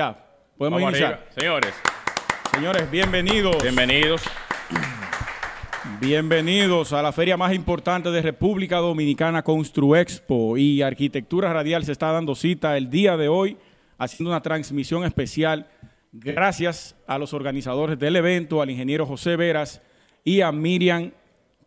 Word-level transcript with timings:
Ya, 0.00 0.16
podemos 0.56 0.80
Vamos 0.80 0.92
iniciar. 0.94 1.12
arriba. 1.12 1.30
Señores, 1.36 1.74
Señores, 2.54 2.90
bienvenidos. 2.90 3.62
bienvenidos. 3.62 4.22
Bienvenidos 6.00 6.94
a 6.94 7.02
la 7.02 7.12
feria 7.12 7.36
más 7.36 7.52
importante 7.52 8.10
de 8.10 8.22
República 8.22 8.78
Dominicana, 8.78 9.42
Construexpo. 9.42 10.56
Y 10.56 10.80
Arquitectura 10.80 11.52
Radial 11.52 11.84
se 11.84 11.92
está 11.92 12.12
dando 12.12 12.34
cita 12.34 12.78
el 12.78 12.88
día 12.88 13.18
de 13.18 13.28
hoy, 13.28 13.58
haciendo 13.98 14.30
una 14.30 14.40
transmisión 14.40 15.04
especial. 15.04 15.66
Gracias 16.12 16.96
a 17.06 17.18
los 17.18 17.34
organizadores 17.34 17.98
del 17.98 18.16
evento, 18.16 18.62
al 18.62 18.70
ingeniero 18.70 19.04
José 19.04 19.36
Veras 19.36 19.82
y 20.24 20.40
a 20.40 20.50
Miriam 20.50 21.10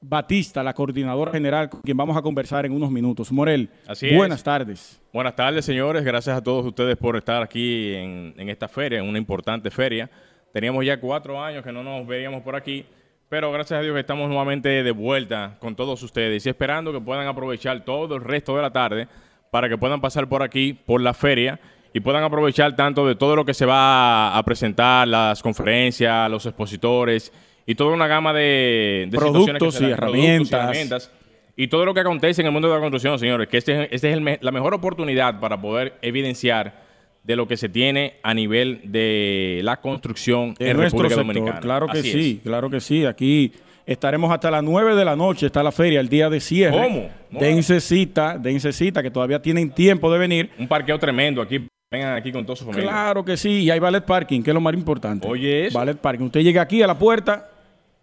Batista, 0.05 0.61
la 0.63 0.73
coordinadora 0.73 1.31
general, 1.31 1.69
con 1.69 1.81
quien 1.81 1.95
vamos 1.95 2.17
a 2.17 2.21
conversar 2.21 2.65
en 2.65 2.73
unos 2.73 2.91
minutos. 2.91 3.31
Morel, 3.31 3.69
Así 3.87 4.09
es. 4.09 4.15
buenas 4.15 4.43
tardes. 4.43 5.01
Buenas 5.13 5.35
tardes, 5.35 5.63
señores. 5.63 6.03
Gracias 6.03 6.35
a 6.35 6.43
todos 6.43 6.65
ustedes 6.65 6.97
por 6.97 7.15
estar 7.15 7.41
aquí 7.41 7.93
en, 7.95 8.33
en 8.37 8.49
esta 8.49 8.67
feria, 8.67 8.99
en 8.99 9.07
una 9.07 9.17
importante 9.17 9.71
feria. 9.71 10.09
Teníamos 10.51 10.85
ya 10.85 10.99
cuatro 10.99 11.41
años 11.41 11.63
que 11.63 11.71
no 11.71 11.83
nos 11.83 12.05
veíamos 12.05 12.41
por 12.41 12.55
aquí, 12.55 12.85
pero 13.29 13.51
gracias 13.51 13.79
a 13.79 13.81
Dios 13.81 13.93
que 13.93 14.01
estamos 14.01 14.27
nuevamente 14.27 14.83
de 14.83 14.91
vuelta 14.91 15.55
con 15.59 15.75
todos 15.75 16.03
ustedes 16.03 16.45
y 16.45 16.49
esperando 16.49 16.91
que 16.91 16.99
puedan 16.99 17.25
aprovechar 17.27 17.83
todo 17.85 18.15
el 18.15 18.21
resto 18.23 18.55
de 18.55 18.61
la 18.61 18.71
tarde 18.71 19.07
para 19.51 19.69
que 19.69 19.77
puedan 19.77 20.01
pasar 20.01 20.27
por 20.27 20.43
aquí, 20.43 20.73
por 20.73 20.99
la 20.99 21.13
feria, 21.13 21.59
y 21.93 21.99
puedan 21.99 22.23
aprovechar 22.23 22.75
tanto 22.75 23.07
de 23.07 23.15
todo 23.15 23.35
lo 23.35 23.45
que 23.45 23.53
se 23.53 23.65
va 23.67 24.35
a 24.35 24.43
presentar, 24.43 25.07
las 25.07 25.41
conferencias, 25.43 26.29
los 26.29 26.45
expositores 26.45 27.31
y 27.65 27.75
toda 27.75 27.93
una 27.93 28.07
gama 28.07 28.33
de, 28.33 29.07
de 29.09 29.17
Productos 29.17 29.75
se 29.75 29.83
y 29.83 29.89
dan, 29.89 29.93
herramientas. 29.93 31.11
y 31.55 31.67
todo 31.67 31.85
lo 31.85 31.93
que 31.93 32.01
acontece 32.01 32.41
en 32.41 32.47
el 32.47 32.53
mundo 32.53 32.67
de 32.67 32.73
la 32.75 32.79
construcción, 32.79 33.17
señores, 33.19 33.47
que 33.47 33.57
este, 33.57 33.93
este 33.93 34.11
es 34.11 34.17
el 34.17 34.39
la 34.41 34.51
mejor 34.51 34.73
oportunidad 34.73 35.39
para 35.39 35.59
poder 35.59 35.93
evidenciar 36.01 36.83
de 37.23 37.35
lo 37.35 37.47
que 37.47 37.57
se 37.57 37.69
tiene 37.69 38.15
a 38.21 38.33
nivel 38.33 38.81
de 38.83 39.61
la 39.63 39.79
construcción 39.79 40.55
en, 40.59 40.77
República 40.77 41.15
sector. 41.15 41.25
Dominicana. 41.25 41.59
Claro 41.59 41.87
que 41.87 41.99
Así 41.99 42.11
sí, 42.11 42.35
es. 42.37 42.43
claro 42.43 42.69
que 42.69 42.81
sí. 42.81 43.05
Aquí 43.05 43.53
estaremos 43.85 44.31
hasta 44.31 44.51
las 44.51 44.63
9 44.63 44.95
de 44.95 45.05
la 45.05 45.15
noche, 45.15 45.45
está 45.45 45.63
la 45.63 45.71
feria, 45.71 45.99
el 45.99 46.09
día 46.09 46.29
de 46.29 46.39
cierre. 46.39 46.77
¿Cómo? 46.77 47.09
No. 47.31 47.39
Dense 47.39 47.79
cita, 47.79 48.37
dense 48.37 48.73
cita, 48.73 49.01
que 49.01 49.09
todavía 49.09 49.41
tienen 49.41 49.71
tiempo 49.71 50.11
de 50.11 50.19
venir. 50.19 50.49
Un 50.59 50.67
parqueo 50.67 50.99
tremendo 50.99 51.41
aquí. 51.41 51.65
Vengan 51.89 52.15
aquí 52.15 52.31
con 52.31 52.45
toda 52.45 52.55
su 52.55 52.65
familia. 52.65 52.89
Claro 52.89 53.23
que 53.23 53.37
sí, 53.37 53.61
y 53.61 53.71
hay 53.71 53.79
ballet 53.79 54.03
parking, 54.03 54.41
que 54.41 54.49
es 54.49 54.53
lo 54.53 54.61
más 54.61 54.73
importante. 54.73 55.27
Oye, 55.27 55.67
eso. 55.67 55.77
Ballet 55.77 55.97
parking. 55.97 56.25
Usted 56.25 56.41
llega 56.41 56.61
aquí 56.61 56.81
a 56.81 56.87
la 56.87 56.97
puerta, 56.97 57.51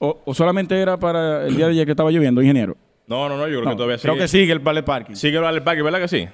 o, 0.01 0.23
o 0.25 0.35
solamente 0.35 0.77
era 0.81 0.97
para 0.99 1.47
el 1.47 1.55
día 1.57 1.67
de 1.67 1.73
ayer 1.73 1.85
que 1.87 1.93
estaba 1.93 2.11
lloviendo, 2.11 2.43
ingeniero. 2.43 2.77
No, 3.07 3.29
no, 3.29 3.37
no, 3.37 3.47
yo 3.47 3.61
creo 3.61 3.65
No, 3.65 3.71
que 3.71 3.77
todavía 3.77 3.99
creo 3.99 4.15
sigue. 4.15 4.25
que 4.25 4.29
sigue 4.29 4.53
el 4.53 4.59
ballet 4.59 4.85
parking. 4.85 5.15
Sigue 5.15 5.37
el 5.37 5.43
Vale 5.43 5.61
Parque, 5.61 5.83
¿verdad 5.83 6.01
que 6.01 6.09
sí? 6.09 6.29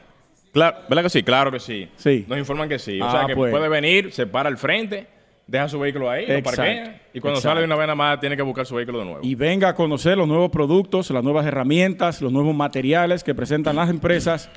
Claro, 0.53 0.77
¿verdad 0.89 1.03
que 1.03 1.11
sí? 1.11 1.23
Claro 1.23 1.51
que 1.53 1.61
sí. 1.61 1.89
Sí. 1.97 2.25
Nos 2.29 2.39
informan 2.39 2.69
que 2.69 2.79
sí. 2.79 3.01
O 3.01 3.05
Ah, 3.05 3.11
sea 3.13 3.27
que 3.27 3.35
pues. 3.35 3.51
puede 3.51 3.69
venir, 3.69 4.11
se 4.13 4.27
para 4.27 4.49
al 4.49 4.57
frente, 4.57 5.07
deja 5.47 5.69
su 5.69 5.79
vehículo 5.79 6.11
ahí, 6.11 6.27
lo 6.27 6.43
parquea 6.43 7.03
y 7.15 7.21
cuando 7.21 7.39
exacto. 7.39 7.41
sale 7.41 7.61
de 7.61 7.67
una 7.67 7.77
vez 7.77 7.87
nada 7.87 7.95
más 7.95 8.21
tiene 8.21 8.37
que 8.37 8.43
buscar 8.43 8.65
su 8.67 8.75
vehículo 8.75 8.99
de 9.01 9.05
nuevo. 9.05 9.21
y 9.23 9.35
venga 9.35 9.69
a 9.69 9.75
conocer 9.75 10.17
los 10.19 10.27
nuevos 10.29 10.51
productos, 10.51 11.11
las 11.11 11.23
nuevas 11.23 11.45
herramientas, 11.47 12.21
los 12.23 12.33
nuevos 12.33 12.55
materiales 12.55 13.23
que 13.25 13.35
presentan 13.35 13.77
las 13.77 13.89
empresas, 13.91 14.51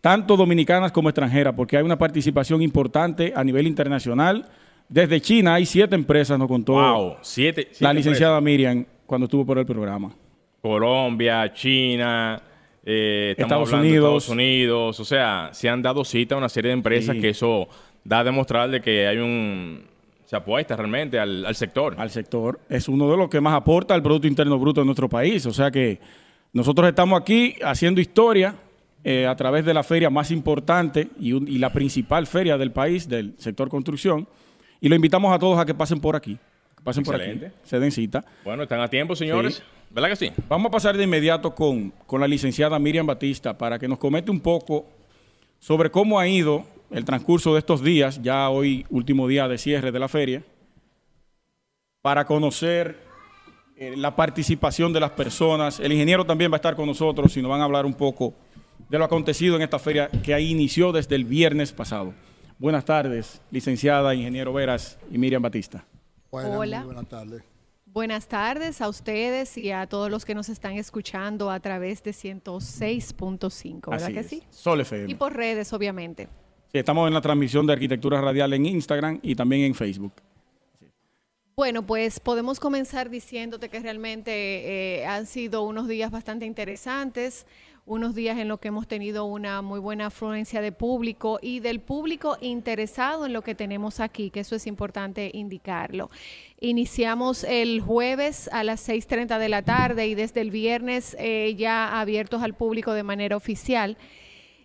tanto 0.00 0.36
dominicanas 0.36 0.92
como 0.92 1.08
extranjeras, 1.08 1.54
porque 1.54 1.76
hay 1.76 1.82
una 1.84 1.98
participación 1.98 2.62
importante 2.62 3.32
a 3.34 3.42
nivel 3.44 3.66
internacional. 3.66 4.46
Desde 4.88 5.20
China 5.20 5.54
hay 5.54 5.66
siete 5.66 5.94
empresas, 5.94 6.38
nos 6.38 6.48
contó 6.48 6.72
wow, 6.74 7.16
siete, 7.20 7.68
siete 7.70 7.84
la 7.84 7.92
licenciada 7.92 8.38
empresas. 8.38 8.58
Miriam 8.58 8.86
cuando 9.06 9.26
estuvo 9.26 9.44
por 9.44 9.58
el 9.58 9.66
programa. 9.66 10.12
Colombia, 10.62 11.52
China, 11.52 12.42
eh, 12.84 13.34
Estados 13.36 13.72
Unidos. 13.72 13.94
Estados 14.24 14.28
Unidos, 14.30 15.00
o 15.00 15.04
sea, 15.04 15.50
se 15.52 15.68
han 15.68 15.82
dado 15.82 16.04
cita 16.04 16.34
a 16.34 16.38
una 16.38 16.48
serie 16.48 16.68
de 16.70 16.74
empresas 16.74 17.14
Sí. 17.16 17.20
que 17.22 17.28
eso 17.30 17.68
da 18.04 18.20
a 18.20 18.24
demostrar 18.24 18.70
de 18.70 18.80
que 18.80 19.06
hay 19.06 19.18
un 19.18 19.82
se 20.24 20.36
apuesta 20.36 20.76
realmente 20.76 21.18
al, 21.18 21.44
al 21.46 21.54
sector. 21.54 21.94
al 21.96 22.10
sector. 22.10 22.60
Es 22.68 22.86
uno 22.88 23.10
de 23.10 23.16
los 23.16 23.30
que 23.30 23.40
más 23.40 23.54
aporta 23.54 23.94
al 23.94 24.02
Producto 24.02 24.26
Interno 24.26 24.58
Bruto 24.58 24.80
de 24.82 24.84
nuestro 24.84 25.08
país. 25.08 25.46
O 25.46 25.52
sea 25.52 25.70
que 25.70 26.00
nosotros 26.52 26.86
estamos 26.88 27.18
aquí 27.18 27.54
haciendo 27.62 28.00
historia 28.00 28.54
eh, 29.04 29.26
a 29.26 29.34
través 29.36 29.64
de 29.64 29.72
la 29.72 29.82
feria 29.82 30.10
más 30.10 30.30
importante 30.30 31.08
y, 31.18 31.32
un- 31.32 31.48
y 31.48 31.56
la 31.58 31.72
principal 31.72 32.26
feria 32.26 32.58
del 32.58 32.72
país, 32.72 33.08
del 33.08 33.34
sector 33.38 33.70
construcción. 33.70 34.28
Y 34.80 34.88
lo 34.88 34.94
invitamos 34.94 35.34
a 35.34 35.38
todos 35.38 35.58
a 35.58 35.66
que 35.66 35.74
pasen 35.74 36.00
por 36.00 36.16
aquí. 36.16 36.38
Que 36.76 36.82
pasen 36.82 37.04
por 37.04 37.16
aquí. 37.16 37.40
Se 37.64 37.78
den 37.78 37.90
cita. 37.90 38.24
Bueno, 38.44 38.62
están 38.62 38.80
a 38.80 38.88
tiempo, 38.88 39.16
señores. 39.16 39.56
Sí. 39.56 39.62
¿Verdad 39.90 40.10
que 40.10 40.16
sí? 40.16 40.32
Vamos 40.48 40.68
a 40.68 40.70
pasar 40.70 40.96
de 40.96 41.04
inmediato 41.04 41.54
con, 41.54 41.90
con 42.06 42.20
la 42.20 42.28
licenciada 42.28 42.78
Miriam 42.78 43.06
Batista 43.06 43.56
para 43.56 43.78
que 43.78 43.88
nos 43.88 43.98
comente 43.98 44.30
un 44.30 44.40
poco 44.40 44.86
sobre 45.58 45.90
cómo 45.90 46.18
ha 46.18 46.28
ido 46.28 46.64
el 46.90 47.04
transcurso 47.04 47.52
de 47.52 47.60
estos 47.60 47.82
días, 47.82 48.22
ya 48.22 48.48
hoy 48.48 48.86
último 48.90 49.28
día 49.28 49.48
de 49.48 49.58
cierre 49.58 49.92
de 49.92 49.98
la 49.98 50.08
feria, 50.08 50.42
para 52.02 52.24
conocer 52.24 52.96
eh, 53.76 53.94
la 53.96 54.16
participación 54.16 54.92
de 54.92 55.00
las 55.00 55.10
personas. 55.10 55.80
El 55.80 55.92
ingeniero 55.92 56.24
también 56.24 56.50
va 56.50 56.56
a 56.56 56.58
estar 56.58 56.76
con 56.76 56.86
nosotros 56.86 57.36
y 57.36 57.42
nos 57.42 57.50
van 57.50 57.60
a 57.60 57.64
hablar 57.64 57.86
un 57.86 57.94
poco 57.94 58.34
de 58.88 58.98
lo 58.98 59.04
acontecido 59.04 59.56
en 59.56 59.62
esta 59.62 59.78
feria 59.78 60.08
que 60.22 60.34
ahí 60.34 60.50
inició 60.50 60.92
desde 60.92 61.16
el 61.16 61.24
viernes 61.24 61.72
pasado. 61.72 62.14
Buenas 62.58 62.84
tardes, 62.84 63.40
licenciada, 63.52 64.14
ingeniero 64.14 64.52
Veras 64.52 64.98
y 65.10 65.18
Miriam 65.18 65.40
Batista. 65.40 65.84
Buenas, 66.30 66.56
Hola. 66.56 66.78
muy 66.78 66.86
buenas 66.86 67.08
tardes. 67.08 67.42
Buenas 67.86 68.26
tardes 68.26 68.80
a 68.80 68.88
ustedes 68.88 69.56
y 69.56 69.70
a 69.70 69.86
todos 69.86 70.10
los 70.10 70.24
que 70.24 70.34
nos 70.34 70.48
están 70.48 70.72
escuchando 70.72 71.50
a 71.50 71.60
través 71.60 72.02
de 72.02 72.10
106.5, 72.10 73.90
¿verdad 73.90 74.06
Así 74.06 74.12
que 74.12 74.20
es. 74.20 74.26
sí? 74.26 74.42
Sol 74.50 74.80
FM. 74.80 75.10
Y 75.10 75.14
por 75.14 75.34
redes, 75.34 75.72
obviamente. 75.72 76.28
Sí, 76.72 76.78
estamos 76.78 77.06
en 77.08 77.14
la 77.14 77.20
transmisión 77.20 77.64
de 77.66 77.72
Arquitectura 77.74 78.20
Radial 78.20 78.52
en 78.52 78.66
Instagram 78.66 79.20
y 79.22 79.34
también 79.36 79.62
en 79.62 79.74
Facebook. 79.74 80.12
Bueno, 81.56 81.84
pues 81.84 82.20
podemos 82.20 82.60
comenzar 82.60 83.08
diciéndote 83.08 83.68
que 83.68 83.80
realmente 83.80 84.98
eh, 85.00 85.06
han 85.06 85.26
sido 85.26 85.62
unos 85.62 85.88
días 85.88 86.10
bastante 86.10 86.44
interesantes, 86.44 87.46
unos 87.88 88.14
días 88.14 88.38
en 88.38 88.46
los 88.48 88.60
que 88.60 88.68
hemos 88.68 88.86
tenido 88.86 89.24
una 89.24 89.62
muy 89.62 89.80
buena 89.80 90.06
afluencia 90.06 90.60
de 90.60 90.70
público 90.72 91.38
y 91.42 91.60
del 91.60 91.80
público 91.80 92.36
interesado 92.40 93.26
en 93.26 93.32
lo 93.32 93.42
que 93.42 93.54
tenemos 93.54 93.98
aquí, 93.98 94.30
que 94.30 94.40
eso 94.40 94.54
es 94.54 94.66
importante 94.66 95.30
indicarlo. 95.34 96.10
Iniciamos 96.60 97.44
el 97.44 97.80
jueves 97.80 98.48
a 98.52 98.62
las 98.62 98.86
6.30 98.88 99.38
de 99.38 99.48
la 99.48 99.62
tarde 99.62 100.06
y 100.06 100.14
desde 100.14 100.40
el 100.42 100.50
viernes 100.50 101.16
eh, 101.18 101.54
ya 101.56 101.98
abiertos 102.00 102.42
al 102.42 102.54
público 102.54 102.92
de 102.92 103.02
manera 103.02 103.36
oficial. 103.36 103.96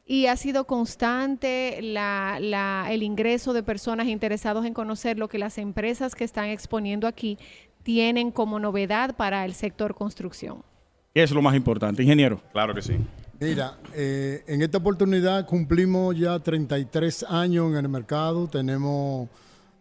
Y 0.06 0.26
ha 0.26 0.36
sido 0.36 0.66
constante 0.68 1.80
la- 1.82 2.88
el 2.90 3.04
ingreso 3.04 3.54
de 3.54 3.64
personas 3.64 4.08
interesados 4.08 4.66
en 4.66 4.74
conocer 4.74 5.18
lo 5.18 5.30
que 5.30 5.38
las 5.40 5.58
empresas 5.58 6.14
que 6.14 6.26
están 6.26 6.50
exponiendo 6.50 7.08
aquí 7.08 7.38
tienen 7.84 8.32
como 8.32 8.60
novedad 8.60 9.16
para 9.16 9.46
el 9.46 9.54
sector 9.54 9.96
construcción. 9.96 10.64
Es 11.14 11.32
lo 11.32 11.42
más 11.42 11.56
importante, 11.56 12.02
ingeniero. 12.02 12.42
Claro 12.52 12.74
que 12.74 12.82
sí. 12.82 12.94
Mira, 13.40 13.78
eh, 13.94 14.44
en 14.48 14.62
esta 14.62 14.78
oportunidad 14.78 15.46
cumplimos 15.46 16.18
ya 16.18 16.40
33 16.40 17.24
años 17.30 17.72
en 17.72 17.78
el 17.86 17.90
mercado. 17.90 18.48
Tenemos, 18.48 19.28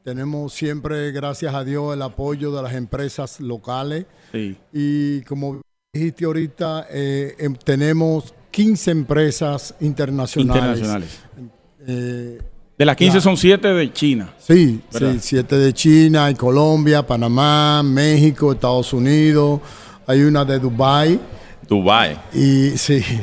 tenemos 0.03 0.53
siempre, 0.53 1.11
gracias 1.13 1.55
a 1.55 1.65
Dios, 1.65 1.95
el 1.95 2.03
apoyo 2.03 2.51
de 2.55 2.63
las 2.63 2.75
empresas 2.75 3.41
locales. 3.41 4.07
Sí. 4.33 4.57
Y 4.73 5.23
como 5.23 5.61
dijiste 5.93 6.25
ahorita, 6.25 6.87
eh, 6.91 7.35
em- 7.39 7.55
tenemos 7.55 8.35
15 8.51 8.91
empresas 8.91 9.75
internacionales. 9.81 10.79
Internacionales. 10.79 11.21
Eh, 11.87 12.41
De 12.79 12.85
las 12.85 12.97
15 12.97 13.13
Claro. 13.13 13.23
son 13.23 13.37
7 13.37 13.69
de 13.69 13.93
China. 13.93 14.35
Sí, 14.39 14.81
¿Verdad? 14.93 15.13
sí, 15.13 15.19
siete 15.21 15.57
de 15.57 15.73
China, 15.73 16.25
hay 16.27 16.35
Colombia, 16.35 17.07
Panamá, 17.07 17.83
México, 17.85 18.53
Estados 18.53 18.93
Unidos, 18.93 19.61
hay 20.07 20.23
una 20.23 20.45
de 20.45 20.59
Dubai 20.59 21.21
Dubai. 21.69 22.19
y 22.35 22.71
sí, 22.77 23.01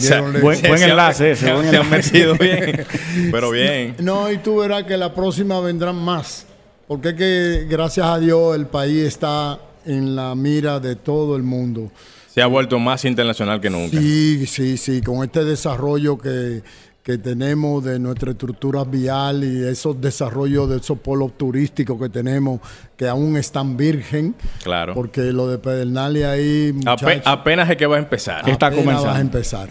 se 0.00 0.20
Buen- 0.20 0.60
buen 0.62 0.82
enlace 0.82 1.34
Se, 1.34 1.52
buen 1.52 1.68
se 1.70 1.76
han 1.76 1.90
metido 1.90 2.34
bien. 2.38 2.84
Pero 3.32 3.50
bien. 3.50 3.96
No, 4.00 4.30
y 4.30 4.38
tú 4.38 4.58
verás 4.58 4.84
que 4.84 4.96
la 4.96 5.14
próxima 5.14 5.58
vendrán 5.60 5.96
más, 5.96 6.46
porque 6.86 7.08
es 7.10 7.14
que 7.14 7.66
gracias 7.68 8.06
a 8.06 8.18
Dios 8.18 8.54
el 8.54 8.66
país 8.66 9.04
está 9.04 9.58
en 9.86 10.14
la 10.14 10.34
mira 10.34 10.78
de 10.78 10.94
todo 10.96 11.36
el 11.36 11.42
mundo. 11.42 11.90
Se 12.28 12.34
Se 12.34 12.42
ha 12.42 12.46
vuelto 12.46 12.78
más 12.78 13.04
internacional 13.04 13.60
que 13.60 13.70
nunca. 13.70 13.98
Sí, 13.98 14.46
sí, 14.46 14.76
sí, 14.76 15.00
con 15.00 15.24
este 15.24 15.44
desarrollo 15.44 16.16
que, 16.16 16.62
que 17.10 17.18
tenemos 17.18 17.82
de 17.84 17.98
nuestra 17.98 18.30
estructura 18.30 18.84
vial 18.84 19.42
y 19.42 19.64
esos 19.66 20.00
desarrollos 20.00 20.68
de 20.70 20.76
esos 20.76 20.98
polos 20.98 21.36
turísticos 21.36 22.00
que 22.00 22.08
tenemos 22.08 22.60
que 22.96 23.08
aún 23.08 23.36
están 23.36 23.76
virgen. 23.76 24.34
Claro. 24.62 24.94
Porque 24.94 25.32
lo 25.32 25.48
de 25.48 25.58
Pedernales 25.58 26.24
ahí, 26.24 26.72
Ape- 26.86 27.22
apenas 27.24 27.68
es 27.68 27.76
que 27.76 27.86
va 27.86 27.96
a 27.96 27.98
empezar. 28.00 28.48
Está 28.48 28.70
comenzando. 28.70 29.06
vas 29.06 29.16
a 29.16 29.20
empezar. 29.20 29.68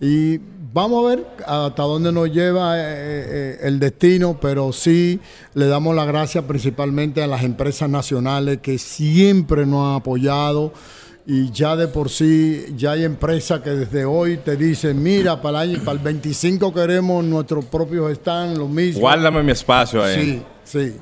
Y 0.00 0.40
vamos 0.72 1.04
a 1.04 1.08
ver 1.14 1.26
hasta 1.46 1.82
dónde 1.84 2.10
nos 2.10 2.32
lleva 2.32 2.76
eh, 2.78 2.82
eh, 2.82 3.58
el 3.62 3.78
destino, 3.78 4.38
pero 4.40 4.72
sí 4.72 5.20
le 5.54 5.66
damos 5.66 5.94
las 5.94 6.06
gracias 6.08 6.44
principalmente 6.44 7.22
a 7.22 7.26
las 7.28 7.44
empresas 7.44 7.88
nacionales 7.88 8.58
que 8.60 8.78
siempre 8.78 9.66
nos 9.66 9.86
han 9.88 9.94
apoyado. 9.96 10.72
Y 11.24 11.52
ya 11.52 11.76
de 11.76 11.86
por 11.86 12.10
sí, 12.10 12.66
ya 12.76 12.92
hay 12.92 13.04
empresas 13.04 13.60
que 13.60 13.70
desde 13.70 14.04
hoy 14.04 14.38
te 14.38 14.56
dicen, 14.56 15.00
mira, 15.00 15.40
para 15.40 15.62
el, 15.62 15.70
año, 15.70 15.84
para 15.84 15.92
el 15.98 16.04
25 16.04 16.74
queremos 16.74 17.24
nuestros 17.24 17.64
propios 17.66 18.10
stand, 18.12 18.58
lo 18.58 18.66
mismo. 18.66 19.02
Guárdame 19.02 19.42
mi 19.44 19.52
espacio 19.52 20.02
ahí. 20.02 20.14
Sí, 20.14 20.42
sí. 20.64 20.96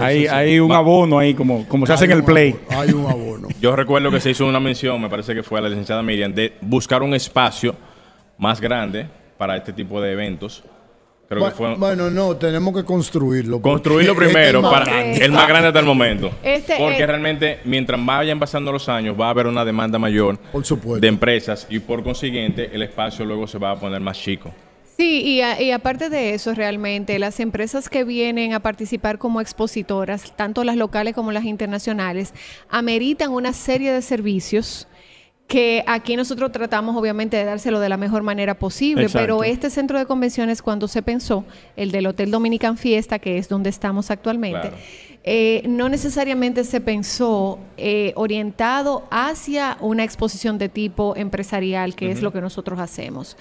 Hay, 0.00 0.22
sí. 0.22 0.28
hay 0.28 0.58
un 0.58 0.72
abono 0.72 1.18
ahí, 1.18 1.34
como, 1.34 1.68
como 1.68 1.86
se 1.86 1.92
hace 1.92 2.06
en 2.06 2.12
el 2.12 2.24
play. 2.24 2.58
abono, 2.70 2.80
Hay 2.80 2.90
un 2.92 3.06
abono. 3.06 3.48
Yo 3.60 3.76
recuerdo 3.76 4.10
que 4.10 4.20
se 4.20 4.30
hizo 4.30 4.46
una 4.46 4.60
mención, 4.60 5.00
me 5.00 5.10
parece 5.10 5.34
que 5.34 5.42
fue 5.42 5.58
a 5.58 5.62
la 5.62 5.68
licenciada 5.68 6.02
Miriam, 6.02 6.32
de 6.32 6.54
buscar 6.62 7.02
un 7.02 7.12
espacio 7.12 7.76
más 8.38 8.62
grande 8.62 9.08
para 9.36 9.58
este 9.58 9.74
tipo 9.74 10.00
de 10.00 10.12
eventos. 10.12 10.64
Creo 11.30 11.44
que 11.44 11.50
fue 11.52 11.76
Bueno, 11.76 12.10
no, 12.10 12.36
tenemos 12.36 12.74
que 12.74 12.82
construirlo. 12.84 13.62
construirlo 13.62 14.12
este 14.14 14.24
es 14.24 14.30
primero, 14.32 14.62
para 14.62 15.04
el 15.12 15.30
más 15.30 15.46
grande 15.46 15.68
hasta 15.68 15.78
el 15.78 15.86
momento. 15.86 16.28
Este 16.42 16.74
Porque 16.76 17.02
es- 17.02 17.06
realmente, 17.06 17.60
mientras 17.64 18.04
vayan 18.04 18.40
pasando 18.40 18.72
los 18.72 18.88
años, 18.88 19.14
va 19.18 19.28
a 19.28 19.30
haber 19.30 19.46
una 19.46 19.64
demanda 19.64 19.96
mayor 19.96 20.38
Por 20.50 20.64
supuesto. 20.64 20.98
de 21.00 21.06
empresas 21.06 21.68
y 21.70 21.78
por 21.78 22.02
consiguiente 22.02 22.70
el 22.72 22.82
espacio 22.82 23.24
luego 23.24 23.46
se 23.46 23.58
va 23.58 23.70
a 23.70 23.76
poner 23.78 24.00
más 24.00 24.18
chico. 24.18 24.52
Sí, 24.96 25.22
y, 25.24 25.40
a- 25.40 25.62
y 25.62 25.70
aparte 25.70 26.10
de 26.10 26.34
eso, 26.34 26.52
realmente, 26.52 27.16
las 27.20 27.38
empresas 27.38 27.88
que 27.88 28.02
vienen 28.02 28.52
a 28.52 28.58
participar 28.60 29.18
como 29.18 29.40
expositoras, 29.40 30.34
tanto 30.36 30.64
las 30.64 30.74
locales 30.76 31.14
como 31.14 31.30
las 31.30 31.44
internacionales, 31.44 32.34
ameritan 32.68 33.30
una 33.30 33.52
serie 33.52 33.92
de 33.92 34.02
servicios 34.02 34.88
que 35.50 35.82
aquí 35.88 36.14
nosotros 36.14 36.52
tratamos 36.52 36.94
obviamente 36.96 37.36
de 37.36 37.44
dárselo 37.44 37.80
de 37.80 37.88
la 37.88 37.96
mejor 37.96 38.22
manera 38.22 38.54
posible, 38.56 39.02
Exacto. 39.06 39.20
pero 39.26 39.42
este 39.42 39.68
centro 39.68 39.98
de 39.98 40.06
convenciones 40.06 40.62
cuando 40.62 40.86
se 40.86 41.02
pensó, 41.02 41.44
el 41.74 41.90
del 41.90 42.06
Hotel 42.06 42.30
Dominican 42.30 42.76
Fiesta, 42.78 43.18
que 43.18 43.36
es 43.36 43.48
donde 43.48 43.68
estamos 43.68 44.12
actualmente, 44.12 44.68
Claro. 44.68 44.76
eh, 45.24 45.64
no 45.66 45.88
necesariamente 45.88 46.62
se 46.62 46.80
pensó 46.80 47.58
eh, 47.76 48.12
orientado 48.14 49.08
hacia 49.10 49.76
una 49.80 50.04
exposición 50.04 50.56
de 50.56 50.68
tipo 50.68 51.16
empresarial, 51.16 51.96
que 51.96 52.12
es 52.12 52.22
lo 52.22 52.32
que 52.32 52.40
nosotros 52.40 52.78
hacemos. 52.78 53.36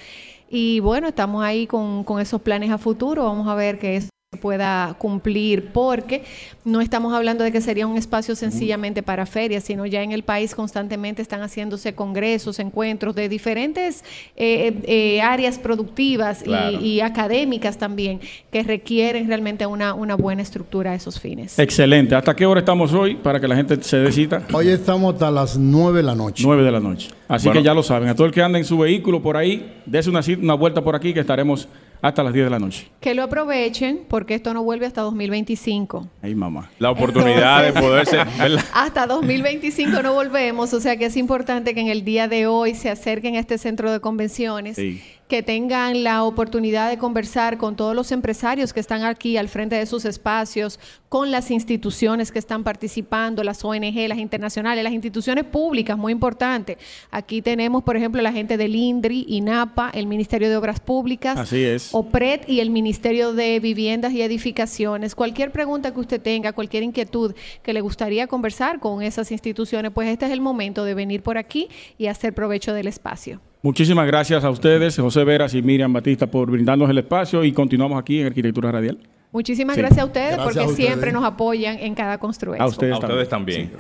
Y 0.50 0.80
bueno, 0.80 1.10
estamos 1.10 1.44
ahí 1.44 1.68
con, 1.68 2.04
con 2.04 2.20
esos 2.20 2.42
planes 2.42 2.72
a 2.72 2.80
futuro, 2.80 3.26
vamos 3.26 3.48
a 3.48 3.54
ver 3.54 3.78
que 3.78 3.98
eso 3.98 4.10
pueda 4.40 4.96
cumplir, 5.00 5.70
porque 5.74 6.24
no 6.64 6.82
estamos 6.82 7.16
hablando 7.16 7.44
de 7.44 7.52
que 7.52 7.62
sería 7.62 7.88
un 7.88 7.98
espacio 7.98 8.36
sencillamente 8.36 9.02
para 9.02 9.26
ferias, 9.26 9.64
sino 9.64 9.88
ya 9.88 10.04
en 10.04 10.12
el 10.12 10.22
país 10.22 10.54
constantemente 10.54 11.24
están 11.24 11.42
haciéndose 11.42 11.96
congresos, 11.96 12.60
encuentros 12.60 13.16
de 13.16 13.28
diferentes 13.28 14.04
eh, 14.36 14.80
eh, 14.84 15.22
áreas 15.22 15.58
productivas 15.58 16.42
y- 16.44 16.46
Claro. 16.46 16.80
y, 16.80 17.00
académicas 17.02 17.78
también, 17.80 18.20
que 18.52 18.62
requieren 18.62 19.28
realmente 19.28 19.66
una, 19.66 19.96
una 19.96 20.14
buena 20.16 20.44
estructura 20.44 20.92
a 20.92 20.96
esos 20.96 21.20
fines. 21.20 21.58
Excelente. 21.58 22.14
¿Hasta 22.14 22.36
qué 22.36 22.46
hora 22.46 22.60
estamos 22.60 22.94
hoy 22.94 23.16
para 23.16 23.40
que 23.40 23.48
la 23.48 23.56
gente 23.56 23.82
se 23.82 23.98
dé 23.98 24.12
cita? 24.12 24.44
Hoy 24.54 24.68
estamos 24.70 25.14
hasta 25.16 25.32
las 25.32 25.58
9 25.58 25.98
de 25.98 26.04
la 26.04 26.14
noche. 26.16 26.44
9 26.46 26.64
de 26.64 26.72
la 26.72 26.80
noche. 26.80 27.10
Así 27.28 27.48
Bueno. 27.48 27.62
que 27.62 27.66
ya 27.66 27.74
lo 27.74 27.82
saben. 27.82 28.10
A 28.10 28.16
todo 28.16 28.28
el 28.28 28.34
que 28.34 28.44
anda 28.44 28.60
en 28.60 28.66
su 28.66 28.78
vehículo 28.78 29.22
por 29.24 29.38
ahí, 29.38 29.82
dése 29.88 30.10
una, 30.10 30.22
cita- 30.22 30.42
una 30.44 30.54
vuelta 30.54 30.84
por 30.84 30.96
aquí 30.96 31.14
que 31.16 31.20
estaremos 31.20 31.68
hasta 32.02 32.24
las 32.24 32.34
10 32.34 32.46
de 32.46 32.50
la 32.50 32.60
noche. 32.60 32.88
Que 33.02 33.14
lo 33.14 33.24
aprovechen 33.24 34.02
porque 34.08 34.36
esto 34.36 34.54
no 34.54 34.64
vuelve 34.64 34.86
hasta 34.86 35.02
2025. 35.02 36.08
Ahí, 36.22 36.36
mamá. 36.36 36.70
La 36.80 36.92
oportunidad 36.92 37.64
de 37.64 37.74
poderse... 37.74 38.18
¿verdad? 38.38 38.64
Hasta 38.74 39.08
2025 39.08 40.02
no 40.02 40.14
volvemos, 40.14 40.74
o 40.74 40.80
sea 40.80 40.98
que 40.98 41.06
es 41.06 41.18
importante 41.18 41.74
que 41.74 41.82
en 41.82 41.88
el 41.88 42.04
día 42.04 42.28
de 42.28 42.48
hoy 42.48 42.76
se 42.76 42.90
acerquen 42.90 43.36
a 43.36 43.40
este 43.40 43.58
centro 43.58 43.92
de 43.92 44.00
convenciones, 44.00 44.76
Sí. 44.76 45.02
Que 45.30 45.44
tengan 45.44 46.04
la 46.04 46.24
oportunidad 46.24 46.90
de 46.90 46.98
conversar 46.98 47.60
con 47.60 47.76
todos 47.76 47.96
los 47.96 48.12
empresarios 48.12 48.74
que 48.74 48.80
están 48.80 49.04
aquí 49.04 49.38
al 49.38 49.48
frente 49.48 49.76
de 49.76 49.86
sus 49.86 50.04
espacios, 50.06 50.80
con 51.08 51.30
las 51.30 51.52
instituciones 51.52 52.32
que 52.32 52.40
están 52.40 52.64
participando, 52.64 53.44
las 53.44 53.64
ONG, 53.64 54.08
las 54.08 54.18
internacionales, 54.18 54.84
las 54.84 54.92
instituciones 54.92 55.44
públicas, 55.44 55.96
muy 56.00 56.14
importante. 56.14 56.80
Aquí 57.12 57.44
tenemos, 57.44 57.84
por 57.84 57.96
ejemplo, 57.96 58.24
la 58.24 58.32
gente 58.32 58.58
del 58.58 58.76
INDRI, 58.76 59.28
INAPA, 59.30 59.92
el 59.94 60.08
Ministerio 60.08 60.50
de 60.50 60.58
Obras 60.58 60.80
Públicas, 60.80 61.38
Así 61.38 61.64
es. 61.64 61.90
OPRED 61.92 62.48
y 62.48 62.62
el 62.62 62.72
Ministerio 62.72 63.32
de 63.34 63.60
Viviendas 63.60 64.14
y 64.14 64.24
Edificaciones. 64.24 65.14
Cualquier 65.14 65.52
pregunta 65.52 65.94
que 65.94 66.00
usted 66.00 66.20
tenga, 66.20 66.54
cualquier 66.54 66.82
inquietud 66.82 67.36
que 67.62 67.74
le 67.74 67.82
gustaría 67.82 68.26
conversar 68.26 68.80
con 68.80 69.04
esas 69.04 69.32
instituciones, 69.32 69.92
pues 69.92 70.10
este 70.10 70.26
es 70.26 70.32
el 70.32 70.42
momento 70.42 70.86
de 70.86 70.96
venir 70.96 71.22
por 71.22 71.38
aquí 71.38 71.70
y 72.00 72.08
hacer 72.08 72.34
provecho 72.34 72.74
del 72.74 72.88
espacio. 72.88 73.42
Muchísimas 73.62 74.08
gracias 74.08 74.44
a 74.46 74.50
ustedes, 74.50 74.98
José 74.98 75.24
Veras 75.26 75.54
y 75.54 75.62
Miriam 75.62 75.92
Batista, 75.92 76.28
por 76.28 76.50
brindarnos 76.50 76.90
el 76.90 76.98
espacio 76.98 77.44
y 77.44 77.52
continuamos 77.52 78.00
aquí 78.00 78.22
en 78.22 78.28
Arquitectura 78.28 78.72
Radial. 78.72 78.98
Muchísimas 79.32 79.76
Sí. 79.76 79.82
gracias 79.82 80.00
a 80.02 80.06
ustedes 80.06 80.28
Gracias 80.38 80.44
porque 80.46 80.60
a 80.60 80.68
ustedes. 80.70 80.88
siempre 80.88 81.12
nos 81.12 81.24
apoyan 81.26 81.78
en 81.80 81.94
cada 81.94 82.18
construcción. 82.18 82.62
A 82.64 82.68
ustedes 82.68 82.94
A 82.94 83.00
ustedes 83.00 83.28
también. 83.30 83.72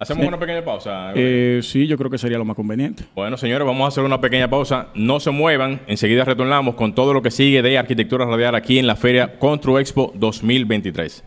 Hacemos 0.00 0.28
una 0.28 0.38
pequeña 0.38 0.64
pausa. 0.64 1.10
Eh, 1.16 1.58
sí, 1.64 1.88
yo 1.88 1.98
creo 1.98 2.08
que 2.08 2.18
sería 2.18 2.38
lo 2.38 2.44
más 2.44 2.54
conveniente. 2.54 3.02
Bueno, 3.16 3.36
señores, 3.36 3.66
vamos 3.66 3.84
a 3.84 3.88
hacer 3.88 4.04
una 4.04 4.20
pequeña 4.20 4.48
pausa. 4.48 4.86
No 4.94 5.18
se 5.18 5.32
muevan. 5.32 5.80
Enseguida 5.88 6.24
retornamos 6.24 6.76
con 6.76 6.94
todo 6.94 7.12
lo 7.12 7.20
que 7.20 7.32
sigue 7.32 7.60
de 7.62 7.76
Arquitectura 7.76 8.24
Radial 8.24 8.54
aquí 8.54 8.78
en 8.78 8.86
la 8.86 8.94
Feria 8.94 9.40
Constru 9.40 9.80
Expo 9.80 10.12
2023. 10.14 11.24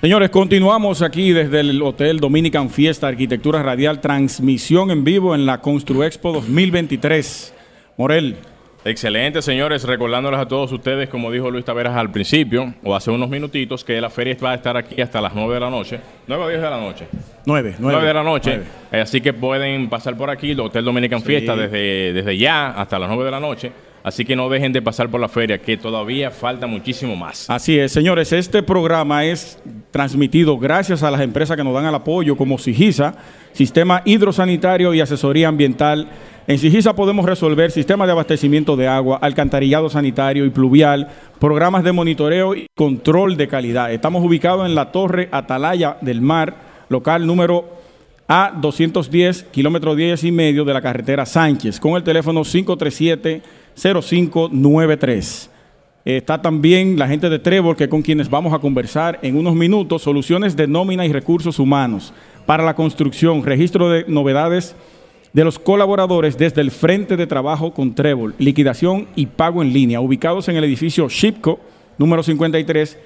Señores, 0.00 0.30
continuamos 0.30 1.02
aquí 1.02 1.32
desde 1.32 1.60
el 1.60 1.82
Hotel 1.82 2.20
Dominican 2.20 2.70
Fiesta 2.70 3.06
Arquitectura 3.06 3.62
Radial, 3.62 4.00
transmisión 4.00 4.90
en 4.90 5.04
vivo 5.04 5.34
en 5.34 5.44
la 5.44 5.60
Constru 5.60 6.04
Expo 6.04 6.32
2023. 6.32 7.54
Morel, 7.98 8.36
Excelente, 8.82 9.42
señores. 9.42 9.84
Recordándoles 9.84 10.40
a 10.40 10.48
todos 10.48 10.72
ustedes, 10.72 11.10
como 11.10 11.30
dijo 11.30 11.50
Luis 11.50 11.66
Taveras 11.66 11.94
al 11.96 12.10
principio, 12.10 12.72
o 12.82 12.96
hace 12.96 13.10
unos 13.10 13.28
minutitos, 13.28 13.84
que 13.84 14.00
la 14.00 14.08
feria 14.08 14.34
va 14.42 14.52
a 14.52 14.54
estar 14.54 14.74
aquí 14.74 15.02
hasta 15.02 15.20
las 15.20 15.34
9 15.34 15.52
de 15.52 15.60
la 15.60 15.68
noche. 15.68 16.00
9 16.26 16.44
o 16.44 16.48
10 16.48 16.62
de 16.62 16.70
la 16.70 16.80
noche. 16.80 17.06
9, 17.44 17.74
9 17.78 18.06
de 18.06 18.14
la 18.14 18.22
noche. 18.22 18.60
Eh, 18.90 19.00
así 19.02 19.20
que 19.20 19.34
pueden 19.34 19.90
pasar 19.90 20.16
por 20.16 20.30
aquí, 20.30 20.52
el 20.52 20.60
Hotel 20.60 20.82
Dominican 20.82 21.20
Fiesta, 21.20 21.54
desde, 21.54 22.14
desde 22.14 22.38
ya 22.38 22.70
hasta 22.70 22.98
las 22.98 23.10
9 23.10 23.22
de 23.22 23.30
la 23.30 23.40
noche. 23.40 23.70
Así 24.02 24.24
que 24.24 24.34
no 24.34 24.48
dejen 24.48 24.72
de 24.72 24.80
pasar 24.80 25.10
por 25.10 25.20
la 25.20 25.28
feria, 25.28 25.58
que 25.58 25.76
todavía 25.76 26.30
falta 26.30 26.66
muchísimo 26.66 27.16
más. 27.16 27.50
Así 27.50 27.78
es, 27.78 27.92
señores, 27.92 28.32
este 28.32 28.62
programa 28.62 29.24
es 29.24 29.58
transmitido 29.90 30.58
gracias 30.58 31.02
a 31.02 31.10
las 31.10 31.20
empresas 31.20 31.56
que 31.56 31.64
nos 31.64 31.74
dan 31.74 31.86
el 31.86 31.94
apoyo, 31.94 32.36
como 32.36 32.56
Sigisa, 32.56 33.14
Sistema 33.52 34.02
Hidrosanitario 34.04 34.94
y 34.94 35.00
Asesoría 35.00 35.48
Ambiental. 35.48 36.08
En 36.46 36.58
Sigisa 36.58 36.94
podemos 36.94 37.26
resolver 37.26 37.70
sistemas 37.70 38.08
de 38.08 38.12
abastecimiento 38.12 38.74
de 38.74 38.88
agua, 38.88 39.18
alcantarillado 39.20 39.90
sanitario 39.90 40.46
y 40.46 40.50
pluvial, 40.50 41.08
programas 41.38 41.84
de 41.84 41.92
monitoreo 41.92 42.54
y 42.54 42.66
control 42.74 43.36
de 43.36 43.48
calidad. 43.48 43.92
Estamos 43.92 44.24
ubicados 44.24 44.66
en 44.66 44.74
la 44.74 44.92
Torre 44.92 45.28
Atalaya 45.30 45.98
del 46.00 46.22
Mar, 46.22 46.56
local 46.88 47.26
número 47.26 47.80
A210, 48.28 49.46
kilómetro 49.50 49.94
10 49.94 50.24
y 50.24 50.32
medio 50.32 50.64
de 50.64 50.72
la 50.72 50.80
carretera 50.80 51.26
Sánchez, 51.26 51.78
con 51.78 51.96
el 51.96 52.02
teléfono 52.02 52.42
537-0593. 53.80 55.48
Está 56.04 56.40
también 56.40 56.98
la 56.98 57.08
gente 57.08 57.28
de 57.28 57.38
Trevor, 57.38 57.76
que 57.76 57.88
con 57.88 58.02
quienes 58.02 58.30
vamos 58.30 58.54
a 58.54 58.58
conversar 58.58 59.18
en 59.22 59.36
unos 59.36 59.54
minutos, 59.54 60.02
soluciones 60.02 60.56
de 60.56 60.66
nómina 60.66 61.04
y 61.04 61.12
recursos 61.12 61.58
humanos 61.58 62.14
para 62.46 62.64
la 62.64 62.74
construcción, 62.74 63.44
registro 63.44 63.90
de 63.90 64.04
novedades 64.08 64.74
de 65.32 65.44
los 65.44 65.58
colaboradores 65.58 66.38
desde 66.38 66.60
el 66.60 66.70
frente 66.70 67.16
de 67.16 67.26
trabajo 67.26 67.72
con 67.72 67.94
Trevor, 67.94 68.34
liquidación 68.38 69.08
y 69.14 69.26
pago 69.26 69.62
en 69.62 69.72
línea, 69.72 70.00
ubicados 70.00 70.48
en 70.48 70.56
el 70.56 70.64
edificio 70.64 71.08
Shipco, 71.08 71.60
número 71.98 72.22
53, 72.22 72.98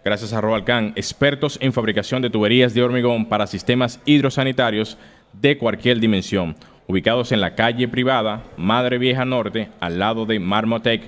Gracias 0.09 0.33
a 0.33 0.41
Roalcan, 0.41 0.93
expertos 0.95 1.59
en 1.61 1.71
fabricación 1.71 2.23
de 2.23 2.31
tuberías 2.31 2.73
de 2.73 2.81
hormigón 2.81 3.27
para 3.27 3.45
sistemas 3.45 3.99
hidrosanitarios 4.05 4.97
de 5.33 5.59
cualquier 5.59 5.99
dimensión 5.99 6.55
ubicados 6.87 7.31
en 7.31 7.41
la 7.41 7.53
calle 7.53 7.87
privada 7.87 8.41
Madre 8.57 8.97
Vieja 8.97 9.23
Norte, 9.23 9.69
al 9.79 9.99
lado 9.99 10.25
de 10.25 10.39
Marmotec, 10.39 11.03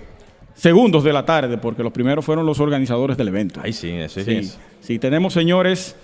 segundos 0.55 1.05
de 1.05 1.13
la 1.13 1.25
tarde, 1.25 1.59
porque 1.59 1.83
los 1.83 1.93
primeros 1.93 2.25
fueron 2.25 2.47
los 2.47 2.61
organizadores 2.61 3.17
del 3.17 3.29
evento. 3.29 3.61
Ay, 3.63 3.73
sí, 3.73 3.91
ese 3.91 4.25
Sí, 4.25 4.33
es. 4.33 4.59
sí, 4.81 4.99
tenemos 4.99 5.33
señores 5.33 5.97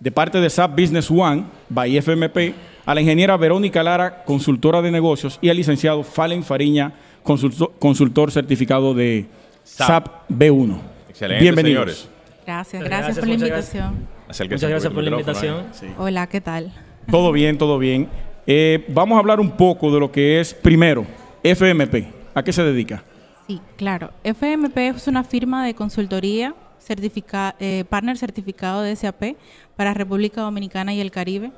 de 0.00 0.10
parte 0.10 0.40
de 0.40 0.48
SAP 0.50 0.72
Business 0.80 1.10
One, 1.10 1.44
by 1.68 1.96
FMP, 1.96 2.54
a 2.86 2.94
la 2.94 3.00
ingeniera 3.02 3.36
Verónica 3.36 3.82
Lara, 3.82 4.24
consultora 4.24 4.80
de 4.82 4.90
negocios, 4.90 5.38
y 5.42 5.48
al 5.50 5.56
licenciado 5.56 6.02
Fallen 6.02 6.42
Fariña, 6.42 6.92
consultor, 7.22 7.72
consultor 7.78 8.32
certificado 8.32 8.94
de 8.94 9.26
SAP. 9.62 9.86
SAP, 9.88 10.06
B1. 10.30 10.78
Excelente, 11.10 11.42
Bienvenidos. 11.42 11.82
señores. 11.94 12.08
Gracias, 12.46 12.82
Gracias, 12.82 13.16
gracias 13.16 13.18
por 13.18 13.28
la 13.28 13.36
gracias. 13.46 13.74
invitación. 13.74 14.08
Muchas 14.50 14.70
gracias 14.70 14.92
por 14.92 15.02
la 15.04 15.10
invitación. 15.10 15.56
Hola, 15.98 16.26
¿qué 16.28 16.40
tal? 16.40 16.72
Todo 17.10 17.30
bien, 17.32 17.58
todo 17.58 17.78
bien. 17.78 18.08
Eh, 18.46 18.84
vamos 18.88 19.16
a 19.16 19.18
hablar 19.20 19.38
un 19.38 19.50
poco 19.52 19.92
de 19.92 20.00
lo 20.00 20.10
que 20.10 20.40
es, 20.40 20.54
primero, 20.54 21.04
FMP. 21.44 22.19
¿A 22.34 22.42
qué 22.42 22.52
se 22.52 22.62
dedica? 22.62 23.02
Sí, 23.46 23.60
claro. 23.76 24.10
FMP 24.24 24.76
es 24.88 25.06
una 25.08 25.24
firma 25.24 25.64
de 25.66 25.74
consultoría, 25.74 26.54
certifica- 26.80 27.56
eh, 27.58 27.84
partner 27.88 28.16
certificado 28.16 28.82
de 28.82 28.94
SAP 28.94 29.36
para 29.76 29.94
República 29.94 30.42
Dominicana 30.42 30.94
y 30.94 31.00
el 31.00 31.10
Caribe. 31.10 31.52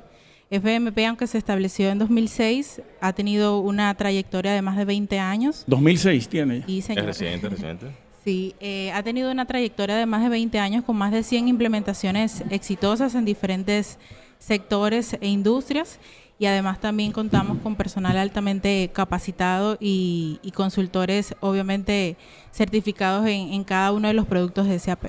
FMP, 0.49 1.05
aunque 1.07 1.25
se 1.27 1.37
estableció 1.37 1.89
en 1.89 1.99
2006, 1.99 2.81
ha 3.01 3.13
tenido 3.13 3.59
una 3.59 3.93
trayectoria 3.95 4.53
de 4.53 4.61
más 4.61 4.77
de 4.77 4.85
20 4.85 5.19
años. 5.19 5.63
2006 5.67 6.27
tiene. 6.27 6.63
Es 6.67 6.85
señor, 6.85 7.05
reciente, 7.05 7.49
reciente. 7.49 7.87
Sí, 8.23 8.55
eh, 8.59 8.91
ha 8.93 9.03
tenido 9.03 9.31
una 9.31 9.45
trayectoria 9.45 9.95
de 9.95 10.05
más 10.05 10.21
de 10.23 10.29
20 10.29 10.57
años 10.59 10.83
con 10.85 10.95
más 10.95 11.11
de 11.11 11.23
100 11.23 11.47
implementaciones 11.47 12.43
exitosas 12.51 13.15
en 13.15 13.25
diferentes 13.25 13.97
sectores 14.39 15.13
e 15.21 15.27
industrias 15.27 15.99
y 16.43 16.45
además 16.45 16.81
también 16.81 17.13
contamos 17.13 17.59
con 17.59 17.77
personal 17.77 18.17
altamente 18.17 18.89
capacitado 18.91 19.77
y, 19.79 20.41
y 20.43 20.51
consultores 20.51 21.35
obviamente 21.39 22.17
certificados 22.51 23.25
en, 23.27 23.53
en 23.53 23.63
cada 23.63 23.93
uno 23.93 24.09
de 24.09 24.13
los 24.13 24.25
productos 24.25 24.67
de 24.67 24.77
SAP. 24.77 25.05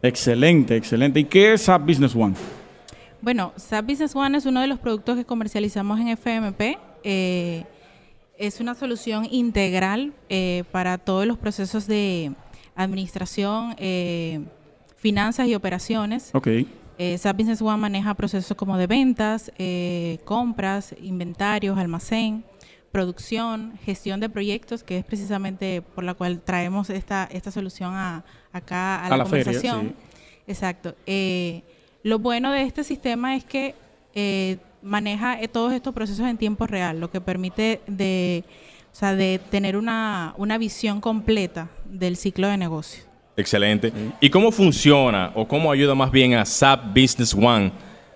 Excelente, 0.00 0.76
excelente. 0.76 1.18
¿Y 1.18 1.24
qué 1.24 1.54
es 1.54 1.62
SAP 1.62 1.88
Business 1.88 2.14
One? 2.14 2.36
Bueno, 3.20 3.52
SAP 3.56 3.84
Business 3.86 4.14
One 4.14 4.38
es 4.38 4.46
uno 4.46 4.60
de 4.60 4.68
los 4.68 4.78
productos 4.78 5.16
que 5.16 5.24
comercializamos 5.24 5.98
en 5.98 6.06
FMP. 6.16 6.78
eh, 7.02 7.64
es 8.38 8.60
una 8.60 8.76
solución 8.76 9.26
integral 9.28 10.12
eh, 10.28 10.62
para 10.70 10.98
todos 10.98 11.26
los 11.26 11.36
procesos 11.36 11.88
de 11.88 12.30
administración, 12.76 13.74
eh, 13.78 14.40
finanzas 14.96 15.48
y 15.48 15.54
operaciones. 15.56 16.30
Ok. 16.32 16.48
Eh, 16.98 17.18
SAP 17.18 17.38
Business 17.38 17.62
One 17.62 17.76
maneja 17.76 18.14
procesos 18.14 18.56
como 18.56 18.78
de 18.78 18.86
ventas, 18.86 19.52
eh, 19.58 20.18
compras, 20.24 20.94
inventarios, 21.00 21.76
almacén, 21.78 22.44
producción, 22.90 23.78
gestión 23.84 24.20
de 24.20 24.30
proyectos, 24.30 24.82
que 24.82 24.98
es 24.98 25.04
precisamente 25.04 25.82
por 25.82 26.04
la 26.04 26.14
cual 26.14 26.40
traemos 26.40 26.88
esta, 26.88 27.28
esta 27.30 27.50
solución 27.50 27.92
a, 27.94 28.24
acá 28.52 28.96
a, 28.96 29.06
A 29.06 29.10
la, 29.10 29.16
la 29.18 29.26
feria, 29.26 29.44
conversación. 29.44 29.94
Exacto. 30.46 30.94
Eh, 31.06 31.62
lo 32.02 32.18
bueno 32.18 32.52
de 32.52 32.62
este 32.62 32.84
sistema 32.84 33.36
es 33.36 33.44
que 33.44 33.74
eh, 34.14 34.58
maneja 34.80 35.40
eh, 35.40 35.48
todos 35.48 35.72
estos 35.72 35.92
procesos 35.92 36.26
en 36.26 36.38
tiempo 36.38 36.66
real, 36.66 37.00
lo 37.00 37.10
que 37.10 37.20
permite 37.20 37.80
de, 37.86 38.44
o 38.92 38.94
sea, 38.94 39.14
de 39.14 39.40
tener 39.50 39.76
una, 39.76 40.32
una 40.38 40.56
visión 40.56 41.00
completa 41.00 41.68
del 41.84 42.16
ciclo 42.16 42.48
de 42.48 42.56
negocio. 42.56 43.04
Excelente. 43.36 43.92
¿Y 44.20 44.30
cómo 44.30 44.50
funciona 44.50 45.32
o 45.34 45.46
cómo 45.46 45.70
ayuda 45.70 45.94
más 45.94 46.10
bien 46.10 46.34
a 46.34 46.44
SAP 46.44 46.86
Business 46.88 47.34
One 47.34 47.70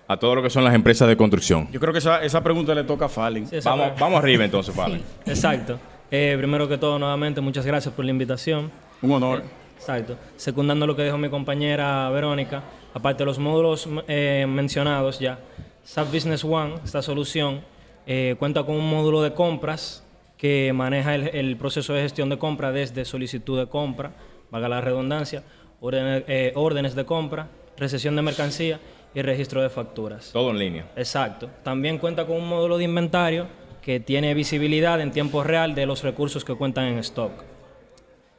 a 0.09 0.17
todo 0.17 0.35
lo 0.35 0.43
que 0.43 0.51
son 0.51 0.65
las 0.65 0.75
empresas 0.75 1.07
de 1.09 1.17
construcción? 1.17 1.69
Yo 1.71 1.79
creo 1.79 1.93
que 1.93 1.99
esa, 1.99 2.23
esa 2.23 2.43
pregunta 2.43 2.75
le 2.75 2.85
toca 2.85 3.05
a 3.05 3.09
Fallen. 3.09 3.47
Sí, 3.47 3.57
esa 3.57 3.71
Vamos, 3.71 4.01
vamos 4.01 4.19
arriba 4.19 4.45
entonces, 4.45 4.75
Pablo. 4.75 4.99
Exacto. 5.27 5.79
Eh, 6.11 6.35
primero 6.39 6.69
que 6.69 6.79
todo, 6.79 6.99
nuevamente, 6.99 7.41
muchas 7.41 7.65
gracias 7.67 7.95
por 7.95 8.05
la 8.05 8.11
invitación. 8.11 8.71
Un 9.03 9.13
honor. 9.13 9.45
Exacto. 9.77 10.17
Secundando 10.37 10.87
lo 10.87 10.97
que 10.97 11.05
dijo 11.05 11.17
mi 11.19 11.29
compañera 11.29 12.09
Verónica, 12.11 12.63
aparte 12.95 13.19
de 13.21 13.27
los 13.27 13.39
módulos 13.39 13.89
eh, 14.09 14.47
mencionados 14.49 15.21
ya, 15.21 15.39
SAP 15.85 16.13
Business 16.13 16.45
One, 16.45 16.75
esta 16.85 17.03
solución, 17.03 17.61
eh, 18.07 18.37
cuenta 18.39 18.65
con 18.65 18.75
un 18.75 18.91
módulo 18.91 19.23
de 19.23 19.33
compras 19.35 20.05
que 20.37 20.73
maneja 20.75 21.15
el, 21.15 21.29
el 21.29 21.57
proceso 21.57 21.93
de 21.93 22.03
gestión 22.03 22.31
de 22.31 22.39
compra 22.39 22.73
desde 22.73 23.05
solicitud 23.05 23.59
de 23.59 23.67
compra, 23.67 24.13
valga 24.51 24.69
la 24.69 24.81
redundancia, 24.81 25.43
órdenes, 25.81 26.25
eh, 26.29 26.53
órdenes 26.55 26.95
de 26.95 27.05
compra, 27.05 27.49
recesión 27.77 28.17
de 28.17 28.23
mercancía 28.23 28.81
y 29.15 29.23
registro 29.23 29.63
de 29.63 29.71
facturas. 29.71 30.31
Todo 30.33 30.51
en 30.51 30.59
línea. 30.59 30.91
Exacto. 30.97 31.49
También 31.63 31.99
cuenta 31.99 32.27
con 32.27 32.37
un 32.37 32.49
módulo 32.49 32.79
de 32.79 32.85
inventario 32.85 33.49
que 33.83 34.01
tiene 34.01 34.35
visibilidad 34.35 35.01
en 35.01 35.11
tiempo 35.11 35.43
real 35.43 35.75
de 35.75 35.87
los 35.87 36.03
recursos 36.03 36.45
que 36.45 36.55
cuentan 36.55 36.85
en 36.85 36.99
stock. 36.99 37.33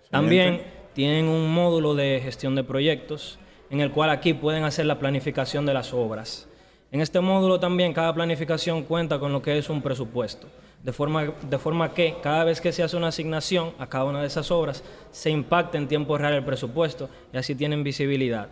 También 0.10 0.62
tienen 0.94 1.25
un 1.25 1.51
módulo 1.53 1.96
de 1.96 2.20
gestión 2.24 2.56
de 2.56 2.63
proyectos 2.63 3.39
en 3.70 3.80
el 3.80 3.91
cual 3.91 4.10
aquí 4.10 4.34
pueden 4.34 4.63
hacer 4.65 4.86
la 4.86 5.00
planificación 5.00 5.65
de 5.65 5.74
las 5.74 5.94
obras. 5.94 6.48
En 6.91 7.00
este 7.00 7.22
módulo 7.22 7.60
también 7.60 7.94
cada 7.94 8.13
planificación 8.13 8.84
cuenta 8.84 9.18
con 9.18 9.32
lo 9.32 9.41
que 9.41 9.58
es 9.58 9.70
un 9.70 9.82
presupuesto, 9.82 10.48
de 10.83 10.91
forma, 10.93 11.23
de 11.25 11.57
forma 11.57 11.93
que 11.93 12.15
cada 12.23 12.43
vez 12.43 12.59
que 12.61 12.71
se 12.71 12.81
hace 12.83 12.97
una 12.97 13.07
asignación 13.07 13.71
a 13.79 13.88
cada 13.88 14.05
una 14.05 14.21
de 14.21 14.27
esas 14.27 14.50
obras, 14.51 14.83
se 15.11 15.29
impacta 15.29 15.77
en 15.77 15.88
tiempo 15.88 16.17
real 16.17 16.33
el 16.33 16.43
presupuesto 16.43 17.09
y 17.33 17.38
así 17.38 17.53
tienen 17.55 17.83
visibilidad. 17.83 18.47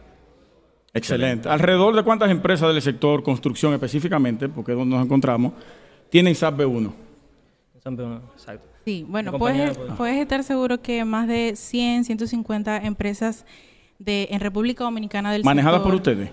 Excelente. 0.94 1.50
¿Alrededor 1.50 1.96
de 1.96 2.04
cuántas 2.04 2.30
empresas 2.32 2.72
del 2.74 2.82
sector 2.82 3.22
construcción 3.24 3.74
específicamente, 3.74 4.50
porque 4.50 4.72
es 4.74 4.78
donde 4.78 4.96
nos 4.96 5.06
encontramos, 5.06 5.54
tienen 6.10 6.34
SAP 6.36 6.60
B1? 6.60 6.92
Exacto. 8.36 8.68
Sí, 8.86 9.06
bueno, 9.08 9.38
puedes, 9.38 9.78
puede- 9.78 9.92
puedes 9.94 10.18
estar 10.18 10.44
seguro 10.44 10.82
que 10.82 11.04
más 11.06 11.28
de 11.28 11.54
100, 11.56 12.06
150 12.06 12.78
empresas 12.86 13.46
de, 14.00 14.28
en 14.32 14.40
República 14.40 14.84
Dominicana 14.84 15.32
del 15.32 15.44
¿Manejadas 15.44 15.82
por 15.82 15.94
ustedes? 15.96 16.30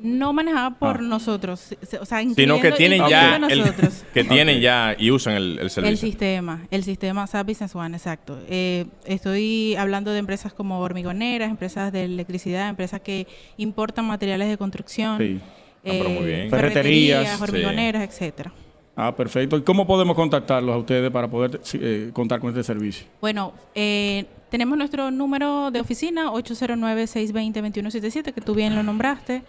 No 0.00 0.32
manejada 0.32 0.70
por 0.78 1.02
nosotros, 1.02 1.74
o 2.00 2.04
sea, 2.04 2.22
sino 2.34 2.60
que 2.60 2.72
tienen 2.72 3.02
ya 3.08 3.36
el- 3.36 3.64
que 4.14 4.24
tienen 4.24 4.60
ya 4.60 4.94
y 4.98 5.10
usan 5.10 5.34
el, 5.34 5.58
el 5.58 5.70
servicio. 5.70 5.90
El 5.90 5.98
sistema, 5.98 6.66
el 6.70 6.84
sistema 6.84 7.26
SAP 7.26 7.48
Business 7.48 7.74
One, 7.74 7.96
exacto. 7.96 8.38
Eh, 8.48 8.86
estoy 9.04 9.74
hablando 9.76 10.12
de 10.12 10.18
empresas 10.18 10.52
como 10.52 10.80
hormigoneras, 10.80 11.50
empresas 11.50 11.92
de 11.92 12.04
electricidad, 12.04 12.68
empresas 12.68 13.00
que 13.00 13.26
importan 13.56 14.06
materiales 14.06 14.48
de 14.48 14.56
construcción, 14.56 15.18
Sí. 15.18 15.40
Ah, 15.40 15.80
pero 15.84 16.10
muy 16.10 16.26
bien. 16.26 16.50
Ferreterías, 16.50 17.36
sí. 17.36 17.42
hormigoneras, 17.42 18.02
etcétera. 18.02 18.52
Ah, 18.96 19.14
perfecto. 19.14 19.56
¿Y 19.56 19.62
cómo 19.62 19.86
podemos 19.86 20.16
contactarlos 20.16 20.74
a 20.74 20.78
ustedes 20.78 21.08
para 21.12 21.28
poder 21.28 21.60
eh, 21.74 22.10
contar 22.12 22.40
con 22.40 22.50
este 22.50 22.64
servicio? 22.64 23.06
Bueno, 23.20 23.52
eh, 23.76 24.24
tenemos 24.50 24.76
nuestro 24.76 25.12
número 25.12 25.70
de 25.70 25.80
oficina, 25.80 26.32
809-620-2177, 26.32 28.32
que 28.32 28.40
tú 28.40 28.54
bien 28.54 28.74
lo 28.74 28.82
nombraste. 28.82 29.42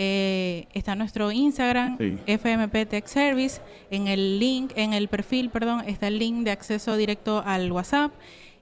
Eh, 0.00 0.66
está 0.74 0.94
nuestro 0.94 1.32
Instagram, 1.32 1.98
Sí. 1.98 2.16
FMP 2.26 2.86
Tech 2.86 3.06
Service. 3.06 3.60
En 3.90 4.06
el 4.06 4.38
link, 4.38 4.70
en 4.76 4.92
el 4.92 5.08
perfil, 5.08 5.50
perdón, 5.50 5.82
está 5.88 6.06
el 6.06 6.20
link 6.20 6.44
de 6.44 6.52
acceso 6.52 6.96
directo 6.96 7.42
al 7.44 7.70
WhatsApp 7.72 8.12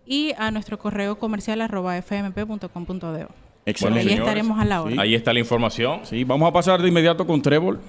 y 0.07 0.33
a 0.39 0.51
nuestro 0.51 0.79
correo 0.79 1.19
comercial 1.19 1.61
arroba 1.61 1.95
fmp.com.do. 2.01 3.29
Excelente. 3.67 4.01
Ahí 4.01 4.05
señores. 4.07 4.19
estaremos 4.21 4.59
a 4.59 4.65
la 4.65 4.83
hora. 4.83 5.03
Ahí 5.03 5.15
está 5.15 5.33
la 5.35 5.41
información. 5.41 6.01
Sí, 6.05 6.25
vamos 6.25 6.49
a 6.49 6.53
pasar 6.53 6.81
de 6.81 6.89
inmediato 6.89 7.27
con 7.27 7.43
Trébol. 7.43 7.81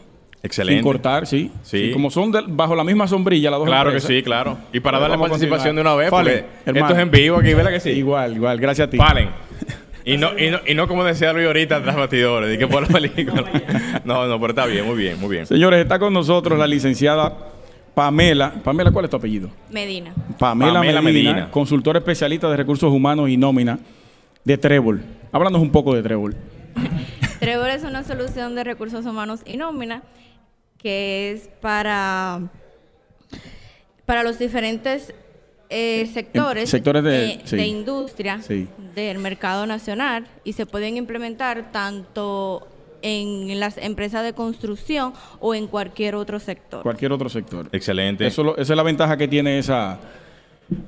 Excelente. 0.44 0.80
Sin 0.80 0.84
cortar, 0.84 1.26
sí. 1.26 1.52
Sí. 1.64 1.88
Sí, 1.88 1.92
Como 1.94 2.12
son 2.12 2.32
de- 2.32 2.44
bajo 2.48 2.76
la 2.76 2.84
misma 2.84 3.08
sombrilla 3.08 3.50
las 3.50 3.60
dos 3.60 3.68
Claro 3.68 3.90
que 3.92 3.98
empresas. 3.98 4.10
sí, 4.18 4.24
claro. 4.24 4.58
Y 4.74 4.80
para 4.82 5.00
darle 5.00 5.18
participación 5.18 5.76
de 5.76 5.82
una 5.82 5.96
vez, 5.96 6.10
Fallen, 6.10 6.46
porque 6.46 6.50
hermano. 6.66 6.86
esto 6.88 6.98
es 6.98 7.04
en 7.04 7.12
vivo 7.12 7.38
aquí, 7.38 7.54
¿verdad 7.54 7.72
que 7.72 7.80
sí? 7.80 7.90
Igual, 7.92 8.36
igual. 8.36 8.60
Gracias 8.60 8.88
a 8.88 8.92
ti. 8.92 8.98
Palen. 8.98 9.30
Y 10.08 10.16
no, 10.16 10.40
y, 10.40 10.50
no, 10.50 10.60
y 10.66 10.74
no 10.74 10.88
como 10.88 11.04
decía 11.04 11.34
Luis 11.34 11.48
ahorita 11.48 11.84
tras 11.84 11.98
batidores, 11.98 12.50
de 12.50 12.58
que 12.58 12.66
por 12.66 12.82
la 12.82 12.88
película. 13.00 13.44
No, 14.06 14.26
no, 14.26 14.40
pero 14.40 14.52
está 14.52 14.66
bien, 14.66 14.86
muy 14.86 14.96
bien, 14.96 15.20
muy 15.20 15.30
bien. 15.30 15.46
Señores, 15.46 15.82
está 15.82 16.00
con 16.00 16.14
nosotros 16.14 16.58
la 16.58 16.66
licenciada 16.66 17.38
Pamela. 17.94 18.54
Pamela, 18.64 18.90
¿cuál 18.92 19.04
es 19.04 19.12
tu 19.12 19.18
apellido? 19.18 19.50
Medina. 19.70 20.14
Pamela, 20.40 20.76
Pamela 20.76 21.02
Medina, 21.02 21.32
Medina. 21.34 21.52
consultora 21.52 22.00
especialista 22.00 22.50
de 22.50 22.56
recursos 22.56 22.90
humanos 22.90 23.30
y 23.30 23.36
nómina 23.36 23.80
de 24.46 24.58
Trébol. 24.58 25.04
Háblanos 25.34 25.62
un 25.62 25.72
poco 25.74 25.94
de 25.94 26.02
Trébol. 26.02 26.38
Trevor 27.42 27.70
es 27.70 27.84
una 27.84 28.06
solución 28.06 28.56
de 28.56 28.64
recursos 28.64 29.06
humanos 29.06 29.42
y 29.46 29.58
nómina 29.58 30.04
que 30.78 31.34
es 31.34 31.50
para, 31.60 32.44
para 34.06 34.24
los 34.24 34.40
diferentes 34.40 35.14
eh, 35.70 36.10
sectores, 36.14 36.70
sectores 36.70 37.04
de- 37.04 37.26
eh, 37.34 37.42
sí. 37.44 37.56
de 37.58 37.68
industria 37.68 38.42
Sí. 38.42 38.68
del 38.96 39.20
mercado 39.20 39.66
nacional 39.68 40.26
y 40.44 40.54
se 40.54 40.66
pueden 40.66 40.98
implementar 40.98 41.72
tanto 41.72 42.68
en 43.02 43.60
las 43.60 43.78
empresas 43.78 44.24
de 44.24 44.34
construcción 44.34 45.14
o 45.40 45.54
en 45.54 45.68
cualquier 45.68 46.16
otro 46.16 46.40
sector. 46.40 46.82
Cualquier 46.84 47.12
otro 47.12 47.30
sector. 47.30 47.70
Excelente. 47.72 48.26
Eso 48.26 48.44
lo- 48.44 48.58
esa 48.58 48.74
es 48.74 48.78
la 48.78 48.84
ventaja 48.84 49.18
que 49.18 49.28
tiene 49.28 49.60
esa, 49.60 50.00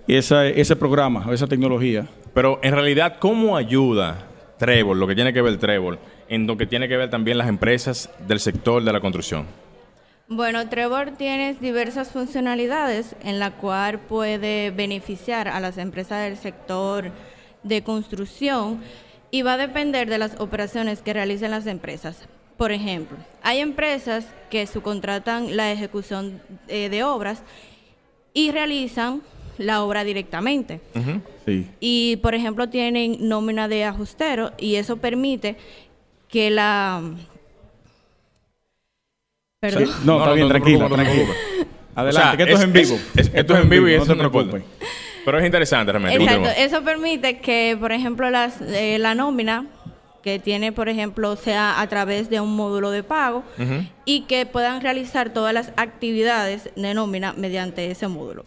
esa, 0.08 0.48
ese 0.48 0.76
programa, 0.76 1.26
o 1.28 1.34
esa 1.34 1.48
tecnología. 1.48 2.08
Pero 2.34 2.60
en 2.64 2.74
realidad, 2.74 3.18
¿cómo 3.20 3.56
ayuda 3.58 4.26
Trevor, 4.58 4.98
lo 4.98 5.08
que 5.08 5.16
tiene 5.16 5.32
que 5.34 5.42
ver 5.42 5.58
Trevor, 5.58 6.00
en 6.28 6.48
lo 6.48 6.58
que 6.58 6.66
tiene 6.66 6.88
que 6.88 6.98
ver 6.98 7.10
también 7.10 7.38
las 7.38 7.48
empresas 7.48 8.10
del 8.28 8.40
sector 8.40 8.84
de 8.84 8.92
la 8.92 9.00
construcción? 9.00 9.46
Bueno, 10.32 10.70
Trevor 10.70 11.12
tiene 11.18 11.56
diversas 11.56 12.12
funcionalidades 12.12 13.16
en 13.24 13.40
la 13.40 13.50
cual 13.58 14.00
puede 14.00 14.70
beneficiar 14.70 15.48
a 15.48 15.60
las 15.60 15.80
empresas 15.80 16.24
del 16.24 16.38
sector 16.38 17.12
de 17.64 17.84
construcción 17.84 18.80
y 19.32 19.42
va 19.42 19.54
a 19.54 19.58
depender 19.58 20.08
de 20.08 20.20
las 20.20 20.40
operaciones 20.40 21.02
que 21.02 21.14
realicen 21.14 21.50
las 21.50 21.66
empresas. 21.66 22.28
Por 22.58 22.72
ejemplo, 22.72 23.18
hay 23.42 23.58
empresas 23.58 24.28
que 24.52 24.68
subcontratan 24.68 25.58
la 25.58 25.72
ejecución 25.72 26.42
eh, 26.68 26.90
de 26.90 27.04
obras 27.04 27.42
y 28.32 28.52
realizan 28.52 29.24
la 29.58 29.84
obra 29.84 30.04
directamente. 30.04 30.80
Sí. 31.44 31.68
Y, 31.80 32.18
por 32.18 32.36
ejemplo, 32.36 32.70
tienen 32.70 33.28
nómina 33.28 33.68
de 33.68 33.84
ajustero 33.84 34.52
y 34.60 34.76
eso 34.76 34.98
permite 34.98 35.58
que 36.28 36.52
la... 36.52 37.02
Perdón. 39.60 39.88
Sí. 39.88 39.94
No, 40.06 40.14
No, 40.14 40.18
está 40.20 40.30
no, 40.30 40.34
bien, 40.36 40.48
no 40.48 40.54
tranquila, 40.54 40.88
tranquila. 40.90 41.34
Adelante, 41.96 42.08
O 42.08 42.12
sea, 42.12 42.38
que 42.38 42.44
esto 42.44 42.56
es, 42.56 42.64
en 42.64 42.74
vivo. 42.74 43.00
esto 43.16 43.54
es 43.56 43.62
en 43.62 43.70
vivo 43.70 43.88
y 43.90 43.94
eso 43.94 44.16
no 44.16 44.32
preocupes. 44.32 44.64
Pero 45.26 45.38
es 45.40 45.46
interesante 45.46 45.92
realmente. 45.92 46.24
Exacto, 46.24 46.50
eso 46.58 46.82
permite 46.84 47.40
que, 47.40 47.76
por 47.80 47.92
ejemplo, 47.92 48.30
las, 48.30 48.62
eh, 48.62 48.98
la 49.00 49.16
nómina 49.16 49.66
que 50.24 50.40
tiene, 50.40 50.72
por 50.72 50.88
ejemplo, 50.88 51.36
sea 51.36 51.82
a 51.82 51.88
través 51.88 52.30
de 52.30 52.40
un 52.40 52.56
módulo 52.56 52.92
de 52.92 53.04
pago 53.04 53.44
y 54.06 54.22
que 54.22 54.46
puedan 54.46 54.82
realizar 54.82 55.32
todas 55.34 55.54
las 55.54 55.72
actividades 55.76 56.70
de 56.76 56.94
nómina 56.94 57.34
mediante 57.34 57.92
ese 57.92 58.08
módulo. 58.08 58.46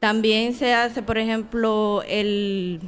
También 0.00 0.54
se 0.54 0.74
hace, 0.74 1.02
por 1.02 1.18
ejemplo, 1.18 2.02
el 2.08 2.80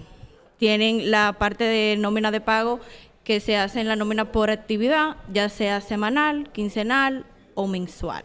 tienen 0.59 1.11
la 1.11 1.35
parte 1.35 1.65
de 1.65 1.97
nómina 1.99 2.31
de 2.31 2.41
pago 2.41 2.81
que 3.23 3.41
se 3.41 3.57
hace 3.57 3.81
en 3.81 3.89
la 3.89 3.97
nómina 3.97 4.33
por 4.33 4.51
actividad, 4.51 5.17
ya 5.33 5.49
sea 5.49 5.81
semanal, 5.81 6.49
quincenal 6.53 7.27
o 7.55 7.67
mensual. 7.67 8.25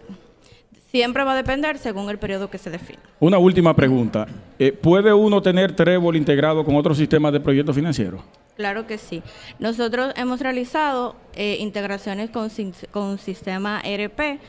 Siempre 0.92 1.24
va 1.24 1.34
a 1.34 1.36
depender 1.36 1.78
según 1.78 2.10
el 2.10 2.18
periodo 2.18 2.50
que 2.50 2.58
se 2.58 2.72
define. 2.72 3.00
Una 3.20 3.38
última 3.38 3.76
pregunta. 3.76 4.28
Eh, 4.58 4.72
¿Puede 4.72 5.14
uno 5.14 5.42
tener 5.42 5.76
Trébol 5.76 6.16
integrado 6.16 6.66
con 6.66 6.76
otros 6.76 6.98
sistemas 6.98 7.32
de 7.32 7.40
proyectos 7.40 7.76
financieros? 7.76 8.22
Claro 8.56 8.88
que 8.88 8.98
sí. 8.98 9.22
Nosotros 9.60 10.14
hemos 10.18 10.42
realizado 10.42 11.16
eh, 11.36 11.58
integraciones 11.60 12.32
con, 12.32 12.50
con 12.92 13.20
sistema 13.20 13.82
ERP, 13.84 14.40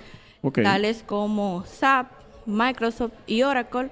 tales 0.65 1.05
como 1.07 1.65
SAP, 1.67 2.11
Microsoft 2.47 3.13
y 3.27 3.43
Oracle. 3.43 3.91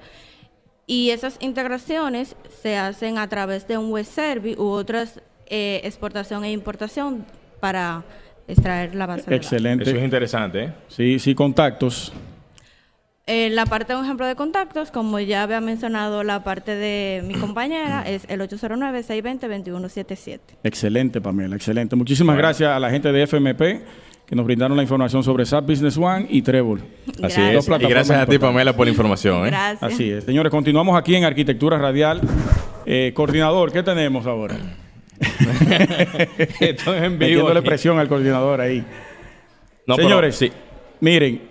Y 0.86 1.10
esas 1.10 1.36
integraciones 1.40 2.34
se 2.62 2.78
hacen 2.78 3.18
a 3.18 3.28
través 3.28 3.68
de 3.68 3.76
un 3.76 3.90
web 3.90 4.06
service 4.06 4.58
u 4.58 4.68
otras 4.68 5.20
eh, 5.50 5.82
exportación 5.84 6.44
e 6.44 6.50
importación 6.50 7.26
para 7.60 8.04
extraer 8.48 8.94
la 8.94 9.06
base 9.06 9.30
de. 9.30 9.36
Excelente. 9.36 9.84
Eso 9.84 9.96
es 9.96 10.02
interesante, 10.02 10.64
¿eh? 10.64 10.72
Sí, 10.88 11.18
sí, 11.18 11.34
contactos. 11.34 12.12
En 13.26 13.54
la 13.54 13.66
parte 13.66 13.92
de 13.92 13.98
un 13.98 14.06
ejemplo 14.06 14.24
de 14.26 14.34
contactos, 14.36 14.90
como 14.90 15.20
ya 15.20 15.42
había 15.42 15.60
mencionado 15.60 16.24
la 16.24 16.42
parte 16.42 16.74
de 16.74 17.22
mi 17.26 17.34
compañera, 17.40 18.08
es 18.08 18.24
el 18.28 18.40
809-620-2177. 18.40 20.40
Excelente, 20.64 21.20
Pamela, 21.20 21.54
excelente. 21.54 21.94
Muchísimas 21.94 22.38
gracias 22.38 22.70
a 22.70 22.80
la 22.80 22.88
gente 22.90 23.12
de 23.12 23.26
FMP 23.26 23.60
que 24.24 24.34
nos 24.36 24.46
brindaron 24.46 24.76
la 24.76 24.82
información 24.82 25.22
sobre 25.22 25.46
SAP 25.46 25.66
Business 25.66 25.96
One 25.96 26.26
y 26.28 26.42
Trébol. 26.42 26.82
Así 27.22 27.40
es. 27.40 27.66
Y 27.66 27.86
gracias 27.86 28.18
a 28.18 28.26
ti, 28.26 28.38
Pamela, 28.38 28.74
por 28.74 28.84
la 28.86 28.90
información. 28.90 29.46
¿eh? 29.46 29.50
Gracias. 29.50 29.92
Así 29.92 30.10
es. 30.10 30.24
Señores, 30.24 30.50
continuamos 30.50 30.98
aquí 30.98 31.14
en 31.14 31.24
Arquitectura 31.24 31.78
Radial. 31.78 32.20
Eh, 32.84 33.12
coordinador, 33.14 33.72
¿qué 33.72 33.82
tenemos 33.82 34.26
ahora? 34.26 34.56
Esto 36.60 36.94
es 36.94 37.02
en 37.02 37.18
vivo. 37.18 37.30
Metiéndole 37.30 37.58
aquí. 37.60 37.68
presión 37.68 37.98
al 37.98 38.08
coordinador 38.08 38.60
ahí. 38.60 38.84
No, 39.86 39.96
pero 39.96 40.08
Señores, 40.08 40.36
sí. 40.36 40.52
miren, 41.00 41.48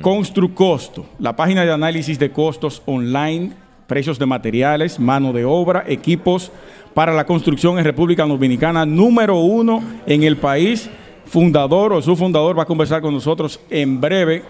Construcosto, 0.00 1.06
la 1.18 1.36
página 1.36 1.64
de 1.64 1.72
análisis 1.72 2.18
de 2.18 2.30
costos 2.30 2.82
online, 2.86 3.52
precios 3.86 4.18
de 4.18 4.26
materiales, 4.26 4.98
mano 4.98 5.32
de 5.32 5.44
obra, 5.44 5.84
equipos 5.86 6.50
para 6.94 7.12
la 7.12 7.24
construcción 7.26 7.78
en 7.78 7.84
República 7.84 8.24
Dominicana, 8.24 8.86
número 8.86 9.36
uno 9.36 9.82
en 10.06 10.22
el 10.22 10.36
país. 10.36 10.88
Fundador 11.26 11.92
o 11.92 12.00
su 12.00 12.16
fundador 12.16 12.58
va 12.58 12.62
a 12.62 12.66
conversar 12.66 13.02
con 13.02 13.12
nosotros 13.12 13.60
en 13.68 14.00
breve. 14.00 14.42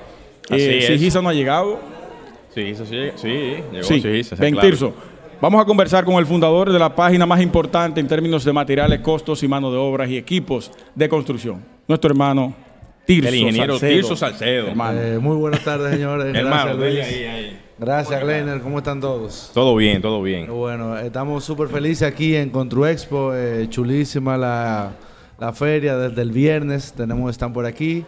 Así 0.48 0.62
Eh, 0.62 0.94
es. 0.94 1.14
No 1.20 1.28
ha 1.28 1.35
llegado. 1.35 1.81
Sí, 2.54 2.61
eso 2.61 2.87
sí, 2.87 2.96
sí, 3.16 3.28
llegó 3.72 3.83
Sí, 3.83 4.00
claro. 4.52 4.94
Vamos 5.40 5.62
a 5.62 5.64
conversar 5.64 6.05
con 6.05 6.16
el 6.16 6.27
fundador 6.27 6.72
de 6.72 6.79
la 6.79 6.94
página 6.94 7.24
más 7.24 7.40
importante 7.40 8.01
en 8.01 8.09
términos 8.09 8.44
de 8.44 8.53
materiales, 8.53 9.01
costos 9.01 9.42
y 9.44 9.48
mano 9.48 9.70
de 9.70 9.79
obras 9.79 10.09
y 10.11 10.16
equipos 10.16 10.70
de 10.94 11.09
construcción. 11.09 11.64
Nuestro 11.87 12.11
hermano 12.11 12.55
Tirso 13.07 13.29
El 13.29 13.35
ingeniero 13.37 13.74
Salcedo. 13.79 13.90
Tirso 13.92 14.16
Salcedo. 14.16 14.68
Hermano. 14.68 15.01
Eh, 15.01 15.18
muy 15.18 15.37
buenas 15.37 15.62
tardes, 15.64 15.92
señores. 15.92 16.27
Hermano, 16.35 16.77
Gracias, 16.77 16.77
Luis. 16.77 17.07
ahí, 17.07 17.24
ahí. 17.24 17.59
Gracias, 17.79 18.20
Gleiner. 18.22 18.61
¿Cómo 18.61 18.79
están 18.79 19.01
todos? 19.01 19.51
Todo 19.55 19.77
bien, 19.77 20.03
todo 20.03 20.20
bien. 20.22 20.48
Bueno, 20.53 20.98
estamos 20.98 21.44
súper 21.44 21.68
felices 21.68 22.03
aquí 22.07 22.35
en 22.35 22.51
Construexpo. 22.51 23.33
eh, 23.35 23.66
chulísima 23.70 24.37
la, 24.37 24.90
la 25.38 25.53
feria 25.53 25.96
desde 25.96 26.20
el 26.20 26.33
viernes. 26.33 26.92
Tenemos 26.92 27.31
stand 27.31 27.55
por 27.55 27.64
aquí. 27.64 28.05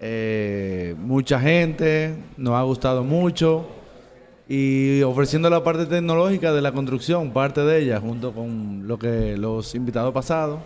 Eh, 0.00 0.94
mucha 0.96 1.40
gente. 1.40 2.14
Nos 2.36 2.54
ha 2.54 2.62
gustado 2.62 3.02
mucho. 3.02 3.68
Y 4.48 5.02
ofreciendo 5.02 5.50
la 5.50 5.62
parte 5.62 5.84
tecnológica 5.86 6.52
de 6.52 6.62
la 6.62 6.72
construcción, 6.72 7.32
parte 7.32 7.60
de 7.60 7.82
ella, 7.82 8.00
junto 8.00 8.32
con 8.32 8.88
lo 8.88 8.98
que 8.98 9.36
los 9.36 9.74
invitados 9.74 10.12
pasados. 10.14 10.60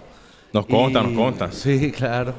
Nos 0.52 0.66
consta, 0.66 1.00
Y- 1.00 1.02
nos 1.04 1.12
consta. 1.14 1.50
Sí, 1.52 1.90
claro. 1.90 2.32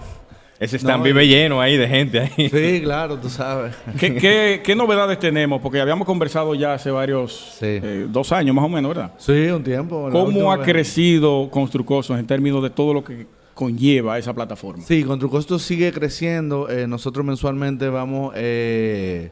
Ese 0.59 0.77
stand 0.77 0.99
No, 0.99 1.03
vive 1.03 1.27
lleno 1.27 1.59
ahí 1.59 1.75
de 1.75 1.87
gente 1.89 2.19
ahí. 2.21 2.47
Sí, 2.49 2.79
claro, 2.81 3.17
tú 3.17 3.27
sabes. 3.29 3.75
¿Qué, 3.99 4.15
qué, 4.15 4.61
qué 4.63 4.75
novedades 4.75 5.19
tenemos? 5.19 5.59
Porque 5.61 5.81
habíamos 5.81 6.05
conversado 6.05 6.55
ya 6.55 6.75
hace 6.75 6.89
varios, 6.91 7.57
Sí. 7.59 7.65
eh, 7.83 8.07
dos 8.09 8.31
años 8.31 8.55
más 8.55 8.63
o 8.63 8.69
menos, 8.69 8.89
¿verdad? 8.95 9.11
Sí, 9.17 9.47
un 9.47 9.63
tiempo. 9.63 10.07
¿Cómo 10.11 10.53
ha 10.53 10.57
vez. 10.57 10.65
crecido 10.65 11.49
Construcosos 11.51 12.17
en 12.17 12.25
términos 12.27 12.63
de 12.63 12.69
todo 12.69 12.93
lo 12.93 13.03
que 13.03 13.27
conlleva 13.53 14.17
esa 14.17 14.33
plataforma. 14.33 14.83
Sí, 14.87 15.03
Construcosto 15.03 15.59
sigue 15.59 15.91
creciendo. 15.91 16.69
Eh, 16.69 16.87
nosotros 16.87 17.25
mensualmente 17.25 17.89
vamos 17.89 18.31
eh, 18.37 19.31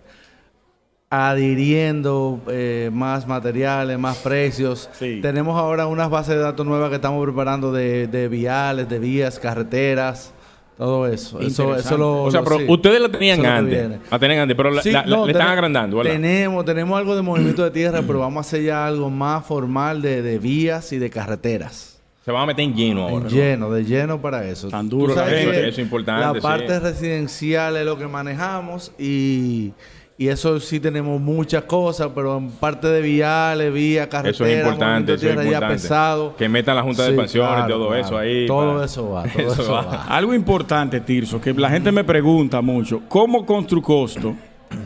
adhiriendo 1.11 2.39
eh, 2.49 2.89
más 2.93 3.27
materiales, 3.27 3.99
más 3.99 4.17
precios. 4.17 4.89
Sí. 4.93 5.19
Tenemos 5.21 5.59
ahora 5.59 5.85
unas 5.87 6.09
bases 6.09 6.35
de 6.35 6.41
datos 6.41 6.65
nuevas 6.65 6.89
que 6.89 6.95
estamos 6.95 7.23
preparando 7.25 7.71
de, 7.71 8.07
de 8.07 8.27
viales, 8.27 8.87
de 8.89 8.97
vías, 8.99 9.37
carreteras, 9.39 10.33
todo 10.77 11.05
eso. 11.07 11.39
Eso, 11.41 11.75
eso 11.75 11.97
lo, 11.97 12.23
O 12.23 12.31
sea, 12.31 12.39
lo- 12.39 12.45
pero 12.45 12.59
sí. 12.59 12.65
ustedes 12.69 13.01
la 13.01 13.09
tenían 13.09 13.45
antes. 13.45 13.89
La 14.09 14.19
tenían 14.19 14.39
antes, 14.39 14.55
pero 14.57 14.71
la, 14.71 14.81
Sí, 14.81 14.91
la- 14.91 15.05
la- 15.05 15.17
no, 15.17 15.25
le 15.25 15.33
están 15.33 15.47
agrandando, 15.49 15.97
¿verdad? 15.97 16.13
Tenemos, 16.13 16.65
tenemos 16.65 16.97
algo 16.97 17.15
de 17.15 17.21
movimiento 17.21 17.63
de 17.63 17.71
tierra, 17.71 18.01
pero 18.07 18.19
vamos 18.19 18.37
a 18.45 18.47
hacer 18.47 18.63
ya 18.63 18.87
algo 18.87 19.09
más 19.09 19.45
formal 19.45 20.01
de, 20.01 20.21
de 20.21 20.39
vías 20.39 20.91
y 20.93 20.97
de 20.97 21.09
carreteras. 21.09 21.99
Se 22.23 22.31
van 22.31 22.43
a 22.43 22.45
meter 22.45 22.63
en 22.65 22.75
lleno 22.75 23.01
ahora. 23.03 23.15
En 23.17 23.23
¿no? 23.23 23.29
lleno, 23.29 23.71
de 23.71 23.83
lleno 23.83 24.21
para 24.21 24.47
eso. 24.47 24.69
Tan 24.69 24.87
duro 24.87 25.11
Eso 25.13 25.51
es 25.51 25.77
importante, 25.79 26.21
La 26.25 26.33
sí. 26.33 26.39
parte 26.39 26.79
residencial 26.79 27.75
es 27.77 27.83
lo 27.85 27.97
que 27.97 28.07
manejamos 28.07 28.91
y, 28.99 29.73
y 30.17 30.27
eso 30.27 30.59
sí 30.59 30.79
tenemos 30.79 31.19
muchas 31.19 31.63
cosas, 31.63 32.09
pero 32.13 32.37
en 32.37 32.51
parte 32.51 32.87
de 32.87 33.01
viales, 33.01 33.73
vía, 33.73 34.07
carretera, 34.07 34.31
Eso 34.31 34.45
es 34.45 34.57
importante, 34.59 35.13
eso 35.15 35.27
es 35.29 35.35
importante. 35.35 35.73
pesado. 35.73 36.35
Que 36.35 36.47
metan 36.47 36.75
la 36.75 36.83
Junta 36.83 37.03
de 37.03 37.07
Sí, 37.09 37.13
Expansión 37.15 37.45
y 37.45 37.49
claro, 37.55 37.73
todo 37.73 37.87
claro. 37.87 38.01
eso 38.05 38.17
ahí. 38.17 38.45
Todo 38.45 38.73
para- 38.73 38.85
eso 38.85 39.09
va, 39.09 39.23
todo 39.33 39.53
Eso 39.53 39.61
eso 39.63 39.71
va. 39.73 39.81
va. 39.81 40.03
Algo 40.05 40.33
importante, 40.33 40.99
Tirso, 40.99 41.41
que 41.41 41.53
la 41.53 41.69
gente 41.69 41.91
me 41.91 42.03
pregunta 42.03 42.61
mucho, 42.61 43.01
¿cómo 43.07 43.45
Construcosto 43.45 44.35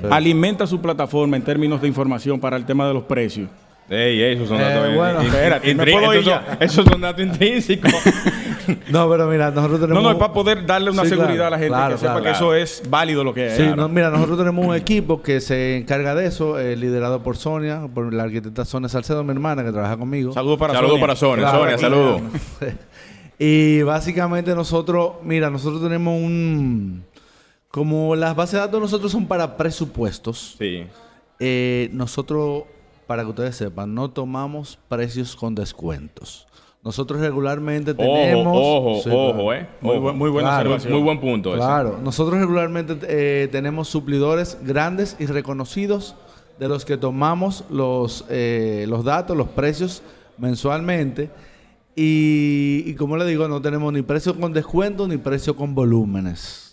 alimenta 0.09 0.65
su 0.65 0.79
plataforma 0.79 1.35
en 1.37 1.43
términos 1.43 1.81
de 1.81 1.87
información 1.87 2.39
para 2.39 2.55
el 2.57 2.65
tema 2.65 2.87
de 2.87 2.93
los 2.93 3.03
precios? 3.03 3.49
Ey, 3.89 4.21
ey, 4.21 4.33
esos 4.35 4.47
son 4.49 4.59
Eh, 4.59 4.63
datos. 4.63 4.95
bueno. 4.95 5.21
Espérate, 5.23 5.69
in- 5.69 5.77
¿me 5.77 5.83
puedo 5.91 6.13
ir 6.13 6.19
esos, 6.21 6.33
son, 6.33 6.43
ya? 6.45 6.57
esos 6.59 6.85
son 6.85 7.01
datos 7.01 7.23
intrínsecos. 7.25 7.91
No, 8.89 9.07
pero 9.07 9.27
mira, 9.27 9.51
nosotros 9.51 9.79
tenemos... 9.79 10.01
No, 10.01 10.09
no, 10.09 10.15
es 10.15 10.19
para 10.19 10.33
poder 10.33 10.65
darle 10.65 10.89
una 10.89 11.03
Sí, 11.03 11.09
seguridad 11.09 11.35
claro, 11.35 11.45
a 11.45 11.49
la 11.51 11.57
gente 11.59 11.69
claro, 11.75 11.93
que 11.93 11.99
sepa 11.99 12.11
claro. 12.13 12.23
que 12.23 12.31
eso 12.31 12.55
es 12.55 12.81
válido 12.89 13.23
lo 13.23 13.31
que 13.31 13.45
es. 13.45 13.57
Sí, 13.57 13.63
no, 13.75 13.87
mira, 13.89 14.09
nosotros 14.09 14.39
tenemos 14.39 14.65
un 14.65 14.73
equipo 14.75 15.21
que 15.21 15.39
se 15.39 15.77
encarga 15.77 16.15
de 16.15 16.25
eso, 16.25 16.59
eh, 16.59 16.75
liderado 16.75 17.21
por 17.21 17.37
Sonia, 17.37 17.87
por 17.93 18.11
la 18.11 18.23
arquitecta 18.23 18.65
Sonia 18.65 18.89
Salcedo, 18.89 19.23
mi 19.23 19.31
hermana, 19.33 19.63
que 19.63 19.71
trabaja 19.71 19.97
conmigo. 19.97 20.33
Saludos 20.33 20.57
para 20.57 20.73
Saludos 20.73 20.99
para 20.99 21.15
Sonia. 21.15 21.43
Claro, 21.47 21.59
Sonia, 21.59 21.77
saludos. 21.77 22.21
y 23.37 23.83
básicamente 23.83 24.55
nosotros, 24.55 25.11
mira, 25.21 25.51
nosotros 25.51 25.83
tenemos 25.83 26.15
un... 26.19 27.03
Como 27.67 28.15
las 28.15 28.35
bases 28.35 28.53
de 28.53 28.59
datos 28.61 28.81
nosotros 28.81 29.11
son 29.11 29.27
para 29.27 29.57
presupuestos, 29.57 30.55
Sí. 30.57 30.85
eh, 31.39 31.89
nosotros, 31.93 32.63
para 33.07 33.23
que 33.23 33.29
ustedes 33.29 33.55
sepan, 33.55 33.93
no 33.93 34.09
tomamos 34.09 34.77
precios 34.89 35.35
con 35.35 35.55
descuentos. 35.55 36.47
Nosotros 36.83 37.19
regularmente 37.19 37.93
tenemos... 37.95 38.45
Ojo, 38.55 38.91
ojo, 38.91 39.01
Sí, 39.03 39.09
ojo, 39.11 39.33
claro. 39.33 39.53
eh. 39.53 39.67
Muy, 39.81 39.95
Ojo. 39.97 40.09
bu- 40.09 40.13
muy 40.13 40.29
buena 40.29 40.49
Claro. 40.49 40.69
observación. 40.69 40.93
Muy 40.93 41.01
buen 41.03 41.19
punto 41.19 41.49
ese. 41.49 41.57
Claro, 41.57 41.99
nosotros 42.03 42.39
regularmente 42.39 42.97
eh, 43.07 43.47
tenemos 43.51 43.87
suplidores 43.87 44.57
grandes 44.63 45.15
y 45.19 45.25
reconocidos 45.25 46.15
de 46.59 46.67
los 46.67 46.85
que 46.85 46.97
tomamos 46.97 47.63
los, 47.71 48.25
eh, 48.29 48.85
los 48.87 49.03
datos, 49.03 49.35
los 49.35 49.47
precios 49.49 50.03
mensualmente. 50.37 51.29
Y, 51.95 52.83
y 52.85 52.93
como 52.95 53.17
le 53.17 53.25
digo, 53.25 53.47
no 53.47 53.61
tenemos 53.61 53.91
ni 53.93 54.01
precio 54.01 54.39
con 54.39 54.53
descuento 54.53 55.07
ni 55.07 55.17
precio 55.17 55.55
con 55.55 55.73
volúmenes. 55.73 56.64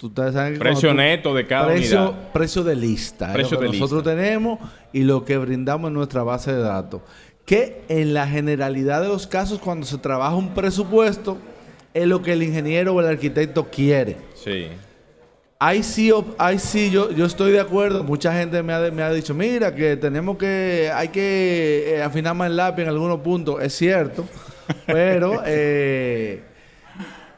En- 0.00 0.06
ustedes 0.06 0.34
saben 0.34 0.52
que 0.54 0.58
Precio 0.58 0.90
tú- 0.90 0.94
neto 0.96 1.34
de 1.34 1.46
cada 1.46 1.66
precio, 1.68 2.10
unidad. 2.10 2.32
Precio 2.32 2.64
de 2.64 2.76
lista. 2.76 3.26
es 3.28 3.32
Precio 3.34 3.54
lo 3.56 3.60
que 3.60 3.66
de 3.66 3.72
nosotros 3.80 4.02
tenemos 4.04 4.58
y 4.92 5.02
lo 5.02 5.24
que 5.24 5.36
brindamos 5.38 5.88
en 5.88 5.94
nuestra 5.94 6.22
base 6.22 6.52
de 6.52 6.60
datos. 6.62 7.00
Que 7.44 7.82
en 7.88 8.12
la 8.14 8.26
generalidad 8.28 9.00
de 9.02 9.08
los 9.08 9.26
casos, 9.26 9.58
cuando 9.58 9.86
se 9.86 9.98
trabaja 9.98 10.34
un 10.36 10.54
presupuesto, 10.54 11.38
es 11.94 12.06
lo 12.06 12.22
que 12.22 12.34
el 12.34 12.42
ingeniero 12.42 12.94
o 12.94 13.00
el 13.00 13.06
arquitecto 13.06 13.68
quiere. 13.70 14.16
Sí. 14.34 14.68
Ahí 15.60 15.82
sí, 15.82 16.12
ahí 16.38 16.58
sí 16.60 16.90
yo, 16.90 17.10
yo 17.10 17.24
estoy 17.26 17.50
de 17.50 17.58
acuerdo. 17.58 18.04
Mucha 18.04 18.32
gente 18.32 18.62
me 18.62 18.72
ha, 18.72 18.90
me 18.92 19.02
ha 19.02 19.10
dicho, 19.12 19.34
mira, 19.34 19.74
que 19.74 19.96
tenemos 19.96 20.36
que, 20.38 20.88
hay 20.94 21.08
que 21.08 21.94
eh, 21.96 22.02
afinar 22.02 22.36
más 22.36 22.48
el 22.48 22.56
lápiz 22.56 22.82
en 22.82 22.88
algunos 22.90 23.18
puntos. 23.20 23.60
Es 23.60 23.72
cierto, 23.74 24.24
pero 24.86 25.42
eh, 25.44 26.42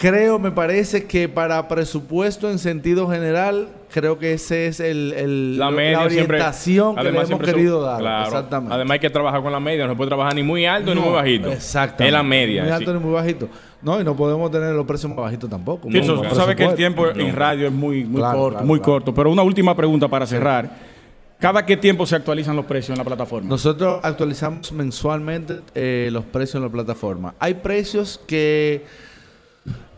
creo, 0.01 0.39
me 0.39 0.51
parece 0.51 1.05
que 1.05 1.29
para 1.29 1.69
presupuesto 1.69 2.51
en 2.51 2.59
sentido 2.59 3.07
general, 3.11 3.69
creo 3.93 4.19
que 4.19 4.33
ese 4.33 4.67
es 4.67 4.81
el, 4.81 5.13
el- 5.13 5.59
La 5.59 5.71
media 5.71 6.09
siempre. 6.09 6.37
orientación 6.39 6.97
que 6.97 7.03
le 7.03 7.21
hemos 7.21 7.41
querido 7.41 7.83
dar. 7.83 7.99
Claro. 8.01 8.25
Exactamente. 8.25 8.75
Además 8.75 8.95
hay 8.95 8.99
que 9.01 9.11
trabajar 9.11 9.43
con 9.43 9.53
la 9.53 9.61
media. 9.61 9.85
No 9.85 9.93
se 9.93 9.97
puede 9.99 10.09
trabajar 10.09 10.35
ni 10.35 10.43
muy 10.43 10.65
alto 10.65 10.95
ni 10.95 11.03
muy 11.03 11.13
bajito. 11.13 11.53
Exactamente. 11.53 12.07
Es 12.07 12.13
la 12.13 12.23
media. 12.23 12.63
Muy 12.63 12.71
sí. 12.71 12.75
alto 12.79 12.95
ni 12.95 12.99
muy 12.99 13.13
bajito. 13.13 13.49
No, 13.83 14.01
y 14.01 14.05
no 14.05 14.17
podemos 14.17 14.51
tener 14.51 14.75
los 14.75 14.87
precios 14.87 15.11
más 15.11 15.19
bajitos 15.19 15.51
tampoco. 15.51 15.87
Tú 15.89 16.25
sabes 16.35 16.57
que 16.57 16.65
el 16.65 16.75
tiempo 16.75 17.07
en 17.07 17.37
radio 17.37 17.67
es 17.67 17.73
muy, 17.73 18.05
muy 18.05 18.21
Claro, 18.21 18.39
corto, 18.39 18.51
claro, 18.53 18.67
muy 18.67 18.79
claro. 18.79 18.93
corto. 18.93 19.13
Pero 19.15 19.31
una 19.31 19.43
última 19.43 19.77
pregunta 19.77 20.09
para 20.09 20.27
cerrar. 20.27 20.71
¿Cada 21.39 21.65
qué 21.67 21.77
tiempo 21.77 22.05
se 22.07 22.17
actualizan 22.17 22.57
los 22.57 22.65
precios 22.67 22.91
en 22.91 22.99
la 22.99 23.05
plataforma? 23.05 23.49
Nosotros 23.49 24.01
actualizamos 24.03 24.73
mensualmente 24.73 25.61
eh, 25.75 26.09
los 26.11 26.25
precios 26.25 26.57
en 26.57 26.63
la 26.63 26.69
plataforma. 26.69 27.35
Hay 27.39 27.55
precios 27.55 28.19
que 28.27 28.85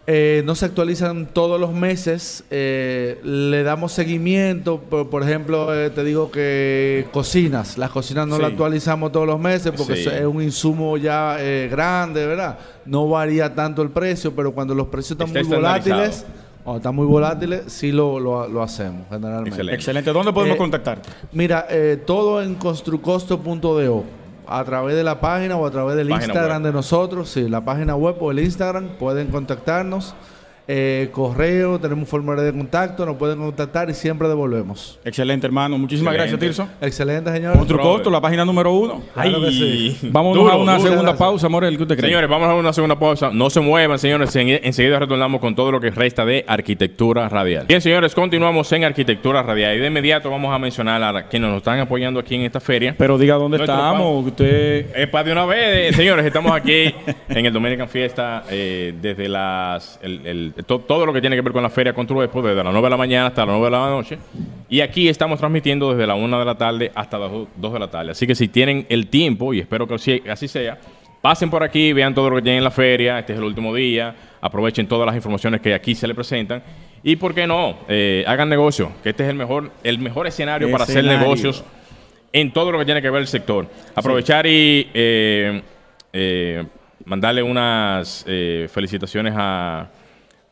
eh, 0.07 0.43
no 0.45 0.55
se 0.57 0.65
actualizan 0.65 1.27
todos 1.27 1.61
los 1.61 1.73
meses. 1.73 2.45
eh, 2.51 3.21
le 3.23 3.63
damos 3.63 3.93
seguimiento. 3.93 4.81
Por, 4.81 5.09
por 5.09 5.23
ejemplo, 5.23 5.73
eh, 5.75 5.91
te 5.91 6.03
digo 6.03 6.31
que 6.31 7.07
cocinas. 7.13 7.79
Las 7.79 7.91
cocinas 7.91 8.27
no 8.27 8.37
Sí. 8.37 8.43
las 8.43 8.51
actualizamos 8.51 9.13
todos 9.13 9.27
los 9.27 9.39
meses 9.39 9.73
porque 9.77 9.97
Sí. 9.97 10.09
es 10.13 10.25
un 10.25 10.43
insumo 10.43 10.97
ya 10.97 11.37
eh, 11.39 11.69
grande, 11.71 12.27
¿verdad? 12.27 12.59
No 12.85 13.09
varía 13.09 13.55
tanto 13.55 13.81
el 13.83 13.91
precio, 13.91 14.35
pero 14.35 14.53
cuando 14.53 14.75
los 14.75 14.89
precios 14.89 15.13
están 15.13 15.29
Está 15.29 15.41
muy 15.49 15.57
volátiles, 15.57 15.85
estandarizado. 16.17 16.33
cuando 16.65 16.77
están 16.79 16.95
muy 16.97 17.07
volátiles, 17.07 17.63
sí 17.73 17.93
lo, 17.93 18.19
lo- 18.19 18.49
lo 18.49 18.63
hacemos 18.63 19.03
generalmente. 19.09 19.51
Excelente. 19.51 19.75
Excelente. 19.77 20.13
¿Dónde 20.13 20.33
podemos 20.33 20.57
contactarte? 20.57 21.09
Mira, 21.33 21.67
eh, 21.71 22.03
todo 22.05 22.43
en 22.43 22.57
construcosto.do. 22.57 24.05
A 24.47 24.65
través 24.65 24.97
de 24.97 25.05
la 25.05 25.21
página 25.21 25.57
o 25.57 25.67
a 25.67 25.71
través 25.71 25.97
del 25.97 26.09
Página 26.09 26.27
Instagram 26.27 26.63
web. 26.63 26.73
de 26.73 26.73
nosotros, 26.73 27.29
sí, 27.29 27.49
la 27.49 27.65
página 27.65 27.95
web 27.95 28.17
o 28.21 28.31
el 28.31 28.41
Instagram, 28.41 28.97
pueden 28.99 29.29
contactarnos. 29.29 30.15
Eh, 30.75 31.11
correo, 31.13 31.79
tenemos 31.79 32.05
un 32.05 32.07
formulario 32.07 32.45
de 32.45 32.53
contacto, 32.57 33.05
nos 33.05 33.17
pueden 33.19 33.37
contactar 33.39 33.91
y 33.91 33.95
siempre 33.95 34.27
devolvemos. 34.27 34.99
Excelente, 35.05 35.47
hermano. 35.47 35.77
Muchísimas 35.77 36.15
Excelente. 36.15 36.47
gracias, 36.47 36.67
Tirso. 36.67 36.87
Excelente, 36.87 37.31
señor. 37.31 37.59
Otro 37.59 37.79
costo, 37.79 38.09
la 38.09 38.23
página 38.23 38.43
número 38.47 38.73
uno. 38.73 39.03
Claro 39.13 39.43
que 39.43 39.51
sí. 39.53 39.99
Vamos 40.05 40.35
Duro, 40.35 40.51
a 40.51 40.57
una 40.57 40.73
duro. 40.79 40.83
segunda 40.85 41.03
gracias. 41.11 41.19
pausa, 41.19 41.49
Morel. 41.51 41.77
¿Qué 41.77 41.83
usted 41.83 41.97
cree? 41.99 42.09
Señores, 42.09 42.31
vamos 42.31 42.49
a 42.49 42.55
una 42.55 42.73
segunda 42.73 42.99
pausa. 42.99 43.31
No 43.35 43.51
se 43.51 43.61
muevan, 43.61 43.99
señores. 43.99 44.35
En- 44.35 44.49
enseguida 44.49 44.99
retornamos 44.99 45.43
con 45.43 45.55
todo 45.55 45.71
lo 45.73 45.79
que 45.79 45.91
resta 45.91 46.25
de 46.25 46.43
arquitectura 46.49 47.29
radial. 47.29 47.67
Bien, 47.67 47.83
señores, 47.83 48.15
continuamos 48.15 48.73
en 48.73 48.85
arquitectura 48.85 49.43
radial. 49.43 49.77
Y 49.77 49.79
de 49.81 49.89
inmediato 49.89 50.31
vamos 50.31 50.55
a 50.55 50.59
mencionar 50.59 51.03
a 51.03 51.29
quienes 51.29 51.51
nos 51.51 51.59
están 51.59 51.81
apoyando 51.81 52.19
aquí 52.19 52.35
en 52.37 52.43
esta 52.43 52.61
feria. 52.61 52.95
Pero 52.97 53.19
diga 53.19 53.35
dónde 53.35 53.59
Nuestro 53.59 53.77
estamos. 53.77 54.25
Usted... 54.27 54.87
Es 54.97 55.07
para 55.09 55.25
de 55.25 55.33
una 55.33 55.45
vez, 55.45 55.93
eh, 55.93 55.97
señores, 55.97 56.25
estamos 56.25 56.53
aquí 56.53 56.95
en 57.29 57.45
el 57.45 57.53
Dominican 57.53 57.91
Fiesta 57.91 58.45
eh, 58.51 58.95
desde 59.03 59.29
las 59.29 59.99
el- 60.03 60.27
el- 60.27 60.55
to- 60.67 60.81
todo 60.81 61.07
lo 61.07 61.13
que 61.13 61.21
tiene 61.21 61.37
que 61.37 61.43
ver 61.43 61.53
con 61.53 61.63
la 61.63 61.71
feria 61.71 61.93
Constru 61.95 62.23
Expo, 62.23 62.43
desde 62.43 62.63
las 62.63 62.73
9 62.73 62.87
de 62.87 62.91
la 62.91 62.97
mañana 62.97 63.27
hasta 63.29 63.43
las 63.47 63.55
9 63.57 63.65
de 63.65 63.71
la 63.71 63.91
noche. 63.91 64.19
Y 64.69 64.81
aquí 64.81 65.09
estamos 65.09 65.39
transmitiendo 65.39 65.91
desde 65.93 66.07
la 66.07 66.15
1 66.15 66.39
de 66.39 66.45
la 66.45 66.55
tarde 66.57 66.91
hasta 66.95 67.19
las 67.19 67.31
2 67.57 67.73
de 67.73 67.79
la 67.79 67.89
tarde. 67.91 68.11
Así 68.13 68.27
que 68.27 68.35
si 68.35 68.49
tienen 68.49 68.87
el 68.89 69.07
tiempo, 69.09 69.53
y 69.55 69.61
espero 69.61 69.87
que 69.87 69.95
así, 69.95 70.23
así 70.31 70.49
sea, 70.49 70.79
pasen 71.21 71.51
por 71.51 71.63
aquí, 71.63 71.93
vean 71.93 72.15
todo 72.15 72.31
lo 72.31 72.37
que 72.37 72.43
tienen 72.43 72.59
en 72.59 72.65
la 72.65 72.71
feria. 72.71 73.19
Este 73.19 73.33
es 73.33 73.39
el 73.39 73.45
último 73.45 73.75
día. 73.75 74.15
Aprovechen 74.41 74.87
todas 74.89 75.07
las 75.07 75.15
informaciones 75.15 75.61
que 75.61 75.73
aquí 75.75 75.95
se 75.95 76.07
les 76.07 76.17
presentan. 76.17 76.63
Y 77.05 77.17
por 77.17 77.35
qué 77.35 77.47
no, 77.47 77.77
Eh, 77.89 78.25
hagan 78.27 78.49
negocio, 78.49 78.91
que 79.03 79.11
este 79.11 79.25
es 79.25 79.29
el 79.31 79.37
mejor, 79.37 79.71
el 79.85 79.99
mejor 79.99 80.27
escenario, 80.27 80.71
para 80.71 80.85
hacer 80.85 81.05
negocios 81.05 81.65
en 82.33 82.53
todo 82.53 82.73
lo 82.73 82.79
que 82.79 82.85
tiene 82.85 83.03
que 83.03 83.11
ver 83.11 83.21
el 83.21 83.27
sector. 83.27 83.67
Aprovechar 83.95 84.47
y 84.47 84.89
eh, 84.95 85.63
eh, 86.13 86.65
mandarle 87.05 87.43
unas 87.43 88.25
eh, 88.29 88.69
felicitaciones 88.73 89.35
a 89.37 89.89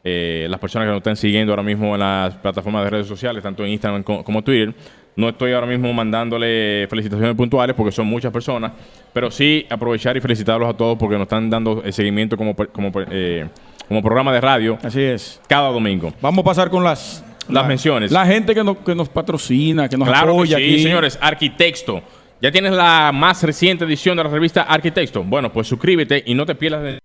eh, 0.04 0.46
las 0.50 0.58
personas 0.60 0.86
que 0.86 0.90
nos 0.90 0.98
están 0.98 1.16
siguiendo 1.16 1.52
ahora 1.52 1.62
mismo 1.62 1.94
en 1.94 2.00
las 2.00 2.34
plataformas 2.36 2.84
de 2.84 2.90
redes 2.90 3.06
sociales, 3.06 3.42
tanto 3.42 3.64
en 3.64 3.70
Instagram 3.72 4.02
co- 4.02 4.22
como 4.24 4.42
Twitter. 4.42 4.74
No 5.16 5.28
estoy 5.28 5.52
ahora 5.52 5.66
mismo 5.66 5.92
mandándole 5.92 6.86
felicitaciones 6.88 7.34
puntuales 7.36 7.74
porque 7.76 7.92
son 7.92 8.06
muchas 8.06 8.32
personas, 8.32 8.72
pero 9.12 9.30
sí 9.30 9.66
aprovechar 9.68 10.16
y 10.16 10.20
felicitarlos 10.20 10.68
a 10.70 10.76
todos 10.76 10.96
porque 10.98 11.14
nos 11.16 11.22
están 11.24 11.50
dando 11.50 11.82
el 11.84 11.92
seguimiento 11.92 12.36
como, 12.36 12.54
como, 12.54 12.90
eh, 13.10 13.46
como 13.88 14.02
programa 14.02 14.32
de 14.32 14.40
radio 14.40 14.78
Así 14.82 15.02
es. 15.02 15.40
cada 15.48 15.68
domingo. 15.70 16.12
Vamos 16.22 16.42
a 16.42 16.44
pasar 16.44 16.70
con 16.70 16.84
las... 16.84 17.24
Las 17.48 17.66
menciones. 17.66 18.12
La 18.12 18.24
gente 18.24 18.54
que 18.54 18.62
nos, 18.62 18.76
que 18.78 18.94
nos 18.94 19.08
patrocina, 19.08 19.88
que 19.88 19.96
nos 19.96 20.06
Claro 20.06 20.26
que 20.26 20.32
apoya 20.32 20.56
sí, 20.58 20.62
aquí. 20.62 20.82
señores. 20.84 21.18
Arquitecto. 21.20 22.00
¿Ya 22.40 22.52
tienes 22.52 22.72
la 22.72 23.10
más 23.12 23.42
reciente 23.42 23.84
edición 23.84 24.16
de 24.16 24.22
la 24.22 24.30
revista 24.30 24.62
Arquitecto? 24.62 25.24
Bueno, 25.24 25.52
pues 25.52 25.66
suscríbete 25.66 26.22
y 26.24 26.34
no 26.34 26.46
te 26.46 26.54
pierdas 26.54 26.82
de 26.84 26.99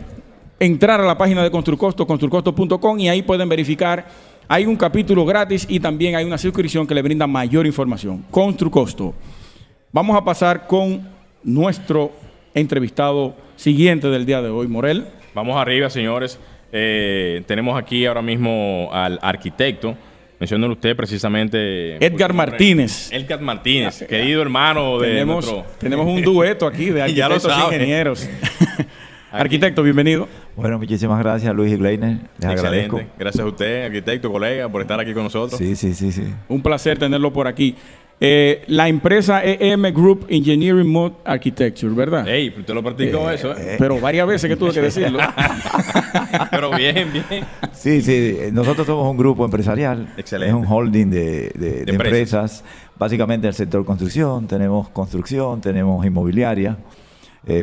entrar 0.60 1.02
a 1.02 1.06
la 1.06 1.18
página 1.18 1.44
de 1.44 1.52
Construcosto, 1.52 2.06
construcosto.com 2.06 3.00
y 3.00 3.10
ahí 3.10 3.22
pueden 3.22 3.50
verificar. 3.50 4.08
Hay 4.48 4.66
un 4.66 4.76
capítulo 4.76 5.26
gratis 5.26 5.66
y 5.70 5.80
también 5.80 6.16
hay 6.16 6.26
una 6.26 6.38
suscripción 6.38 6.86
que 6.86 6.94
le 6.94 7.02
brinda 7.02 7.28
mayor 7.28 7.66
información. 7.66 8.26
Construcosto. 8.30 9.14
Vamos 9.92 10.18
a 10.18 10.24
pasar 10.24 10.68
con 10.68 11.08
nuestro 11.44 12.12
entrevistado 12.54 13.36
siguiente 13.56 14.08
del 14.08 14.26
día 14.26 14.42
de 14.42 14.50
hoy, 14.50 14.68
Morel. 14.68 15.06
Vamos 15.34 15.56
arriba, 15.58 15.90
señores. 15.90 16.40
Eh, 16.72 17.44
tenemos 17.46 17.78
aquí 17.78 18.06
ahora 18.06 18.22
mismo 18.22 18.90
al 18.92 19.20
arquitecto. 19.22 19.96
Menciónelo 20.40 20.74
usted 20.74 20.96
precisamente. 20.96 22.04
Edgar 22.06 22.34
Martínez. 22.34 23.10
Edgar 23.14 23.40
Martínez, 23.40 24.04
querido 24.04 24.42
hermano 24.42 25.00
de 25.00 25.08
tenemos, 25.10 25.56
Tenemos 25.78 26.06
un 26.06 26.22
dueto 26.22 26.68
aquí 26.68 26.88
de 26.90 27.02
arquitectos 27.04 27.46
e 27.46 27.76
ingenieros. 27.76 28.30
Arquitecto, 29.34 29.84
bienvenido. 29.84 30.28
Bueno, 30.56 30.78
muchísimas 30.78 31.20
gracias 31.20 31.54
Luis 31.56 31.74
y 31.74 31.78
Gleiner. 31.78 32.18
Les 32.40 32.52
Excelente. 32.52 33.08
Gracias 33.18 33.44
a 33.44 33.48
usted, 33.48 33.86
arquitecto, 33.86 34.32
colega, 34.32 34.70
por 34.70 34.82
estar 34.82 35.00
aquí 35.00 35.14
con 35.14 35.24
nosotros. 35.24 35.58
Sí, 35.58 35.76
sí, 35.76 35.94
sí, 35.94 36.12
sí. 36.12 36.24
Un 36.48 36.62
placer 36.62 36.98
tenerlo 36.98 37.34
por 37.34 37.48
aquí. 37.48 37.76
Eh, 38.26 38.64
la 38.68 38.88
empresa 38.88 39.42
EM 39.44 39.92
Group 39.92 40.28
Engineering 40.30 40.88
Mode 40.88 41.16
Architecture, 41.26 41.94
¿verdad? 41.94 42.26
Ey, 42.26 42.54
usted 42.58 42.74
lo 42.74 42.82
practicó 42.82 43.30
eh, 43.30 43.36
eso, 43.36 43.52
¿eh? 43.52 43.76
Pero 43.78 44.00
varias 44.00 44.26
veces 44.26 44.50
que 44.50 44.56
tuve 44.56 44.72
que 44.72 44.82
decirlo. 44.82 45.20
Pero 46.52 46.72
bien, 46.72 47.12
bien. 47.12 47.44
Sí, 47.74 48.02
sí, 48.02 48.38
nosotros 48.54 48.88
somos 48.88 49.10
un 49.10 49.18
grupo 49.18 49.44
empresarial. 49.44 50.08
Excelente. 50.16 50.56
Es 50.56 50.56
un 50.56 50.72
holding 50.72 51.10
de, 51.10 51.84
empresas. 51.88 52.64
básicamente 52.98 53.48
el 53.48 53.54
sector 53.54 53.84
construcción. 53.84 54.48
Tenemos 54.48 54.88
construcción, 54.90 55.60
tenemos 55.60 56.06
inmobiliaria. 56.06 56.78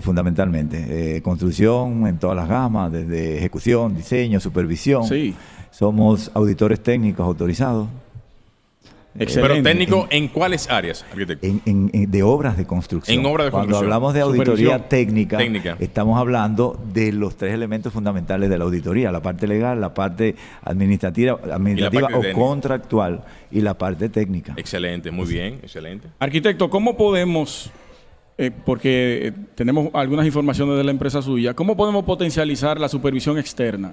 Fundamentalmente. 0.03 1.21
construcción 1.23 2.07
en 2.07 2.19
todas 2.19 2.37
las 2.37 2.49
gamas, 2.49 2.93
desde 2.93 3.39
ejecución, 3.39 3.97
diseño, 3.97 4.41
supervisión. 4.41 5.05
Sí. 5.05 5.35
Somos 5.71 6.31
auditores 6.35 6.83
técnicos 6.83 7.27
autorizados. 7.27 7.89
Excelente. 9.19 9.55
Pero 9.55 9.63
técnico, 9.65 10.07
¿en 10.11 10.29
cuáles 10.29 10.71
áreas, 10.71 11.05
arquitecto? 11.11 11.45
En, 11.45 12.11
de 12.11 12.23
obras 12.23 12.57
de 12.57 12.65
construcción. 12.65 13.19
En 13.19 13.27
obras 13.27 13.47
de 13.47 13.51
Cuando 13.51 13.77
hablamos 13.77 14.15
de 14.15 14.21
auditoría 14.21 14.89
técnica, 14.89 15.39
estamos 15.81 16.19
hablando 16.19 16.81
de 16.93 17.13
los 17.13 17.37
tres 17.37 17.53
elementos 17.53 17.93
fundamentales 17.93 18.49
de 18.49 18.57
la 18.57 18.65
auditoría, 18.65 19.11
la 19.11 19.21
parte 19.21 19.49
legal, 19.49 19.81
la 19.81 19.95
parte 19.95 20.37
administrativa, 20.63 21.41
administrativa 21.53 22.09
o 22.15 22.23
contractual 22.33 23.25
y 23.51 23.61
la 23.63 23.75
parte 23.75 24.09
técnica. 24.09 24.55
Excelente, 24.57 25.11
muy 25.11 25.27
bien, 25.27 25.55
excelente. 25.55 26.07
Arquitecto, 26.21 26.71
¿cómo 26.71 26.97
podemos, 26.97 27.73
eh, 28.41 28.51
porque 28.51 29.29
eh, 29.29 29.33
tenemos 29.55 29.91
algunas 29.93 30.25
informaciones 30.25 30.79
de 30.79 30.85
la 30.85 30.91
empresa 30.91 31.21
suya, 31.21 31.53
¿cómo 31.53 31.77
podemos 31.77 32.05
potencializar 32.05 32.81
la 32.81 32.89
supervisión 32.89 33.37
externa? 33.37 33.93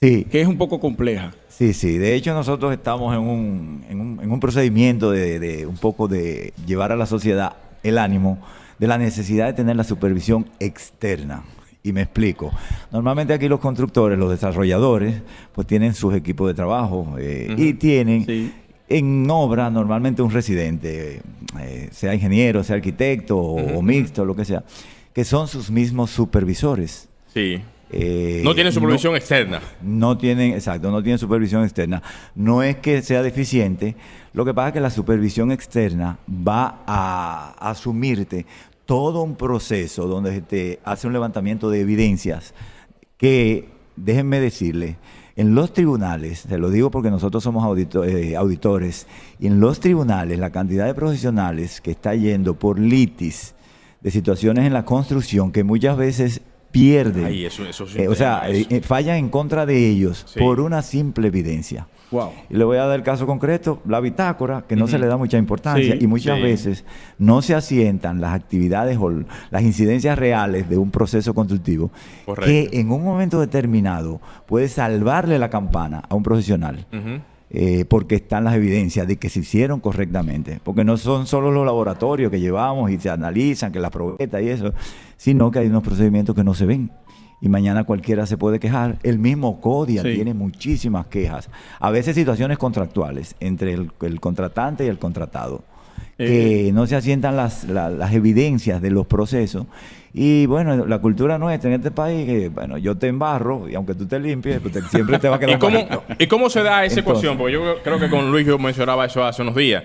Sí. 0.00 0.24
Que 0.30 0.40
es 0.40 0.46
un 0.46 0.56
poco 0.56 0.78
compleja. 0.78 1.32
Sí, 1.48 1.72
sí. 1.72 1.98
De 1.98 2.14
hecho, 2.14 2.32
nosotros 2.32 2.72
estamos 2.72 3.12
en 3.12 3.22
un, 3.22 3.84
en 3.90 4.00
un, 4.00 4.20
en 4.22 4.30
un 4.30 4.38
procedimiento 4.38 5.10
de, 5.10 5.40
de, 5.40 5.66
un 5.66 5.76
poco 5.76 6.06
de 6.06 6.52
llevar 6.64 6.92
a 6.92 6.96
la 6.96 7.06
sociedad 7.06 7.56
el 7.82 7.98
ánimo 7.98 8.38
de 8.78 8.86
la 8.86 8.98
necesidad 8.98 9.46
de 9.46 9.54
tener 9.54 9.74
la 9.74 9.84
supervisión 9.84 10.46
externa. 10.60 11.42
Y 11.82 11.92
me 11.92 12.02
explico. 12.02 12.52
Normalmente 12.92 13.34
aquí 13.34 13.48
los 13.48 13.58
constructores, 13.58 14.16
los 14.16 14.30
desarrolladores, 14.30 15.22
pues 15.52 15.66
tienen 15.66 15.92
sus 15.92 16.14
equipos 16.14 16.46
de 16.46 16.54
trabajo 16.54 17.16
eh, 17.18 17.52
y 17.58 17.74
tienen 17.74 18.54
en 18.88 19.28
obra 19.30 19.70
normalmente 19.70 20.22
un 20.22 20.30
residente, 20.30 21.22
eh, 21.60 21.88
sea 21.92 22.14
ingeniero, 22.14 22.62
sea 22.62 22.76
arquitecto 22.76 23.38
o 23.38 23.82
mixto, 23.82 24.24
lo 24.24 24.34
que 24.36 24.44
sea, 24.44 24.64
que 25.12 25.24
son 25.24 25.48
sus 25.48 25.70
mismos 25.70 26.10
supervisores. 26.10 27.08
Sí. 27.32 27.60
Eh, 27.90 28.40
no 28.42 28.54
tienen 28.54 28.72
supervisión 28.72 29.14
externa. 29.14 29.60
No 29.82 30.18
tienen, 30.18 30.52
exacto, 30.52 30.90
no 30.90 31.02
tienen 31.02 31.18
supervisión 31.18 31.62
externa. 31.62 32.02
No 32.34 32.62
es 32.62 32.76
que 32.76 33.02
sea 33.02 33.22
deficiente, 33.22 33.94
lo 34.32 34.44
que 34.44 34.52
pasa 34.52 34.68
es 34.68 34.74
que 34.74 34.80
la 34.80 34.90
supervisión 34.90 35.52
externa 35.52 36.18
va 36.28 36.82
a 36.86 37.70
asumirte 37.70 38.46
todo 38.84 39.22
un 39.22 39.36
proceso 39.36 40.06
donde 40.06 40.40
te 40.40 40.80
hace 40.84 41.06
un 41.06 41.12
levantamiento 41.12 41.70
de 41.70 41.80
evidencias 41.80 42.52
que, 43.16 43.68
déjenme 43.96 44.40
decirle, 44.40 44.96
en 45.36 45.54
los 45.54 45.72
tribunales, 45.72 46.40
se 46.48 46.58
lo 46.58 46.70
digo 46.70 46.90
porque 46.90 47.10
nosotros 47.10 47.42
somos 47.42 47.64
eh, 48.06 48.36
auditores, 48.36 49.06
y 49.40 49.48
en 49.48 49.60
los 49.60 49.80
tribunales 49.80 50.38
la 50.38 50.50
cantidad 50.50 50.86
de 50.86 50.94
profesionales 50.94 51.80
que 51.80 51.90
está 51.90 52.14
yendo 52.14 52.54
por 52.54 52.78
litis 52.78 53.54
de 54.00 54.10
situaciones 54.10 54.64
en 54.64 54.72
la 54.72 54.84
construcción 54.84 55.50
que 55.50 55.64
muchas 55.64 55.96
veces 55.96 56.40
pierden. 56.70 57.26
Eh, 57.32 58.08
o 58.08 58.14
sea, 58.14 58.42
eh, 58.48 58.80
fallan 58.82 59.16
en 59.16 59.28
contra 59.28 59.66
de 59.66 59.88
ellos 59.88 60.26
por 60.38 60.60
una 60.60 60.82
simple 60.82 61.28
evidencia. 61.28 61.88
Y 62.48 62.56
le 62.56 62.64
voy 62.64 62.76
a 62.76 62.86
dar 62.86 62.96
el 62.96 63.02
caso 63.02 63.26
concreto, 63.26 63.80
la 63.86 64.00
bitácora, 64.00 64.64
que 64.68 64.76
no 64.76 64.86
se 64.86 64.98
le 64.98 65.06
da 65.06 65.16
mucha 65.16 65.38
importancia 65.38 65.96
y 65.98 66.06
muchas 66.06 66.40
veces 66.40 66.84
no 67.18 67.42
se 67.42 67.54
asientan 67.54 68.20
las 68.20 68.34
actividades 68.34 68.98
o 69.00 69.10
las 69.50 69.62
incidencias 69.62 70.18
reales 70.18 70.68
de 70.68 70.78
un 70.78 70.90
proceso 70.90 71.34
constructivo 71.34 71.90
que 72.44 72.68
en 72.72 72.90
un 72.90 73.02
momento 73.04 73.40
determinado 73.40 74.20
puede 74.46 74.68
salvarle 74.68 75.38
la 75.38 75.50
campana 75.50 76.02
a 76.08 76.14
un 76.14 76.22
profesional. 76.22 76.86
Eh, 77.56 77.84
porque 77.84 78.16
están 78.16 78.42
las 78.42 78.54
evidencias 78.54 79.06
de 79.06 79.16
que 79.16 79.28
se 79.28 79.38
hicieron 79.40 79.78
correctamente. 79.78 80.58
Porque 80.64 80.82
no 80.82 80.96
son 80.96 81.28
solo 81.28 81.52
los 81.52 81.64
laboratorios 81.64 82.28
que 82.28 82.40
llevamos 82.40 82.90
y 82.90 82.98
se 82.98 83.10
analizan, 83.10 83.70
que 83.70 83.78
la 83.78 83.90
probeta 83.90 84.42
y 84.42 84.48
eso, 84.48 84.72
sino 85.16 85.52
que 85.52 85.60
hay 85.60 85.68
unos 85.68 85.84
procedimientos 85.84 86.34
que 86.34 86.42
no 86.42 86.54
se 86.54 86.66
ven. 86.66 86.90
Y 87.44 87.48
mañana 87.50 87.84
cualquiera 87.84 88.24
se 88.26 88.36
puede 88.38 88.58
quejar. 88.58 88.96
El 89.02 89.18
mismo 89.18 89.60
CODIA 89.60 90.02
Sí. 90.02 90.14
tiene 90.14 90.32
muchísimas 90.34 91.06
quejas. 91.06 91.50
A 91.78 91.90
veces 91.90 92.14
situaciones 92.16 92.56
contractuales 92.58 93.36
entre 93.38 93.74
el, 93.74 93.90
el 94.02 94.18
contratante 94.18 94.84
y 94.86 94.88
el 94.88 94.98
contratado. 94.98 95.62
Que 96.16 96.70
no 96.72 96.86
se 96.86 96.96
asientan 96.96 97.36
las, 97.36 97.64
la- 97.64 97.90
las 97.90 98.12
evidencias 98.14 98.80
de 98.80 98.90
los 98.90 99.06
procesos. 99.06 99.66
Y 100.12 100.46
bueno, 100.46 100.86
la 100.86 100.98
cultura 101.00 101.38
nuestra 101.38 101.68
en 101.70 101.76
este 101.76 101.90
país, 101.90 102.24
que 102.24 102.48
bueno, 102.48 102.78
yo 102.78 102.96
te 102.96 103.08
embarro 103.08 103.68
y 103.68 103.74
aunque 103.74 103.94
tú 103.94 104.06
te 104.06 104.18
limpies, 104.20 104.60
pues 104.60 104.72
te- 104.72 104.82
siempre 104.82 105.18
te 105.18 105.28
va 105.28 105.36
a 105.36 105.38
quedar 105.40 105.50
¿Y 105.56 105.58
cómo. 105.58 105.78
¿Y 106.18 106.26
cómo 106.28 106.48
se 106.48 106.62
da 106.62 106.84
esa 106.84 107.00
Entonces- 107.00 107.02
ecuación? 107.02 107.36
Porque 107.36 107.52
yo 107.52 107.82
creo 107.82 107.98
que 107.98 108.08
con 108.08 108.30
Luis 108.30 108.46
yo 108.46 108.58
mencionaba 108.58 109.04
eso 109.06 109.24
hace 109.24 109.42
unos 109.42 109.56
días. 109.56 109.82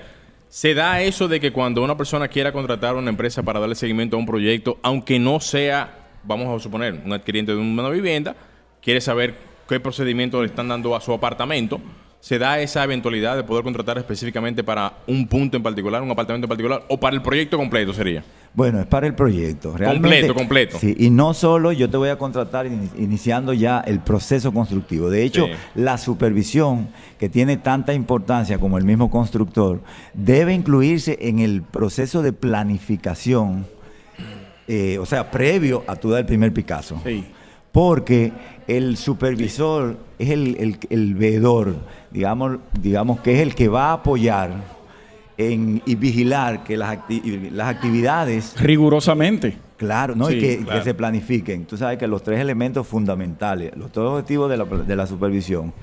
Se 0.50 0.74
da 0.74 1.02
eso 1.02 1.28
de 1.28 1.39
que 1.39 1.52
cuando 1.52 1.84
una 1.84 1.98
persona 1.98 2.28
quiera 2.28 2.52
contratar 2.52 2.95
a 2.95 3.00
una 3.00 3.10
empresa 3.10 3.43
para 3.43 3.60
darle 3.60 3.76
seguimiento 3.76 4.15
a 4.15 4.19
un 4.19 4.26
proyecto, 4.26 4.78
aunque 4.84 5.19
no 5.19 5.39
sea, 5.39 5.98
vamos 6.23 6.47
a 6.55 6.62
suponer, 6.63 7.01
un 7.05 7.13
adquiriente 7.13 7.51
de 7.53 7.58
una 7.58 7.89
vivienda, 7.89 8.36
quiere 8.82 9.01
saber 9.01 9.36
qué 9.67 9.79
procedimiento 9.79 10.41
le 10.41 10.47
están 10.47 10.67
dando 10.67 10.95
a 10.95 11.01
su 11.01 11.13
apartamento, 11.13 11.79
se 12.21 12.38
da 12.38 12.60
esa 12.60 12.84
eventualidad 12.84 13.38
de 13.38 13.43
poder 13.45 13.63
contratar 13.63 13.97
específicamente 13.97 14.62
para 14.63 14.91
un 15.08 15.25
punto 15.27 15.55
en 15.55 15.63
particular, 15.63 16.01
un 16.01 16.12
apartamento 16.12 16.45
en 16.45 16.49
particular, 16.49 16.84
o 16.89 16.99
para 16.99 17.15
el 17.15 17.21
proyecto 17.21 17.55
completo 17.58 17.93
sería. 17.93 18.23
Bueno, 18.53 18.79
es 18.82 18.88
para 18.88 19.05
el 19.08 19.13
proyecto. 19.13 19.73
Completo, 19.77 20.34
completo. 20.34 20.77
Sí, 20.79 20.95
y 20.97 21.12
no 21.12 21.34
solo 21.36 21.71
yo 21.71 21.88
te 21.89 21.95
voy 21.97 22.10
a 22.10 22.17
contratar 22.17 22.65
in- 22.65 22.89
iniciando 22.97 23.53
ya 23.53 23.79
el 23.79 23.99
proceso 23.99 24.51
constructivo. 24.51 25.10
De 25.10 25.23
hecho, 25.23 25.45
Sí. 25.45 25.51
la 25.75 25.97
supervisión, 25.97 26.89
que 27.19 27.29
tiene 27.29 27.55
tanta 27.58 27.93
importancia 27.93 28.58
como 28.58 28.77
el 28.79 28.84
mismo 28.84 29.10
constructor, 29.12 29.79
debe 30.13 30.53
incluirse 30.53 31.17
en 31.21 31.39
el 31.39 31.62
proceso 31.62 32.21
de 32.23 32.34
planificación, 32.34 33.65
eh, 34.69 34.97
o 34.99 35.05
sea, 35.05 35.29
previo 35.32 35.84
a 35.88 35.95
tu 35.95 36.10
dar 36.12 36.19
el 36.21 36.25
primer 36.25 36.53
Picasso. 36.53 37.01
Sí. 37.03 37.25
Porque 37.71 38.32
el 38.67 38.95
supervisor 38.97 39.97
es 40.17 40.29
el, 40.29 40.55
el, 40.60 40.77
el 40.89 41.15
veedor, 41.15 41.75
digamos, 42.12 42.58
digamos 42.79 43.19
que 43.21 43.34
es 43.34 43.39
el 43.41 43.55
que 43.55 43.67
va 43.67 43.89
a 43.89 43.93
apoyar 43.93 44.51
en, 45.38 45.82
y 45.86 45.95
vigilar 45.95 46.63
que 46.63 46.77
las, 46.77 46.97
acti- 46.97 47.49
las 47.51 47.67
actividades 47.75 48.55
Rigurosamente. 48.60 49.58
Claro, 49.77 50.15
¿no? 50.15 50.29
y 50.29 50.34
Sí, 50.34 50.39
que, 50.39 50.58
que 50.60 50.65
claro. 50.65 50.84
se 50.84 50.93
planifiquen. 50.93 51.65
Tú 51.65 51.77
sabes 51.77 51.97
que 51.97 52.05
los 52.08 52.21
tres 52.21 52.39
elementos 52.39 52.86
fundamentales, 52.86 53.71
los 53.77 53.91
tres 53.91 54.05
objetivos 54.05 54.49
de 54.49 54.58
la, 54.58 54.65
de 54.65 54.95
la 54.95 55.08
supervisión 55.08 55.73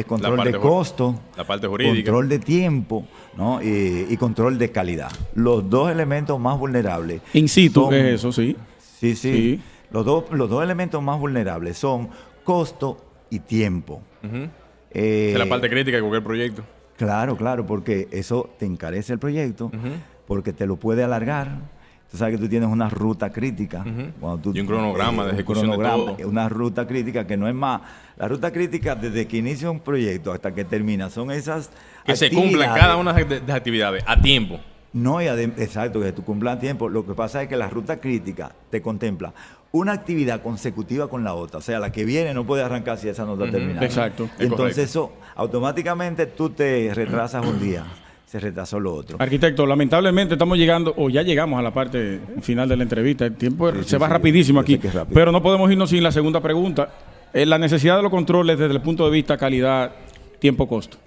es 0.00 0.06
control 0.06 0.42
de 0.44 0.52
costo, 0.58 1.20
la 1.36 1.44
parte 1.44 1.66
jurídica. 1.66 1.94
control 2.10 2.28
de 2.28 2.38
tiempo 2.38 3.06
¿no? 3.36 3.62
y, 3.62 4.06
y 4.08 4.16
control 4.16 4.58
de 4.58 4.70
calidad. 4.70 5.10
Los 5.34 5.68
dos 5.68 5.90
elementos 5.90 6.38
más 6.40 6.58
vulnerables. 6.58 7.20
In 7.34 7.48
situ, 7.48 7.80
son- 7.82 7.90
que 7.90 8.00
es 8.08 8.14
eso, 8.16 8.32
sí. 8.32 8.56
Sí, 8.78 9.14
sí. 9.14 9.32
Sí. 9.32 9.60
Los, 9.90 10.04
dos, 10.04 10.24
los 10.32 10.50
dos 10.50 10.62
elementos 10.62 11.02
más 11.02 11.18
vulnerables 11.18 11.78
son 11.78 12.08
costo 12.44 12.98
y 13.30 13.38
tiempo. 13.40 14.02
Eh, 14.92 15.30
es 15.32 15.38
la 15.38 15.46
parte 15.48 15.68
crítica 15.68 15.96
de 15.96 16.02
cualquier 16.02 16.24
proyecto. 16.24 16.62
Claro, 16.96 17.36
claro, 17.36 17.64
porque 17.66 18.08
eso 18.10 18.50
te 18.58 18.66
encarece 18.66 19.12
el 19.12 19.18
proyecto, 19.18 19.70
porque 20.26 20.52
te 20.52 20.66
lo 20.66 20.76
puede 20.76 21.04
alargar. 21.04 21.58
Tú 22.10 22.16
sabes 22.16 22.36
que 22.36 22.42
tú 22.42 22.48
tienes 22.48 22.68
una 22.68 22.88
ruta 22.88 23.30
crítica. 23.30 23.84
cuando 24.18 24.38
tú- 24.38 24.52
Y 24.54 24.60
un 24.60 24.66
cronograma 24.66 25.24
de 25.24 25.30
un 25.30 25.34
ejecución 25.34 25.70
de 25.70 25.76
cronograma, 25.76 26.16
todo. 26.16 26.28
Una 26.28 26.48
ruta 26.48 26.86
crítica 26.86 27.26
que 27.26 27.36
no 27.36 27.48
es 27.48 27.54
más. 27.54 27.82
La 28.16 28.28
ruta 28.28 28.50
crítica 28.50 28.94
desde 28.94 29.26
que 29.26 29.36
inicia 29.36 29.70
un 29.70 29.80
proyecto 29.80 30.32
hasta 30.32 30.54
que 30.54 30.64
termina 30.64 31.10
son 31.10 31.30
esas. 31.30 31.70
Que 32.06 32.16
se 32.16 32.30
cumplan 32.30 32.74
cada 32.74 32.96
una 32.96 33.12
de 33.12 33.40
las 33.46 33.56
actividades 33.56 34.02
a 34.06 34.20
tiempo. 34.20 34.58
No, 34.90 35.20
y 35.20 35.26
exacto, 35.26 36.00
que 36.00 36.12
tú 36.12 36.24
cumplas 36.24 36.56
a 36.56 36.60
tiempo. 36.60 36.88
Lo 36.88 37.04
que 37.04 37.12
pasa 37.12 37.42
es 37.42 37.48
que 37.48 37.56
la 37.56 37.68
ruta 37.68 38.00
crítica 38.00 38.52
te 38.70 38.80
contempla 38.80 39.34
una 39.70 39.92
actividad 39.92 40.40
consecutiva 40.42 41.08
con 41.08 41.24
la 41.24 41.34
otra. 41.34 41.58
O 41.58 41.62
sea, 41.62 41.78
la 41.78 41.92
que 41.92 42.06
viene 42.06 42.32
no 42.32 42.46
puede 42.46 42.62
arrancar 42.62 42.96
si 42.96 43.08
esa 43.10 43.26
no 43.26 43.34
está 43.34 43.50
terminada. 43.50 43.84
exacto. 43.84 44.24
Entonces 44.38 44.56
correcto. 44.56 44.80
eso, 44.80 45.12
automáticamente 45.36 46.24
tú 46.26 46.50
te 46.50 46.90
retrasas 46.94 47.44
un 47.46 47.60
día, 47.60 47.84
se 48.30 48.38
retrasó 48.38 48.78
lo 48.78 48.94
otro. 48.94 49.16
Arquitecto, 49.20 49.64
lamentablemente 49.66 50.34
estamos 50.34 50.58
llegando, 50.58 50.92
o 50.98 51.08
ya 51.08 51.22
llegamos 51.22 51.58
a 51.58 51.62
la 51.62 51.72
parte 51.72 52.20
final 52.42 52.68
de 52.68 52.76
la 52.76 52.82
entrevista. 52.82 53.24
El 53.24 53.34
tiempo 53.36 53.70
Sí, 53.72 53.78
se 53.84 53.88
sí, 53.90 53.96
va 53.96 54.06
sí. 54.06 54.12
rapidísimo 54.12 54.60
aquí. 54.60 54.78
Pero 55.14 55.32
no 55.32 55.42
podemos 55.42 55.70
irnos 55.70 55.88
sin 55.90 56.02
la 56.02 56.12
segunda 56.12 56.40
pregunta. 56.40 56.90
Eh, 57.32 57.46
la 57.46 57.56
necesidad 57.58 57.96
de 57.96 58.02
los 58.02 58.10
controles 58.10 58.58
desde 58.58 58.74
el 58.74 58.82
punto 58.82 59.04
de 59.06 59.10
vista 59.12 59.36
calidad, 59.38 59.92
tiempo, 60.40 60.68
costo. 60.68 60.98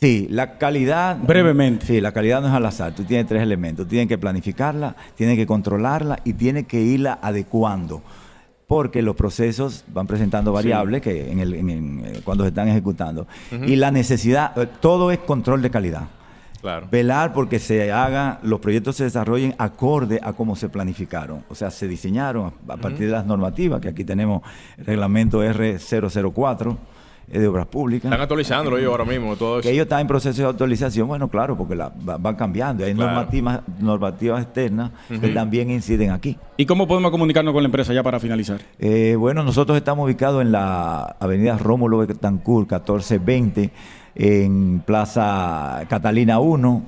Sí, 0.00 0.26
la 0.30 0.58
calidad. 0.58 1.16
Brevemente. 1.22 1.86
Sí, 1.86 2.00
la 2.00 2.10
calidad 2.12 2.40
no 2.42 2.48
es 2.48 2.52
al 2.52 2.66
azar. 2.66 2.92
Tú 2.94 3.04
tienes 3.04 3.26
tres 3.26 3.42
elementos. 3.42 3.86
Tienes 3.86 4.08
que 4.08 4.18
planificarla, 4.18 4.96
tienes 5.14 5.36
que 5.36 5.46
controlarla 5.46 6.18
y 6.24 6.32
tienes 6.34 6.66
que 6.66 6.80
irla 6.80 7.18
adecuando. 7.22 8.02
Porque 8.66 9.00
los 9.02 9.14
procesos 9.14 9.84
van 9.92 10.06
presentando 10.06 10.52
variables 10.52 11.00
que 11.02 11.30
en 11.30 11.38
el, 11.38 11.54
en- 11.54 11.70
en, 11.70 12.02
eh, 12.04 12.20
cuando 12.24 12.42
se 12.44 12.48
están 12.48 12.66
ejecutando. 12.68 13.26
Y 13.66 13.76
la 13.76 13.90
necesidad, 13.92 14.58
eh, 14.60 14.66
todo 14.80 15.10
es 15.12 15.18
control 15.18 15.62
de 15.62 15.70
calidad. 15.70 16.02
Claro. 16.64 16.88
Velar 16.90 17.34
porque 17.34 17.58
se 17.58 17.92
hagan, 17.92 18.38
los 18.42 18.58
proyectos 18.58 18.96
se 18.96 19.04
desarrollen 19.04 19.54
acorde 19.58 20.18
a 20.22 20.32
cómo 20.32 20.56
se 20.56 20.70
planificaron. 20.70 21.44
O 21.50 21.54
sea, 21.54 21.70
se 21.70 21.86
diseñaron 21.86 22.54
a, 22.66 22.72
a 22.72 22.76
partir 22.78 23.04
de 23.06 23.12
las 23.12 23.26
normativas, 23.26 23.82
que 23.82 23.88
aquí 23.88 24.02
tenemos 24.02 24.40
el 24.78 24.86
reglamento 24.86 25.44
R004 25.44 26.76
eh, 27.32 27.38
de 27.38 27.48
obras 27.48 27.66
públicas. 27.66 28.04
Están 28.10 28.20
actualizándolo 28.20 28.78
yo 28.78 28.90
ahora 28.90 29.04
mismo, 29.04 29.36
todo 29.36 29.58
eso. 29.58 29.62
Que 29.68 29.72
ellos 29.74 29.82
están 29.84 30.00
en 30.00 30.06
proceso 30.06 30.40
de 30.42 30.48
actualización, 30.48 31.06
bueno, 31.08 31.28
claro, 31.28 31.54
porque 31.56 31.74
la, 31.74 31.88
va- 31.90 32.16
van 32.18 32.34
cambiando. 32.36 32.84
Hay 32.84 32.94
Claro. 32.94 33.12
normativas, 33.12 33.60
normativas 33.80 34.42
externas 34.42 34.90
que 35.08 35.28
también 35.30 35.70
inciden 35.70 36.12
aquí. 36.12 36.38
¿Y 36.56 36.64
cómo 36.66 36.86
podemos 36.86 37.10
comunicarnos 37.10 37.52
con 37.52 37.62
la 37.62 37.66
empresa 37.68 37.92
ya 37.92 38.02
para 38.02 38.20
finalizar? 38.20 38.60
Eh, 38.78 39.16
bueno, 39.18 39.42
nosotros 39.42 39.76
estamos 39.76 40.04
ubicados 40.06 40.42
en 40.42 40.52
la 40.52 41.16
avenida 41.20 41.56
Rómulo 41.58 41.98
Betancourt, 41.98 42.68
1420, 42.70 43.70
en 44.16 44.82
Plaza 44.84 45.84
Catalina 45.88 46.40
1, 46.40 46.82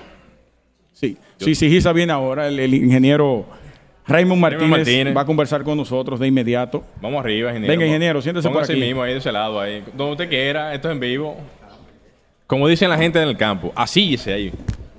Sí, 0.92 1.16
sí, 1.36 1.54
sí, 1.54 1.68
Gisa 1.68 1.92
viene 1.92 2.12
ahora. 2.12 2.48
El, 2.48 2.58
el 2.58 2.74
ingeniero 2.74 3.46
Raymond 4.08 4.40
Martínez, 4.40 4.70
Martínez. 4.70 5.16
va 5.16 5.20
a 5.20 5.26
conversar 5.26 5.62
con 5.62 5.76
nosotros 5.76 6.18
de 6.18 6.26
inmediato. 6.26 6.82
Vamos 7.02 7.20
arriba, 7.20 7.50
ingeniero. 7.50 7.72
Venga, 7.72 7.86
ingeniero, 7.86 8.22
siéntese 8.22 8.48
por 8.48 8.62
aquí. 8.62 8.74
mismo 8.74 9.02
ahí 9.02 9.12
de 9.12 9.18
ese 9.18 9.30
lado, 9.30 9.60
ahí. 9.60 9.84
Donde 9.94 10.12
usted 10.12 10.28
quiera, 10.30 10.74
esto 10.74 10.88
es 10.88 10.92
en 10.92 11.00
vivo. 11.00 11.36
Como 12.46 12.66
dicen 12.66 12.88
la 12.88 12.96
gente 12.96 13.20
en 13.20 13.28
el 13.28 13.36
campo, 13.36 13.70
asíguese 13.76 14.32
ahí. 14.32 14.52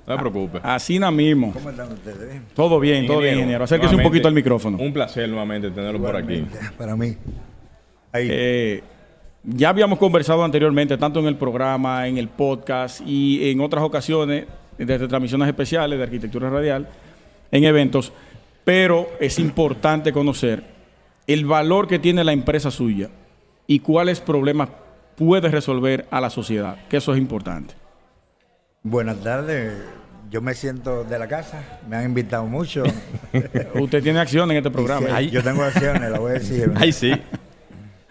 No 0.06 0.14
se 0.14 0.20
preocupe. 0.20 0.60
Así 0.62 0.98
na 0.98 1.10
mismo. 1.10 1.52
¿Cómo 1.52 1.70
están 1.70 1.92
ustedes? 1.92 2.40
Todo 2.54 2.78
bien, 2.78 3.06
todo 3.06 3.18
bien, 3.18 3.34
ingeniero. 3.34 3.64
Acérquese 3.64 3.96
un 3.96 4.02
poquito 4.02 4.28
al 4.28 4.34
micrófono. 4.34 4.78
Un 4.78 4.92
placer 4.92 5.28
nuevamente 5.28 5.70
tenerlo 5.70 6.00
por 6.00 6.16
aquí. 6.16 6.46
Para 6.78 6.96
mí. 6.96 7.16
Eh, 8.12 8.82
ya 9.44 9.70
habíamos 9.70 9.98
conversado 9.98 10.44
anteriormente, 10.44 10.96
tanto 10.98 11.20
en 11.20 11.26
el 11.26 11.36
programa, 11.36 12.06
en 12.06 12.18
el 12.18 12.28
podcast 12.28 13.00
y 13.06 13.50
en 13.50 13.60
otras 13.60 13.82
ocasiones, 13.82 14.46
desde 14.76 15.08
transmisiones 15.08 15.48
especiales 15.48 15.98
de 15.98 16.04
arquitectura 16.04 16.50
radial, 16.50 16.88
en 17.50 17.64
eventos, 17.64 18.12
pero 18.64 19.08
es 19.18 19.38
importante 19.38 20.12
conocer 20.12 20.64
el 21.26 21.44
valor 21.46 21.88
que 21.88 21.98
tiene 21.98 22.24
la 22.24 22.32
empresa 22.32 22.70
suya 22.70 23.08
y 23.66 23.80
cuáles 23.80 24.20
problemas 24.20 24.68
puede 25.16 25.48
resolver 25.48 26.06
a 26.10 26.20
la 26.20 26.30
sociedad, 26.30 26.76
que 26.88 26.96
eso 26.96 27.12
es 27.12 27.18
importante. 27.18 27.74
Buenas 28.82 29.20
tardes. 29.20 29.74
Yo 30.30 30.40
me 30.40 30.54
siento 30.54 31.04
de 31.04 31.18
la 31.18 31.28
casa. 31.28 31.80
Me 31.88 31.96
han 31.96 32.04
invitado 32.04 32.46
mucho. 32.46 32.84
Usted 33.74 34.02
tiene 34.02 34.20
acción 34.20 34.50
en 34.50 34.58
este 34.58 34.70
programa. 34.70 35.18
Sí, 35.18 35.30
yo 35.30 35.42
tengo 35.42 35.62
acciones, 35.62 36.10
la 36.10 36.18
voy 36.18 36.30
a 36.30 36.34
decir. 36.34 36.72
Ay, 36.76 36.92
sí. 36.92 37.12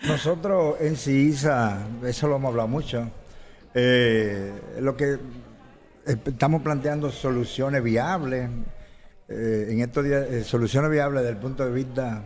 Nosotros 0.07 0.77
en 0.79 0.95
CISA, 0.95 1.77
eso 2.05 2.27
lo 2.27 2.37
hemos 2.37 2.49
hablado 2.49 2.67
mucho, 2.69 3.09
eh, 3.73 4.51
lo 4.79 4.95
que 4.95 5.17
estamos 6.05 6.61
planteando 6.61 7.11
soluciones 7.11 7.83
viables, 7.83 8.49
eh, 9.27 9.67
en 9.69 9.81
estos 9.81 10.03
días, 10.05 10.25
eh, 10.29 10.43
soluciones 10.43 10.89
viables 10.89 11.21
desde 11.23 11.35
el 11.35 11.41
punto 11.41 11.65
de 11.65 11.71
vista 11.71 12.23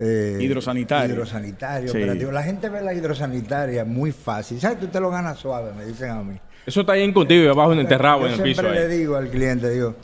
eh, 0.00 0.38
Hidrosanitario. 0.40 1.14
hidrosanitario, 1.14 1.90
Sí. 1.92 1.98
operativo. 1.98 2.30
La 2.32 2.42
gente 2.42 2.68
ve 2.68 2.80
la 2.82 2.94
hidrosanitaria 2.94 3.84
muy 3.84 4.12
fácil. 4.12 4.60
¿Sabes? 4.60 4.78
Tú 4.80 4.86
te 4.86 5.00
lo 5.00 5.10
ganas 5.10 5.38
suave, 5.38 5.72
me 5.74 5.84
dicen 5.84 6.10
a 6.10 6.22
mí. 6.22 6.40
Eso 6.64 6.80
está 6.82 6.92
ahí 6.92 7.12
contigo 7.12 7.44
y 7.44 7.48
abajo 7.48 7.72
en 7.72 7.80
enterrado 7.80 8.20
Yo 8.20 8.26
en 8.28 8.32
el 8.34 8.42
piso. 8.42 8.60
siempre 8.62 8.80
le 8.88 8.96
digo 8.96 9.16
al 9.16 9.28
cliente, 9.28 9.70
digo, 9.70 9.94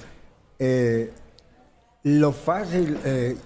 eh, 0.59 1.13
lo 2.05 2.33
fácil, 2.33 2.99
eh, 3.05 3.37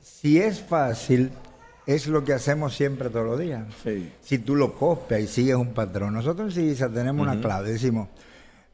si 0.00 0.38
es 0.38 0.60
fácil, 0.60 1.30
es 1.94 2.06
lo 2.06 2.24
que 2.24 2.32
hacemos 2.32 2.74
siempre 2.74 3.10
todos 3.10 3.26
los 3.26 3.40
días. 3.40 3.64
Sí. 3.82 4.12
Si 4.20 4.38
tú 4.38 4.54
lo 4.54 4.74
copias 4.74 5.20
y 5.20 5.26
sigues 5.26 5.56
un 5.56 5.72
patrón. 5.72 6.14
Nosotros 6.14 6.56
en 6.56 6.68
CISA 6.68 6.88
tenemos 6.88 7.26
una 7.26 7.40
clave, 7.40 7.72
decimos, 7.72 8.08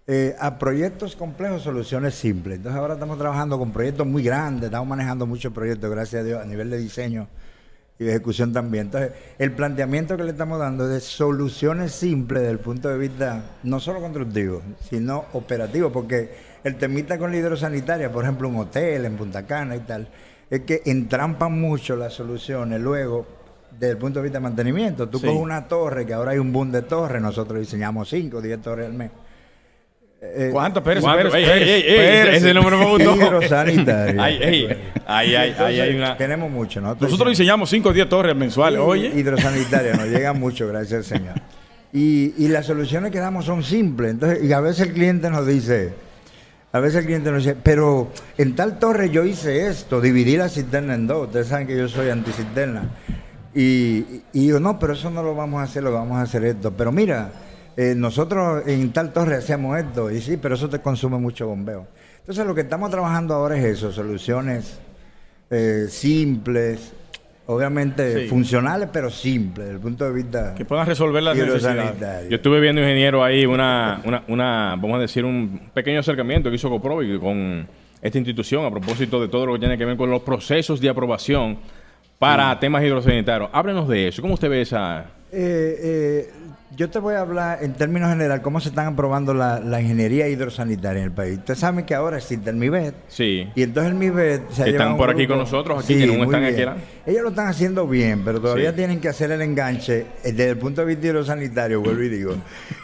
eh, 0.06 0.36
a 0.38 0.58
proyectos 0.58 1.16
complejos, 1.16 1.62
soluciones 1.62 2.14
simples. 2.14 2.58
Entonces 2.58 2.78
ahora 2.78 2.94
estamos 2.94 3.18
trabajando 3.18 3.58
con 3.58 3.72
proyectos 3.72 4.06
muy 4.06 4.22
grandes, 4.22 4.66
estamos 4.66 4.86
manejando 4.86 5.26
muchos 5.26 5.52
proyectos, 5.52 5.90
gracias 5.90 6.22
a 6.22 6.24
Dios, 6.24 6.40
a 6.40 6.44
nivel 6.44 6.70
de 6.70 6.78
diseño 6.78 7.26
y 7.98 8.04
de 8.04 8.10
ejecución 8.10 8.52
también. 8.52 8.86
Entonces, 8.86 9.12
el 9.38 9.52
planteamiento 9.52 10.16
que 10.16 10.24
le 10.24 10.30
estamos 10.30 10.58
dando 10.58 10.84
es 10.84 10.90
de 10.90 11.00
soluciones 11.00 11.92
simples 11.92 12.42
desde 12.42 12.52
el 12.52 12.60
punto 12.60 12.88
de 12.88 12.98
vista 12.98 13.42
no 13.62 13.80
solo 13.80 14.00
constructivo, 14.00 14.62
sino 14.88 15.24
operativo, 15.32 15.90
porque 15.90 16.30
el 16.62 16.76
temita 16.76 17.18
con 17.18 17.30
la 17.30 17.38
hidrosanitaria, 17.38 18.12
por 18.12 18.24
ejemplo, 18.24 18.48
un 18.48 18.56
hotel 18.56 19.06
en 19.06 19.16
Punta 19.16 19.46
Cana 19.46 19.76
y 19.76 19.80
tal, 19.80 20.08
es 20.50 20.60
que 20.60 20.82
entrampan 20.86 21.60
mucho 21.60 21.96
las 21.96 22.12
soluciones 22.14 22.80
luego 22.80 23.26
desde 23.72 23.92
el 23.92 23.98
punto 23.98 24.20
de 24.20 24.24
vista 24.24 24.38
de 24.38 24.42
mantenimiento. 24.44 25.08
Tú 25.08 25.18
Sí. 25.18 25.26
coges 25.26 25.40
una 25.40 25.66
torre, 25.68 26.06
que 26.06 26.14
ahora 26.14 26.32
hay 26.32 26.38
un 26.38 26.52
boom 26.52 26.70
de 26.72 26.82
torres, 26.82 27.20
nosotros 27.20 27.60
diseñamos 27.60 28.08
5, 28.08 28.40
10 28.40 28.62
torres 28.62 28.86
al 28.86 28.92
mes. 28.94 29.10
Eh, 30.22 30.48
¿Cuánto? 30.50 30.78
Espérese, 30.80 31.02
¿Cuánto? 31.04 31.26
espérese, 31.28 31.52
Ey, 31.52 31.62
ey, 31.62 31.68
ey, 31.70 31.82
ey, 31.82 31.98
espérese. 32.16 32.36
ese 32.38 32.54
número 32.54 32.78
me 32.78 32.86
gustó. 32.86 33.14
Hidrosanitario. 33.16 34.22
Ay, 34.22 34.38
ay, 35.06 35.34
ay, 35.34 35.54
ay, 35.58 35.80
hay 35.80 35.94
una. 35.96 36.16
Tenemos 36.16 36.50
mucho, 36.50 36.80
¿no? 36.80 36.96
Nosotros 36.98 37.28
diseñamos 37.30 37.68
5 37.70 37.90
o 37.90 37.92
10 37.92 38.08
torres 38.08 38.34
mensuales. 38.34 38.80
Oye, 38.80 39.12
Hidrosanitaria, 39.14 39.92
nos 39.94 40.06
llega 40.08 40.32
mucho, 40.32 40.66
gracias 40.66 40.94
al 41.12 41.18
Señor. 41.18 41.34
Y, 41.92 42.34
y 42.38 42.48
las 42.48 42.66
soluciones 42.66 43.12
que 43.12 43.18
damos 43.18 43.44
son 43.44 43.62
simples. 43.62 44.12
Entonces, 44.12 44.42
y 44.42 44.52
a 44.52 44.60
veces 44.60 44.88
el 44.88 44.94
cliente 44.94 45.28
nos 45.30 45.46
dice, 45.46 45.92
a 46.76 46.80
veces 46.80 47.00
el 47.00 47.06
cliente 47.06 47.30
nos 47.30 47.42
dice, 47.42 47.56
pero 47.60 48.10
en 48.36 48.54
tal 48.54 48.78
torre 48.78 49.08
yo 49.08 49.24
hice 49.24 49.66
esto, 49.68 50.00
dividí 50.00 50.36
la 50.36 50.50
cisterna 50.50 50.94
en 50.94 51.06
dos. 51.06 51.26
Ustedes 51.28 51.48
saben 51.48 51.66
que 51.66 51.76
yo 51.76 51.88
soy 51.88 52.10
anticisterna. 52.10 52.90
Y, 53.54 54.22
y 54.34 54.46
yo, 54.48 54.60
no, 54.60 54.78
pero 54.78 54.92
eso 54.92 55.10
no 55.10 55.22
lo 55.22 55.34
vamos 55.34 55.60
a 55.60 55.62
hacer, 55.62 55.82
lo 55.82 55.92
vamos 55.92 56.18
a 56.18 56.22
hacer 56.22 56.44
esto. 56.44 56.72
Pero 56.76 56.92
mira, 56.92 57.30
eh, 57.78 57.94
nosotros 57.96 58.62
en 58.66 58.92
tal 58.92 59.12
torre 59.14 59.36
hacíamos 59.36 59.78
esto. 59.78 60.10
Y 60.10 60.20
sí, 60.20 60.36
pero 60.36 60.54
eso 60.54 60.68
te 60.68 60.80
consume 60.80 61.16
mucho 61.18 61.46
bombeo. 61.46 61.86
Entonces, 62.18 62.44
lo 62.44 62.54
que 62.54 62.60
estamos 62.60 62.90
trabajando 62.90 63.32
ahora 63.32 63.56
es 63.56 63.64
eso, 63.64 63.90
soluciones 63.90 64.78
eh, 65.48 65.86
simples, 65.88 66.92
obviamente 67.46 68.22
Sí. 68.22 68.28
funcionales, 68.28 68.88
pero 68.92 69.10
simples, 69.10 69.66
desde 69.66 69.76
el 69.76 69.80
punto 69.80 70.04
de 70.04 70.12
vista 70.12 70.54
que 70.54 70.64
puedan 70.64 70.86
resolver 70.86 71.22
las 71.22 71.36
necesidades. 71.36 72.28
Yo 72.28 72.36
estuve 72.36 72.60
viendo, 72.60 72.80
ingeniero, 72.80 73.22
ahí 73.22 73.46
una, 73.46 74.00
una, 74.04 74.22
una, 74.28 74.76
vamos 74.76 74.96
a 74.96 75.00
decir, 75.00 75.24
un 75.24 75.70
pequeño 75.72 76.00
acercamiento 76.00 76.50
que 76.50 76.56
hizo 76.56 76.68
Coprovi 76.70 77.18
con 77.18 77.66
esta 78.02 78.18
institución 78.18 78.64
a 78.64 78.70
propósito 78.70 79.20
de 79.20 79.28
todo 79.28 79.46
lo 79.46 79.52
que 79.54 79.60
tiene 79.60 79.78
que 79.78 79.84
ver 79.84 79.96
con 79.96 80.10
los 80.10 80.22
procesos 80.22 80.80
de 80.80 80.88
aprobación 80.88 81.58
para 82.18 82.58
temas 82.58 82.82
hidrosanitarios. 82.82 83.50
Háblenos 83.52 83.88
de 83.88 84.08
eso. 84.08 84.22
¿Cómo 84.22 84.34
usted 84.34 84.48
ve 84.48 84.62
esa...? 84.62 85.04
Eh, 85.32 85.76
eh, 85.82 86.30
yo 86.76 86.90
te 86.90 86.98
voy 86.98 87.14
a 87.14 87.20
hablar 87.20 87.58
en 87.62 87.72
términos 87.72 88.10
general 88.10 88.42
cómo 88.42 88.60
se 88.60 88.68
están 88.68 88.86
aprobando 88.86 89.32
la, 89.32 89.58
la 89.60 89.80
ingeniería 89.80 90.28
hidrosanitaria 90.28 91.00
en 91.00 91.06
el 91.06 91.12
país. 91.12 91.38
Ustedes 91.38 91.58
saben 91.58 91.84
que 91.86 91.94
ahora 91.94 92.18
existe 92.18 92.50
el 92.50 92.56
MIBET. 92.56 92.94
Sí. 93.08 93.48
Y 93.54 93.62
entonces 93.62 93.92
el 93.92 93.98
MIBET 93.98 94.50
se 94.50 94.62
ha 94.64 94.66
están 94.66 94.96
por 94.96 95.08
aquí 95.10 95.26
con 95.26 95.38
nosotros, 95.38 95.82
aquí, 95.84 95.98
que 95.98 96.06
no 96.06 96.24
están 96.24 96.44
aquí. 96.44 96.62
Ellos 97.06 97.22
lo 97.22 97.28
están 97.30 97.48
haciendo 97.48 97.86
bien, 97.86 98.22
pero 98.24 98.40
todavía 98.40 98.70
Sí. 98.70 98.76
tienen 98.76 99.00
que 99.00 99.08
hacer 99.08 99.30
el 99.30 99.40
enganche 99.42 100.00
eh, 100.22 100.32
desde 100.32 100.50
el 100.50 100.58
punto 100.58 100.82
de 100.82 100.88
vista 100.88 101.06
hidrosanitario, 101.06 101.80
vuelvo 101.80 102.02
y 102.02 102.08
digo. 102.10 102.34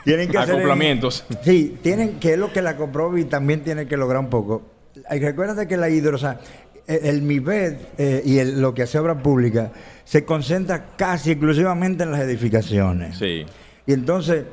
Tienen 0.04 0.28
que 0.30 0.38
hacer 0.38 0.54
el- 0.54 0.60
Acoplamientos. 0.60 1.24
Sí, 1.44 1.78
tienen 1.82 2.18
que 2.18 2.32
es 2.32 2.38
lo 2.38 2.52
que 2.52 2.62
la 2.62 2.76
Coprovi 2.76 3.24
también 3.24 3.60
tiene 3.62 3.86
que 3.86 3.96
lograr 3.96 4.20
un 4.20 4.30
poco. 4.30 4.70
Recuerda 5.10 5.66
que 5.68 5.76
la 5.76 5.88
hidrosa, 5.90 6.40
el, 6.86 7.04
el 7.06 7.22
MIBED 7.22 7.76
eh, 7.98 8.22
y 8.24 8.38
el- 8.38 8.60
lo 8.60 8.72
que 8.72 8.82
hace 8.84 8.98
obra 8.98 9.16
pública 9.22 9.70
se 10.04 10.24
concentra 10.24 10.86
casi 10.96 11.32
exclusivamente 11.32 12.04
en 12.04 12.12
las 12.12 12.20
edificaciones. 12.20 13.18
Sí. 13.18 13.44
Y 13.86 13.92
entonces. 13.92 14.44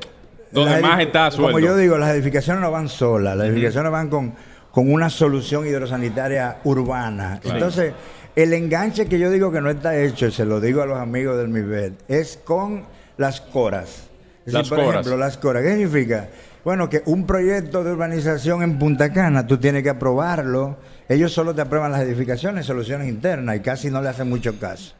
Donde 0.52 0.80
más 0.80 1.00
está 1.00 1.30
Como 1.30 1.50
sueldo. 1.50 1.60
yo 1.60 1.76
digo, 1.76 1.96
las 1.96 2.10
edificaciones 2.10 2.60
no 2.60 2.70
van 2.72 2.88
solas, 2.88 3.36
las 3.36 3.46
edificaciones 3.48 3.92
van 3.92 4.08
con, 4.08 4.34
con 4.72 4.92
una 4.92 5.08
solución 5.08 5.64
hidrosanitaria 5.66 6.58
urbana. 6.64 7.38
Claro. 7.40 7.56
Entonces, 7.56 7.92
el 8.34 8.52
enganche 8.52 9.06
que 9.06 9.18
yo 9.20 9.30
digo 9.30 9.52
que 9.52 9.60
no 9.60 9.70
está 9.70 9.96
hecho, 9.96 10.26
y 10.26 10.32
se 10.32 10.44
lo 10.44 10.60
digo 10.60 10.82
a 10.82 10.86
los 10.86 10.98
amigos 10.98 11.36
del 11.38 11.48
MIBED, 11.48 11.92
es 12.08 12.36
con 12.42 12.84
las 13.16 13.40
coras. 13.40 14.08
Es 14.44 14.52
Las 14.52 14.68
por 14.68 14.78
coras. 14.78 14.92
ejemplo, 14.94 15.16
las 15.18 15.36
coras. 15.36 15.62
¿Qué 15.62 15.70
significa? 15.76 16.28
Bueno, 16.64 16.88
que 16.90 17.02
un 17.06 17.26
proyecto 17.26 17.84
de 17.84 17.92
urbanización 17.92 18.62
en 18.62 18.78
Punta 18.78 19.12
Cana, 19.12 19.46
tú 19.46 19.58
tienes 19.58 19.82
que 19.84 19.90
aprobarlo. 19.90 20.78
Ellos 21.08 21.32
solo 21.32 21.54
te 21.54 21.60
aprueban 21.62 21.92
las 21.92 22.00
edificaciones, 22.02 22.66
soluciones 22.66 23.08
internas, 23.08 23.56
y 23.56 23.60
casi 23.60 23.88
no 23.90 24.02
le 24.02 24.08
hacen 24.08 24.28
mucho 24.28 24.58
caso. 24.58 24.94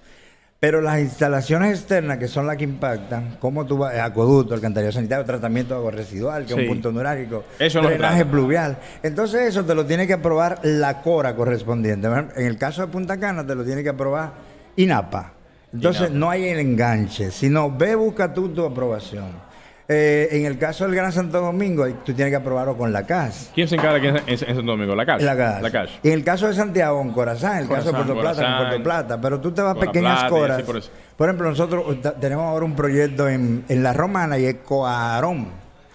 Pero 0.60 0.82
las 0.82 1.00
instalaciones 1.00 1.78
externas, 1.78 2.18
que 2.18 2.28
son 2.28 2.46
las 2.46 2.58
que 2.58 2.64
impactan, 2.64 3.38
como 3.40 3.64
tú 3.64 3.78
vas, 3.78 3.98
acueducto, 3.98 4.52
alcantarillado 4.52 4.92
sanitario, 4.92 5.24
tratamiento 5.24 5.72
de 5.72 5.78
agua 5.78 5.90
residual, 5.90 6.44
que 6.44 6.52
es 6.52 6.58
un 6.58 6.66
punto 6.66 6.92
neurálgico, 6.92 7.44
Eso 7.58 7.80
drenaje 7.80 8.26
pluvial. 8.26 8.76
Entonces 9.02 9.48
eso 9.48 9.64
te 9.64 9.74
lo 9.74 9.86
tiene 9.86 10.06
que 10.06 10.12
aprobar 10.12 10.60
la 10.62 11.00
CORA 11.00 11.34
correspondiente. 11.34 12.08
En 12.36 12.46
el 12.46 12.58
caso 12.58 12.82
de 12.82 12.88
Punta 12.88 13.18
Cana 13.18 13.46
te 13.46 13.54
lo 13.54 13.64
tiene 13.64 13.82
que 13.82 13.88
aprobar 13.88 14.32
INAPA. 14.76 15.32
Entonces 15.72 16.02
INAPA. 16.02 16.18
no 16.18 16.30
hay 16.30 16.44
el 16.48 16.58
enganche, 16.58 17.30
sino 17.30 17.74
ve, 17.74 17.94
busca 17.94 18.34
tú 18.34 18.50
tu 18.50 18.62
aprobación. 18.66 19.49
Eh, 19.92 20.28
en 20.30 20.46
el 20.46 20.56
caso 20.56 20.84
del 20.84 20.94
Gran 20.94 21.10
Santo 21.10 21.40
Domingo, 21.40 21.84
tú 22.04 22.14
tienes 22.14 22.30
que 22.30 22.36
aprobarlo 22.36 22.76
con 22.76 22.92
la 22.92 23.04
CAS. 23.06 23.50
¿Quién 23.52 23.66
se 23.66 23.74
encarga 23.74 23.96
aquí 23.98 24.06
en, 24.06 24.16
en- 24.18 24.22
en 24.28 24.38
Santo 24.38 24.62
Domingo? 24.62 24.94
¿La 24.94 25.04
calle? 25.04 25.24
La 25.24 25.36
CAS. 25.36 25.62
La 25.62 25.70
calle. 25.72 25.92
Y 26.04 26.08
en 26.08 26.14
el 26.14 26.22
caso 26.22 26.46
de 26.46 26.54
Santiago, 26.54 27.02
en 27.02 27.10
Corazán, 27.10 27.56
en 27.56 27.62
el 27.64 27.68
caso 27.68 27.86
de 27.86 27.92
Corazán, 27.92 28.04
Puerto 28.06 28.20
Plata, 28.22 28.48
en 28.52 28.56
Puerto 28.68 28.82
Plata. 28.84 29.20
Pero 29.20 29.40
tú 29.40 29.50
te 29.50 29.62
vas 29.62 29.76
pequeñas 29.76 30.20
Plata 30.24 30.28
coras. 30.62 30.90
por 31.16 31.28
ejemplo, 31.28 31.48
nosotros 31.50 31.84
tenemos 32.20 32.44
ahora 32.44 32.64
un 32.64 32.76
proyecto 32.76 33.28
en, 33.28 33.64
en 33.68 33.82
La 33.82 33.92
Romana 33.92 34.38
y 34.38 34.44
es 34.44 34.54
Coarón. 34.64 35.48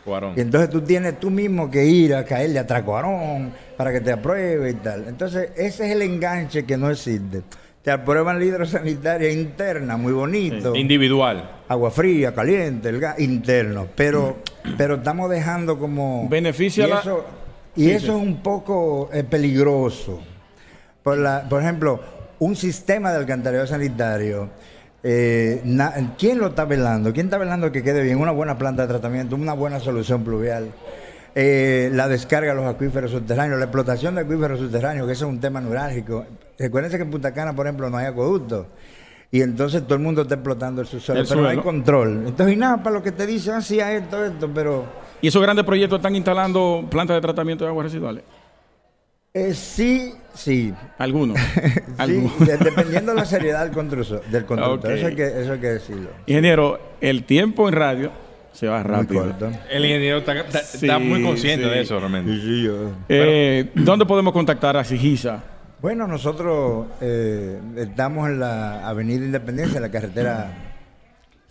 Cuarón. 0.04 0.34
Y 0.36 0.42
entonces 0.42 0.70
tú 0.70 0.82
tienes 0.82 1.18
tú 1.20 1.32
mismo 1.32 1.72
que 1.72 1.86
ir 1.86 2.14
a 2.16 2.24
caerle 2.26 2.60
a 2.60 2.68
Tracoarón 2.68 3.54
para 3.78 3.92
que 3.94 4.02
te 4.02 4.12
apruebe 4.12 4.72
y 4.72 4.74
tal. 4.76 5.06
Entonces, 5.08 5.50
ese 5.56 5.86
es 5.88 5.92
el 5.96 6.02
enganche 6.04 6.66
que 6.66 6.78
no 6.78 6.92
existe. 6.92 7.42
Te 7.86 7.92
aprueban 7.92 8.40
la 8.40 8.46
hidrosanitaria 8.46 9.32
interna, 9.32 9.96
muy 9.96 10.12
bonito. 10.12 10.76
Individual. 10.76 11.52
Agua 11.68 11.92
fría, 11.92 12.34
caliente, 12.34 12.90
el 12.90 13.00
gas 13.00 13.20
interno. 13.20 13.88
Pero, 13.96 14.38
pero 14.78 14.96
estamos 14.96 15.30
dejando 15.30 15.78
como. 15.78 16.28
Beneficia 16.28 16.88
y 16.88 16.90
la- 16.90 17.00
Eso, 17.00 17.26
y 17.76 17.84
Sí, 17.84 17.92
eso 17.92 18.00
sí. 18.08 18.12
es 18.12 18.28
un 18.28 18.38
poco 18.42 19.10
eh, 19.14 19.24
peligroso. 19.24 20.20
Por, 21.04 21.20
la, 21.20 21.48
por 21.48 21.62
ejemplo, 21.62 22.00
un 22.40 22.56
sistema 22.56 23.12
de 23.12 23.18
alcantarillado 23.18 23.68
sanitario. 23.68 24.50
eh, 25.04 25.62
na- 25.66 25.94
¿Quién 26.18 26.40
lo 26.40 26.48
está 26.48 26.66
velando? 26.66 27.14
¿Quién 27.14 27.28
está 27.28 27.38
velando 27.38 27.72
que 27.72 27.84
quede 27.84 28.02
bien? 28.02 28.18
Una 28.20 28.32
buena 28.32 28.58
planta 28.58 28.82
de 28.82 28.88
tratamiento, 28.88 29.36
una 29.36 29.54
buena 29.54 29.80
solución 29.80 30.24
pluvial. 30.24 30.72
eh, 31.36 31.90
la 31.94 32.08
descarga 32.08 32.56
de 32.56 32.56
los 32.56 32.66
acuíferos 32.74 33.12
subterráneos, 33.12 33.60
la 33.60 33.66
explotación 33.66 34.16
de 34.16 34.22
acuíferos 34.22 34.58
subterráneos, 34.58 35.06
que 35.06 35.14
ese 35.14 35.26
es 35.26 35.30
un 35.30 35.40
tema 35.42 35.60
neurálgico. 35.62 36.26
Recuérdense 36.58 36.98
que 36.98 37.04
en 37.04 37.12
Punta 37.12 37.34
Cana, 37.34 37.56
por 37.56 37.66
ejemplo, 37.66 37.90
no 37.90 37.98
hay 37.98 38.06
acueducto. 38.06 38.68
Y 39.32 39.42
entonces 39.42 39.84
todo 39.84 39.96
el 39.96 40.02
mundo 40.02 40.22
está 40.22 40.36
explotando 40.36 40.82
el 40.82 40.88
subsuelo, 40.88 41.22
El 41.22 41.28
pero 41.28 41.42
no 41.42 41.48
hay 41.50 41.58
control. 41.58 42.24
Entonces, 42.28 42.56
y 42.56 42.60
nada, 42.60 42.82
para 42.82 42.96
lo 42.96 43.04
que 43.04 43.12
te 43.12 43.26
dicen, 43.26 43.56
así 43.56 43.80
a 43.82 43.92
esto, 43.94 44.24
esto, 44.24 44.50
pero 44.54 44.86
¿Y 45.22 45.28
esos 45.28 45.42
grandes 45.42 45.66
proyectos 45.66 45.98
están 46.00 46.16
instalando 46.16 46.86
plantas 46.90 47.16
de 47.18 47.22
tratamiento 47.22 47.64
de 47.66 47.70
aguas 47.70 47.86
residuales? 47.86 48.24
eh, 49.34 49.54
sí, 49.54 50.14
sí. 50.34 50.74
Algunos. 50.98 51.38
Sí, 51.56 51.82
Algunos. 51.98 52.40
de- 52.40 52.58
dependiendo 52.58 53.12
de 53.14 53.18
la 53.18 53.26
seriedad 53.26 53.64
del 53.66 53.74
constructor. 53.74 54.22
Del 54.30 54.46
constructor. 54.46 54.92
Eso, 54.94 55.08
hay 55.08 55.16
que, 55.16 55.26
eso 55.42 55.52
hay 55.54 55.60
que 55.60 55.68
decirlo. 55.68 56.10
Ingeniero, 56.28 56.80
el 57.02 57.24
tiempo 57.26 57.68
en 57.68 57.74
radio 57.76 58.12
se 58.54 58.68
va 58.68 58.82
rápido. 58.84 59.24
corto. 59.24 59.52
El 59.70 59.84
ingeniero 59.84 60.20
está, 60.20 60.34
está- 60.40 60.60
Sí, 60.60 60.86
está 60.86 61.00
muy 61.00 61.22
consciente 61.22 61.66
sí. 61.66 61.72
de 61.72 61.82
eso 61.82 62.00
realmente. 62.00 62.32
Eh, 63.10 63.72
¿Dónde 63.76 64.06
podemos 64.06 64.32
contactar 64.32 64.78
a 64.78 64.84
Sigisa? 64.86 65.44
Bueno, 65.86 66.08
nosotros 66.08 66.88
eh, 67.00 67.62
estamos 67.76 68.28
en 68.28 68.40
la 68.40 68.90
Avenida 68.90 69.24
Independencia, 69.24 69.76
en 69.76 69.84
la 69.84 69.92
carretera 69.92 70.52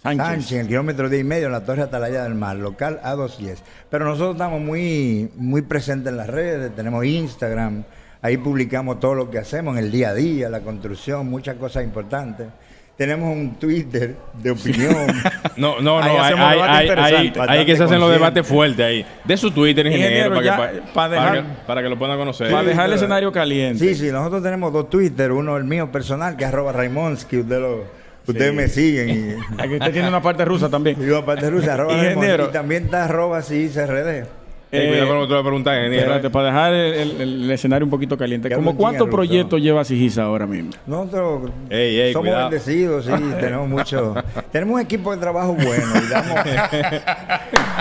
Sánchez. 0.03 0.27
Sánchez, 0.27 0.53
en 0.55 0.61
el 0.63 0.67
kilómetro 0.67 1.09
10 1.09 1.21
y 1.21 1.25
medio, 1.25 1.47
en 1.47 1.53
la 1.53 1.65
Torre 1.65 1.83
Atalaya 1.83 2.25
del 2.25 2.35
Mar, 2.35 2.57
local 2.57 3.01
A210. 3.05 3.59
Pero 3.89 4.07
nosotros 4.07 4.35
estamos 4.35 4.61
muy, 4.61 5.31
muy 5.37 5.63
presentes 5.63 6.11
en 6.11 6.17
las 6.17 6.27
redes, 6.27 6.75
tenemos 6.75 7.05
Instagram, 7.05 7.85
ahí 8.23 8.37
publicamos 8.37 8.99
todo 8.99 9.15
lo 9.15 9.31
que 9.31 9.39
hacemos 9.39 9.79
en 9.79 9.85
el 9.85 9.93
día 9.93 10.09
a 10.09 10.15
día, 10.15 10.49
la 10.49 10.63
construcción, 10.63 11.31
muchas 11.31 11.55
cosas 11.55 11.85
importantes. 11.85 12.49
Tenemos 12.97 13.33
un 13.37 13.55
Twitter 13.57 14.15
de 14.41 14.51
opinión. 14.53 14.95
No, 15.57 15.81
no, 15.81 15.99
Ahí 16.01 16.05
no, 16.17 16.23
hay, 16.23 16.27
hacemos 16.27 16.47
hay, 16.49 16.55
debate 16.57 16.73
hay, 16.73 16.87
interesante. 16.89 17.41
hay- 17.41 17.59
hay 17.61 17.67
que 17.67 17.77
se 17.77 17.85
hacen 17.85 18.01
los 18.01 18.11
debates 18.11 18.45
fuertes 18.47 18.85
ahí. 18.85 19.07
De 19.25 19.37
su 19.37 19.53
Twitter, 19.53 19.87
ingeniero, 19.87 20.35
Ingeniero, 20.35 20.57
para, 20.57 20.73
que, 20.73 20.79
para 20.81 20.93
para 20.93 21.09
dejar- 21.11 21.35
que- 21.47 21.67
para 21.67 21.83
que 21.83 21.89
lo 21.89 21.99
puedan 21.99 22.19
conocer. 22.19 22.51
Para 22.51 22.65
dejar 22.65 22.87
el 22.87 22.93
escenario 22.95 23.31
caliente. 23.31 23.79
Sí, 23.79 23.95
sí, 23.95 24.11
nosotros 24.11 24.43
tenemos 24.43 24.73
dos 24.73 24.91
Twitter, 24.91 25.31
uno 25.31 25.57
el 25.57 25.63
mío 25.65 25.93
personal, 25.93 26.37
que 26.37 26.43
es 26.45 26.49
arroba 26.51 26.73
Raimonsky, 26.73 27.39
usted 27.39 27.61
lo, 27.61 27.85
ustedes 28.27 28.51
Sí. 28.51 28.57
me 28.57 28.67
siguen. 28.69 29.11
Y, 29.11 29.35
Aquí 29.63 29.75
usted 29.75 29.93
tiene 29.93 30.09
una 30.09 30.21
parte 30.23 30.45
rusa 30.45 30.69
también. 30.69 30.97
y 31.01 31.07
yo 31.07 31.19
aparte 31.19 31.49
rusa, 31.51 31.75
arroba 31.75 31.93
Ingeniero. 31.93 32.21
Raimonsky, 32.21 32.51
y 32.51 32.53
también 32.53 32.85
está 32.87 33.05
arroba 33.05 33.43
sí, 33.43 33.71
CRD. 33.73 34.27
Eh, 34.73 34.89
cuidado 34.89 35.07
con 35.09 35.17
lo 35.17 35.23
que 35.23 35.29
tú 35.29 35.35
le 35.37 35.43
preguntas, 35.43 35.77
ingeniero. 35.77 36.03
Espérate, 36.03 36.31
para 36.31 36.47
dejar 36.47 36.73
el, 36.75 36.95
el- 37.21 37.21
el 37.45 37.51
escenario 37.53 37.85
un 37.85 37.91
poquito 37.91 38.17
caliente. 38.19 38.51
¿Cómo 38.51 38.77
cuántos 38.77 39.09
proyectos 39.09 39.61
lleva 39.61 39.85
Sigisa 39.85 40.25
ahora 40.25 40.47
mismo? 40.47 40.71
Nosotros 40.87 41.51
Ey, 41.71 42.01
ey, 42.01 42.13
somos 42.13 42.27
cuidado. 42.29 42.51
bendecidos, 42.51 43.05
sí, 43.05 43.13
tenemos 43.41 43.69
mucho, 43.69 44.15
tenemos 44.51 44.75
un 44.75 44.81
equipo 44.81 45.13
de 45.15 45.21
trabajo 45.21 45.53
bueno 45.55 45.93
y, 46.03 46.11
damos- 46.11 46.47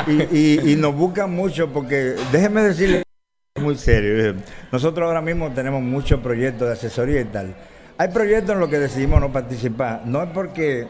y, 0.07 0.37
y- 0.37 0.71
y 0.73 0.75
nos 0.75 0.93
buscan 0.95 1.31
mucho 1.33 1.69
porque, 1.69 2.13
déjenme 2.31 2.61
decirle 2.61 3.03
muy 3.59 3.75
serio, 3.75 4.29
eh, 4.31 4.35
nosotros 4.71 5.07
ahora 5.07 5.21
mismo 5.21 5.51
tenemos 5.51 5.81
muchos 5.81 6.19
proyectos 6.19 6.67
de 6.67 6.73
asesoría 6.73 7.21
y 7.21 7.25
tal. 7.25 7.55
Hay 7.97 8.09
proyectos 8.09 8.53
en 8.55 8.59
los 8.59 8.69
que 8.69 8.79
decidimos 8.79 9.21
no 9.21 9.31
participar, 9.31 10.01
no 10.05 10.21
es 10.23 10.29
porque 10.33 10.87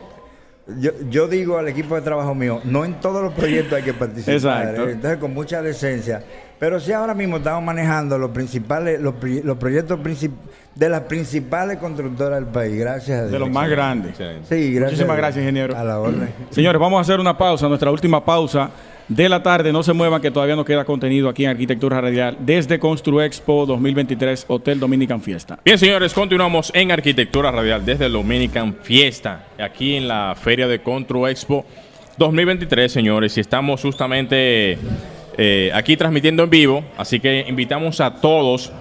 yo, 0.79 0.91
yo 1.09 1.27
digo 1.27 1.57
al 1.57 1.67
equipo 1.67 1.95
de 1.95 2.01
trabajo 2.01 2.33
mío, 2.33 2.61
no 2.63 2.85
en 2.85 2.93
todos 2.95 3.21
los 3.21 3.33
proyectos 3.33 3.73
hay 3.73 3.83
que 3.83 3.93
participar, 3.93 4.33
Exacto. 4.35 4.87
eh, 4.87 4.91
entonces 4.93 5.19
con 5.19 5.33
mucha 5.33 5.61
decencia. 5.61 6.23
Pero 6.59 6.79
sí 6.79 6.93
ahora 6.93 7.13
mismo 7.13 7.37
estamos 7.37 7.61
manejando 7.63 8.17
los 8.17 8.31
principales, 8.31 9.01
los, 9.01 9.15
proyectos 9.15 9.99
princip- 9.99 10.31
de 10.75 10.87
las 10.87 11.01
principales 11.01 11.77
constructoras 11.77 12.39
del 12.39 12.47
país, 12.49 12.79
gracias 12.79 13.17
a 13.17 13.21
Dios. 13.23 13.31
De 13.33 13.39
los 13.39 13.49
más 13.49 13.69
grandes. 13.69 14.15
Sí, 14.15 14.71
gracias. 14.73 14.91
Muchísimas 14.93 15.17
gracias, 15.17 15.41
ingeniero. 15.41 15.75
A 15.77 15.83
la 15.83 15.99
orden. 15.99 16.29
Señores, 16.51 16.79
vamos 16.79 16.99
a 16.99 17.01
hacer 17.01 17.19
una 17.19 17.37
pausa, 17.37 17.67
nuestra 17.67 17.91
última 17.91 18.23
pausa 18.23 18.69
de 19.07 19.29
la 19.29 19.43
tarde. 19.43 19.71
No 19.71 19.83
se 19.83 19.93
muevan 19.93 20.21
que 20.21 20.31
todavía 20.31 20.55
nos 20.55 20.65
queda 20.65 20.85
contenido 20.85 21.29
aquí 21.29 21.45
en 21.45 21.51
Arquitectura 21.51 22.01
Radial 22.01 22.37
desde 22.39 22.79
Construexpo 22.79 23.65
2023 23.65 24.45
Hotel 24.47 24.79
Dominican 24.79 25.21
Fiesta. 25.21 25.59
Bien, 25.63 25.77
señores, 25.77 26.13
continuamos 26.13 26.71
en 26.73 26.91
Arquitectura 26.91 27.51
Radial 27.51 27.85
desde 27.85 28.05
el 28.05 28.13
Dominican 28.13 28.75
Fiesta, 28.81 29.47
aquí 29.59 29.95
en 29.95 30.07
la 30.07 30.35
Feria 30.39 30.67
de 30.67 30.81
Contru 30.81 31.27
Expo 31.27 31.65
2023, 32.17 32.91
señores, 32.91 33.37
y 33.37 33.39
estamos 33.39 33.81
justamente 33.81 34.77
eh, 35.37 35.71
aquí 35.73 35.97
transmitiendo 35.97 36.43
en 36.43 36.49
vivo, 36.49 36.83
así 36.97 37.19
que 37.19 37.45
invitamos 37.47 37.99
a 38.01 38.15
todos 38.15 38.71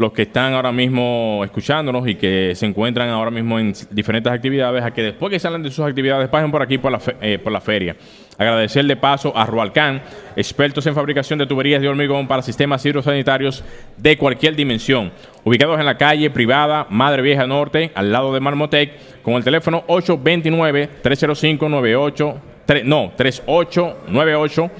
los 0.00 0.12
que 0.12 0.22
están 0.22 0.54
ahora 0.54 0.72
mismo 0.72 1.42
escuchándonos 1.44 2.08
y 2.08 2.14
que 2.14 2.54
se 2.54 2.64
encuentran 2.64 3.10
ahora 3.10 3.30
mismo 3.30 3.58
en 3.58 3.74
diferentes 3.90 4.32
actividades, 4.32 4.82
a 4.82 4.92
que 4.92 5.02
después 5.02 5.30
que 5.30 5.38
salen 5.38 5.62
de 5.62 5.70
sus 5.70 5.84
actividades 5.84 6.26
pasen 6.30 6.50
por 6.50 6.62
aquí 6.62 6.78
por 6.78 6.90
la, 6.90 7.00
eh, 7.20 7.38
por 7.38 7.52
la 7.52 7.60
feria. 7.60 7.94
Agradecer 8.40 8.84
de 8.86 8.96
paso 8.96 9.36
a 9.36 9.44
Rualcan, 9.44 10.00
expertos 10.34 10.86
en 10.86 10.94
fabricación 10.94 11.38
de 11.38 11.46
tuberías 11.46 11.82
de 11.82 11.88
hormigón 11.88 12.26
para 12.26 12.40
sistemas 12.40 12.82
hidrosanitarios 12.86 13.62
de 13.98 14.16
cualquier 14.16 14.56
dimensión. 14.56 15.12
Ubicados 15.44 15.78
en 15.78 15.84
la 15.84 15.98
calle 15.98 16.30
privada 16.30 16.86
Madre 16.88 17.20
Vieja 17.20 17.46
Norte, 17.46 17.90
al 17.94 18.10
lado 18.10 18.32
de 18.32 18.40
Marmotec, 18.40 18.92
con 19.22 19.34
el 19.34 19.44
teléfono 19.44 19.84
829-305-98, 19.88 22.34
tre- 22.66 22.84
no, 22.84 23.12
3898 23.14 24.70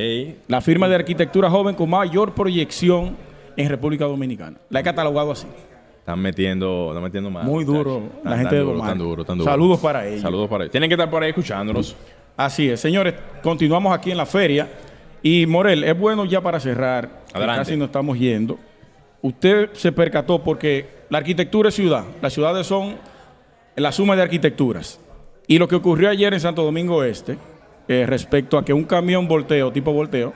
La 0.48 0.60
firma 0.60 0.90
de 0.90 0.96
arquitectura 0.96 1.50
joven 1.50 1.76
con 1.76 1.90
mayor 1.90 2.34
proyección 2.34 3.16
en 3.56 3.70
República 3.70 4.04
Dominicana. 4.06 4.58
La 4.70 4.82
he 4.82 4.84
catalogado 4.84 5.32
así. 5.32 5.48
Están 6.00 6.20
metiendo, 6.20 6.88
están 6.90 7.04
metiendo 7.04 7.30
más. 7.30 7.46
Muy 7.46 7.64
duro 7.64 8.02
la 8.24 8.32
gente 8.38 8.50
tan 8.50 8.52
de 8.56 8.60
duro, 8.60 8.74
Domar. 8.74 8.90
Tan 8.90 8.98
duro, 8.98 9.26
tan 9.26 9.38
duro. 9.38 9.50
Saludos 9.52 9.80
para 9.80 10.08
ellos. 10.08 10.22
Saludos 10.22 10.50
para 10.50 10.64
ellos. 10.66 10.72
Tienen 10.72 10.90
que 10.90 10.96
estar 10.96 11.10
por 11.10 11.24
ahí 11.24 11.30
escuchándonos. 11.30 11.96
Así 12.36 12.70
es, 12.70 12.80
señores, 12.82 13.14
continuamos 13.44 13.94
aquí 13.94 14.12
en 14.12 14.18
la 14.18 14.26
feria. 14.26 14.68
Y 15.22 15.46
Morel, 15.46 15.84
es 15.84 15.98
bueno 15.98 16.26
ya 16.26 16.42
para 16.42 16.60
cerrar, 16.60 17.24
Adelante. 17.34 17.60
casi 17.62 17.78
nos 17.78 17.88
estamos 17.88 18.18
yendo. 18.18 18.58
Usted 19.22 19.72
se 19.74 19.92
percató 19.92 20.44
porque 20.44 20.88
la 21.10 21.18
arquitectura 21.18 21.70
es 21.70 21.76
ciudad. 21.76 22.06
Las 22.22 22.34
ciudades 22.34 22.66
son 22.68 22.96
la 23.76 23.92
suma 23.92 24.16
de 24.16 24.22
arquitecturas. 24.22 25.00
Y 25.48 25.58
lo 25.58 25.68
que 25.68 25.76
ocurrió 25.76 26.10
ayer 26.10 26.34
en 26.34 26.40
Santo 26.40 26.64
Domingo 26.64 27.04
Este, 27.04 27.38
eh, 27.88 28.06
respecto 28.08 28.58
a 28.58 28.64
que 28.64 28.72
un 28.72 28.84
camión 28.84 29.28
volteo, 29.28 29.72
tipo 29.72 29.92
volteo, 29.92 30.34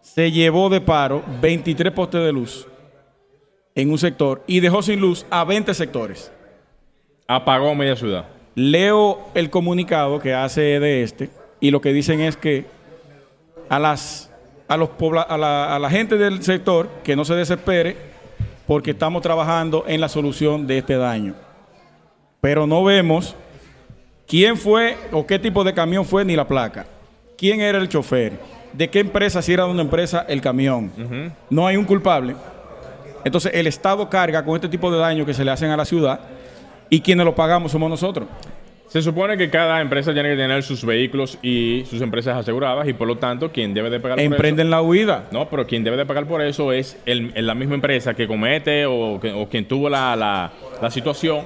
se 0.00 0.30
llevó 0.30 0.68
de 0.68 0.80
paro 0.80 1.22
23 1.40 1.92
postes 1.92 2.22
de 2.22 2.32
luz 2.32 2.66
en 3.74 3.90
un 3.90 3.98
sector 3.98 4.42
y 4.46 4.60
dejó 4.60 4.82
sin 4.82 5.00
luz 5.00 5.26
a 5.30 5.44
20 5.44 5.74
sectores. 5.74 6.30
Apagó 7.26 7.74
media 7.74 7.96
ciudad. 7.96 8.28
Leo 8.54 9.18
el 9.34 9.50
comunicado 9.50 10.20
que 10.20 10.32
hace 10.32 10.78
de 10.78 11.02
este 11.02 11.30
y 11.58 11.70
lo 11.70 11.80
que 11.80 11.92
dicen 11.92 12.20
es 12.20 12.36
que 12.36 12.66
a 13.68 13.78
las 13.78 14.30
a 14.66 14.76
los 14.78 14.88
pobla- 14.90 15.26
a 15.28 15.36
la, 15.36 15.76
a 15.76 15.78
la 15.78 15.90
gente 15.90 16.16
del 16.16 16.42
sector 16.42 16.88
que 17.04 17.14
no 17.16 17.24
se 17.24 17.34
desespere 17.34 17.96
porque 18.66 18.92
estamos 18.92 19.20
trabajando 19.22 19.84
en 19.86 20.00
la 20.00 20.08
solución 20.08 20.66
de 20.66 20.78
este 20.78 20.96
daño. 20.96 21.34
Pero 22.40 22.66
no 22.66 22.82
vemos 22.82 23.36
quién 24.26 24.56
fue 24.56 24.96
o 25.12 25.26
qué 25.26 25.38
tipo 25.38 25.64
de 25.64 25.74
camión 25.74 26.04
fue 26.06 26.24
ni 26.24 26.34
la 26.34 26.48
placa. 26.48 26.86
¿Quién 27.36 27.60
era 27.60 27.78
el 27.78 27.88
chofer? 27.88 28.32
¿De 28.72 28.88
qué 28.88 29.00
empresa? 29.00 29.42
Si 29.42 29.52
era 29.52 29.64
de 29.64 29.70
una 29.70 29.82
empresa 29.82 30.24
el 30.28 30.40
camión. 30.40 30.90
No 31.50 31.66
hay 31.66 31.76
un 31.76 31.84
culpable. 31.84 32.34
Entonces 33.24 33.52
el 33.54 33.66
Estado 33.66 34.08
carga 34.08 34.44
con 34.44 34.54
este 34.54 34.68
tipo 34.68 34.90
de 34.90 34.98
daño 34.98 35.26
que 35.26 35.34
se 35.34 35.44
le 35.44 35.50
hacen 35.50 35.70
a 35.70 35.76
la 35.76 35.84
ciudad 35.84 36.20
y 36.90 37.00
quienes 37.00 37.24
lo 37.26 37.34
pagamos 37.34 37.70
somos 37.72 37.88
nosotros. 37.90 38.26
Se 38.88 39.02
supone 39.02 39.36
que 39.36 39.50
cada 39.50 39.80
empresa 39.80 40.12
tiene 40.12 40.30
que 40.30 40.36
tener 40.36 40.62
sus 40.62 40.84
vehículos 40.84 41.38
y 41.42 41.84
sus 41.90 42.00
empresas 42.00 42.36
aseguradas 42.36 42.86
y 42.86 42.92
por 42.92 43.08
lo 43.08 43.16
tanto 43.16 43.50
quien 43.50 43.74
debe 43.74 43.90
de 43.90 43.98
pagar 43.98 44.16
por 44.18 44.24
Emprenden 44.24 44.66
eso... 44.68 44.70
la 44.70 44.82
huida. 44.82 45.24
No, 45.32 45.48
pero 45.48 45.66
quien 45.66 45.82
debe 45.82 45.96
de 45.96 46.06
pagar 46.06 46.26
por 46.26 46.40
eso 46.42 46.70
es 46.72 46.96
el, 47.04 47.32
el- 47.34 47.46
la 47.46 47.54
misma 47.54 47.74
empresa 47.74 48.14
que 48.14 48.28
comete 48.28 48.86
o, 48.86 49.18
que- 49.20 49.32
o 49.32 49.48
quien 49.48 49.66
tuvo 49.66 49.88
la, 49.88 50.14
la- 50.14 50.52
la 50.80 50.90
situación. 50.90 51.42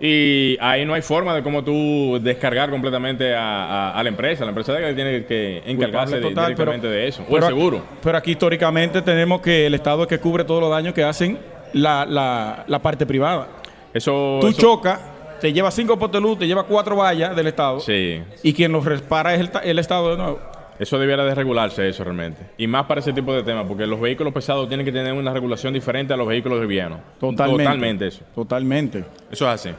Y 0.00 0.58
ahí 0.60 0.84
no 0.84 0.92
hay 0.92 1.00
forma 1.00 1.34
de 1.34 1.42
cómo 1.42 1.64
tú 1.64 2.18
descargar 2.20 2.68
completamente 2.68 3.34
a, 3.34 3.64
a- 3.64 3.98
a 3.98 4.02
la 4.02 4.08
empresa. 4.10 4.44
La 4.44 4.50
empresa 4.50 4.76
tiene 4.94 5.24
que 5.24 5.62
encargarse 5.64 6.16
de- 6.16 6.22
total, 6.22 6.46
directamente 6.54 6.88
pero- 6.88 6.98
de 7.00 7.08
eso. 7.08 7.24
O 7.30 7.36
el 7.38 7.42
seguro. 7.44 7.82
Pero 8.02 8.18
aquí 8.18 8.32
históricamente 8.32 9.00
tenemos 9.00 9.40
que 9.40 9.66
el 9.66 9.74
Estado 9.74 10.02
es 10.02 10.08
que 10.08 10.18
cubre 10.18 10.44
todos 10.44 10.60
los 10.60 10.70
daños 10.70 10.92
que 10.92 11.02
hacen 11.04 11.38
la, 11.72 12.04
la- 12.04 12.64
la 12.66 12.78
parte 12.80 13.06
privada. 13.06 13.48
Eso, 13.94 14.38
Tú 14.42 14.48
eso- 14.48 14.60
chocas, 14.60 15.00
te 15.44 15.52
lleva 15.52 15.70
cinco 15.70 15.98
luz, 16.22 16.38
te 16.38 16.46
lleva 16.46 16.62
cuatro 16.62 16.96
vallas 16.96 17.36
del 17.36 17.48
Estado. 17.48 17.78
Sí. 17.78 18.22
Y 18.42 18.54
quien 18.54 18.72
los 18.72 18.82
repara 18.82 19.34
es 19.34 19.40
el, 19.40 19.50
ta- 19.50 19.58
el 19.58 19.78
Estado 19.78 20.12
de 20.12 20.16
nuevo. 20.16 20.40
Eso 20.78 20.98
debiera 20.98 21.22
de 21.22 21.34
regularse 21.34 21.86
eso 21.86 22.02
realmente. 22.02 22.40
Y 22.56 22.66
más 22.66 22.86
para 22.86 23.00
ese 23.02 23.12
tipo 23.12 23.34
de 23.34 23.42
temas, 23.42 23.66
porque 23.68 23.86
los 23.86 24.00
vehículos 24.00 24.32
pesados 24.32 24.66
tienen 24.68 24.86
que 24.86 24.90
tener 24.92 25.12
una 25.12 25.34
regulación 25.34 25.74
diferente 25.74 26.14
a 26.14 26.16
los 26.16 26.26
vehículos 26.26 26.62
livianos. 26.62 26.98
Totalmente. 27.20 27.62
Totalmente 27.62 28.06
eso. 28.06 28.24
Totalmente. 28.34 29.04
Eso 29.30 29.44
es 29.44 29.50
así. 29.50 29.70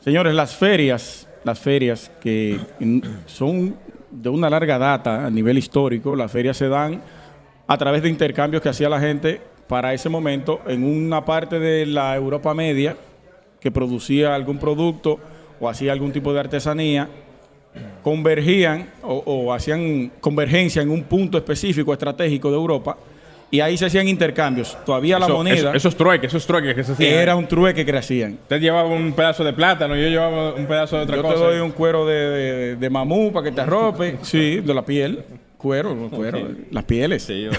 Señores, 0.00 0.34
las 0.34 0.54
ferias, 0.54 1.26
las 1.44 1.58
ferias 1.60 2.10
que 2.20 2.60
son 3.24 3.74
de 4.10 4.28
una 4.28 4.50
larga 4.50 4.76
data 4.76 5.24
a 5.24 5.30
nivel 5.30 5.56
histórico, 5.56 6.14
las 6.14 6.30
ferias 6.30 6.58
se 6.58 6.68
dan 6.68 7.00
a 7.66 7.78
través 7.78 8.02
de 8.02 8.10
intercambios 8.10 8.62
que 8.62 8.68
hacía 8.68 8.90
la 8.90 9.00
gente 9.00 9.40
para 9.66 9.94
ese 9.94 10.10
momento 10.10 10.60
en 10.66 10.84
una 10.84 11.24
parte 11.24 11.58
de 11.58 11.86
la 11.86 12.14
Europa 12.14 12.52
media 12.52 12.98
que 13.66 13.72
producía 13.72 14.32
algún 14.32 14.58
producto 14.58 15.18
o 15.58 15.68
hacía 15.68 15.90
algún 15.90 16.12
tipo 16.12 16.32
de 16.32 16.38
artesanía, 16.38 17.08
convergían 18.04 18.90
o, 19.02 19.16
o 19.26 19.52
hacían 19.52 20.12
convergencia 20.20 20.82
en 20.82 20.90
un 20.90 21.02
punto 21.02 21.36
específico 21.36 21.92
estratégico 21.92 22.48
de 22.48 22.54
Europa 22.56 22.96
y 23.50 23.58
ahí 23.58 23.76
se 23.76 23.86
hacían 23.86 24.06
intercambios. 24.06 24.78
Todavía 24.86 25.18
la 25.18 25.26
moneda 25.26 25.56
eso- 25.56 25.72
esos 25.74 25.96
trueques, 25.96 26.28
esos 26.32 26.46
trueques 26.46 26.76
que 26.76 26.84
se 26.84 26.92
hacían. 26.92 27.12
era 27.12 27.34
un 27.34 27.48
trueque 27.48 27.84
que 27.84 27.96
hacían. 27.96 28.34
Usted 28.42 28.60
llevaba 28.60 28.88
un 28.88 29.12
pedazo 29.12 29.42
de 29.42 29.52
plátano, 29.52 29.96
yo 29.96 30.08
llevaba 30.08 30.54
un 30.54 30.66
pedazo 30.66 30.96
de 30.98 31.02
otra 31.02 31.16
Yo 31.16 31.22
cosa. 31.22 31.34
te 31.34 31.40
doy 31.40 31.58
un 31.58 31.72
cuero 31.72 32.06
de, 32.06 32.14
de- 32.14 32.76
de 32.76 32.90
mamú 32.90 33.32
para 33.32 33.44
que 33.46 33.52
te 33.52 33.62
arrope. 33.62 34.18
Sí, 34.22 34.60
de 34.60 34.74
la 34.74 34.84
piel. 34.84 35.24
Cuero, 35.58 36.08
cuero, 36.10 36.38
las 36.70 36.84
pieles. 36.84 37.24
Sí, 37.24 37.48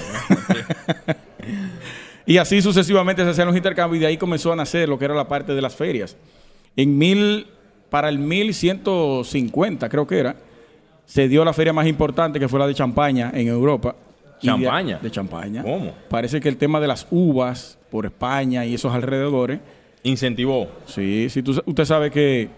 y 2.27 2.37
así 2.37 2.61
sucesivamente 2.61 3.23
se 3.23 3.29
hacían 3.31 3.47
los 3.47 3.57
intercambios 3.57 3.97
y 3.97 4.01
de 4.01 4.07
ahí 4.07 4.17
comenzó 4.17 4.53
a 4.53 4.55
nacer 4.55 4.87
lo 4.87 4.99
que 4.99 5.05
era 5.05 5.15
la 5.15 5.27
parte 5.27 5.55
de 5.55 5.61
las 5.61 5.75
ferias. 5.75 6.15
En 6.75 6.95
mil, 6.97 7.47
para 7.89 8.09
el 8.09 8.19
1150 8.19 9.89
creo 9.89 10.05
que 10.05 10.19
era, 10.19 10.35
se 11.05 11.27
dio 11.27 11.43
la 11.45 11.53
feria 11.53 11.73
más 11.73 11.87
importante 11.87 12.39
que 12.39 12.47
fue 12.47 12.59
la 12.59 12.67
de 12.67 12.73
Champaña 12.75 13.31
en 13.33 13.47
Europa. 13.47 13.95
De- 14.41 14.47
¿Champaña? 14.47 14.99
De, 15.01 15.09
Champaña. 15.09 15.63
¿Cómo? 15.63 15.93
Parece 16.09 16.39
que 16.39 16.49
el 16.49 16.57
tema 16.57 16.79
de 16.79 16.87
las 16.87 17.07
uvas 17.09 17.79
por 17.89 18.05
España 18.05 18.65
y 18.65 18.75
esos 18.75 18.93
alrededores. 18.93 19.59
Incentivó. 20.03 20.67
Sí, 20.85 21.27
sí, 21.29 21.41
tú- 21.41 21.61
usted 21.65 21.85
sabe 21.85 22.11
que, 22.11 22.49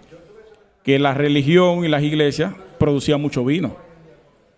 que 0.83 0.99
la 0.99 1.13
religión 1.13 1.85
y 1.85 1.87
las 1.87 2.03
iglesias 2.03 2.53
producían 2.77 3.21
mucho 3.21 3.45
vino 3.45 3.75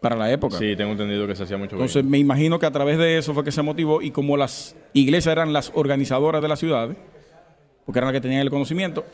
para 0.02 0.16
la 0.18 0.30
época. 0.32 0.58
Sí, 0.58 0.76
tengo 0.76 0.92
entendido 0.92 1.26
que 1.28 1.36
se 1.36 1.44
hacía 1.44 1.58
mucho 1.58 1.76
Entonces 1.76 2.04
me 2.04 2.18
imagino 2.18 2.58
que 2.60 2.66
a 2.66 2.72
través 2.72 2.98
de 2.98 3.18
eso 3.20 3.34
fue 3.34 3.44
que 3.44 3.52
se 3.52 3.62
motivó 3.62 4.02
y 4.02 4.12
como 4.12 4.36
las 4.36 4.76
iglesias 4.94 5.32
eran 5.32 5.54
las 5.54 5.72
organizadoras 5.76 6.42
de 6.42 6.48
las 6.50 6.60
ciudades, 6.60 6.98
porque 7.86 8.00
eran 8.00 8.08
las 8.08 8.14
que 8.14 8.22
tenían 8.22 8.42
el 8.42 8.50
conocimiento, 8.50 9.06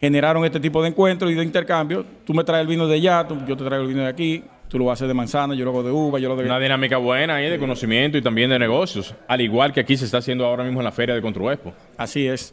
generaron 0.00 0.44
este 0.44 0.58
tipo 0.60 0.82
de 0.82 0.88
encuentros 0.88 1.30
y 1.30 1.34
de 1.34 1.44
intercambio. 1.44 2.04
Tú 2.26 2.34
me 2.34 2.42
traes 2.44 2.62
el 2.62 2.66
vino 2.66 2.86
de 2.88 2.96
allá, 2.96 3.26
tú- 3.26 3.38
yo 3.46 3.56
te 3.56 3.64
traigo 3.64 3.84
el 3.84 3.88
vino 3.88 4.02
de 4.02 4.08
aquí, 4.08 4.42
tú 4.68 4.78
lo 4.78 4.90
haces 4.90 5.06
de 5.06 5.14
manzana, 5.14 5.54
yo 5.54 5.64
lo 5.64 5.70
hago 5.70 5.82
de 5.84 5.92
uva, 5.92 6.18
yo 6.18 6.28
lo 6.28 6.34
de... 6.36 6.44
Una 6.46 6.58
dinámica 6.58 6.96
buena 6.96 7.36
ahí 7.36 7.48
de 7.48 7.58
conocimiento 7.58 8.18
y 8.18 8.22
también 8.22 8.50
de 8.50 8.58
negocios, 8.58 9.14
al 9.28 9.40
igual 9.40 9.72
que 9.72 9.80
aquí 9.80 9.96
se 9.96 10.04
está 10.06 10.18
haciendo 10.18 10.44
ahora 10.44 10.64
mismo 10.64 10.80
en 10.80 10.84
la 10.84 10.92
feria 10.92 11.14
de 11.14 11.22
Contruexpo. 11.22 11.72
Así 11.96 12.26
es. 12.26 12.52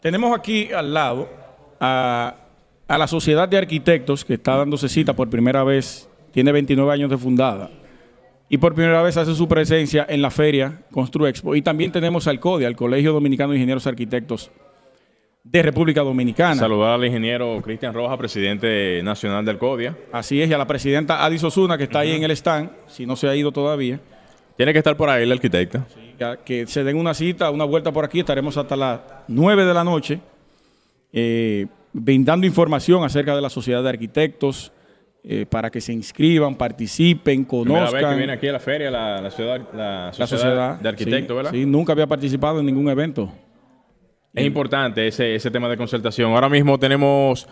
Tenemos 0.00 0.34
aquí 0.34 0.70
al 0.72 0.94
lado 0.94 1.28
a, 1.78 2.36
a 2.88 2.98
la 2.98 3.06
Sociedad 3.06 3.46
de 3.48 3.58
Arquitectos 3.58 4.24
que 4.24 4.34
está 4.34 4.56
dándose 4.56 4.88
cita 4.88 5.12
por 5.12 5.28
primera 5.28 5.64
vez, 5.64 6.08
tiene 6.36 6.52
29 6.52 6.92
años 6.92 7.08
de 7.08 7.16
fundada 7.16 7.70
y 8.50 8.58
por 8.58 8.74
primera 8.74 9.00
vez 9.00 9.16
hace 9.16 9.34
su 9.34 9.48
presencia 9.48 10.04
en 10.06 10.20
la 10.20 10.30
feria 10.30 10.82
Construexpo. 10.90 11.56
Y 11.56 11.62
también 11.62 11.90
tenemos 11.92 12.26
al 12.26 12.40
CODI, 12.40 12.66
al 12.66 12.76
Colegio 12.76 13.14
Dominicano 13.14 13.52
de 13.52 13.56
Ingenieros 13.56 13.86
Arquitectos 13.86 14.50
de 15.42 15.62
República 15.62 16.02
Dominicana. 16.02 16.56
Saludar 16.56 16.92
al 16.92 17.06
ingeniero 17.06 17.58
Cristian 17.62 17.94
Rojas, 17.94 18.18
presidente 18.18 19.00
nacional 19.02 19.46
del 19.46 19.56
CODIA. 19.56 19.96
Así 20.12 20.42
es, 20.42 20.50
y 20.50 20.52
a 20.52 20.58
la 20.58 20.66
presidenta 20.66 21.24
Adis 21.24 21.42
Osuna 21.42 21.78
que 21.78 21.84
está 21.84 22.00
ahí 22.00 22.12
en 22.12 22.22
el 22.22 22.32
stand, 22.32 22.68
si 22.86 23.06
no 23.06 23.16
se 23.16 23.28
ha 23.28 23.34
ido 23.34 23.50
todavía. 23.50 23.98
Tiene 24.58 24.74
que 24.74 24.80
estar 24.80 24.94
por 24.94 25.08
ahí 25.08 25.22
el 25.22 25.32
arquitecto. 25.32 25.86
Ya 26.18 26.36
que 26.36 26.66
se 26.66 26.84
den 26.84 26.98
una 26.98 27.14
cita, 27.14 27.50
una 27.50 27.64
vuelta 27.64 27.92
por 27.92 28.04
aquí. 28.04 28.20
Estaremos 28.20 28.58
hasta 28.58 28.76
las 28.76 29.00
9 29.28 29.64
de 29.64 29.72
la 29.72 29.84
noche 29.84 30.20
eh, 31.14 31.66
brindando 31.94 32.46
información 32.46 33.04
acerca 33.04 33.34
de 33.34 33.40
la 33.40 33.48
sociedad 33.48 33.82
de 33.82 33.88
arquitectos 33.88 34.70
eh, 35.28 35.44
para 35.44 35.70
que 35.70 35.80
se 35.80 35.92
inscriban, 35.92 36.54
participen, 36.54 37.44
Primera 37.44 37.80
vez 37.80 37.90
que 37.90 37.96
conozcan. 37.98 38.16
viene 38.18 38.32
aquí 38.32 38.46
a 38.46 38.52
la 38.52 38.60
feria 38.60 38.90
la, 38.90 39.20
la 39.20 39.30
ciudad, 39.30 39.60
la 39.74 40.12
la 40.16 40.26
sociedad, 40.26 40.78
de 40.78 40.88
arquitectos, 40.88 41.34
sí, 41.34 41.36
¿verdad? 41.36 41.50
Sí, 41.50 41.66
nunca 41.66 41.92
había 41.92 42.06
participado 42.06 42.60
en 42.60 42.66
ningún 42.66 42.88
evento. 42.88 43.32
Es 44.32 44.44
importante 44.46 45.06
ese, 45.06 45.34
ese 45.34 45.50
tema 45.50 45.68
de 45.68 45.76
concertación. 45.76 46.32
Ahora 46.32 46.48
mismo 46.48 46.78
tenemos 46.78 47.48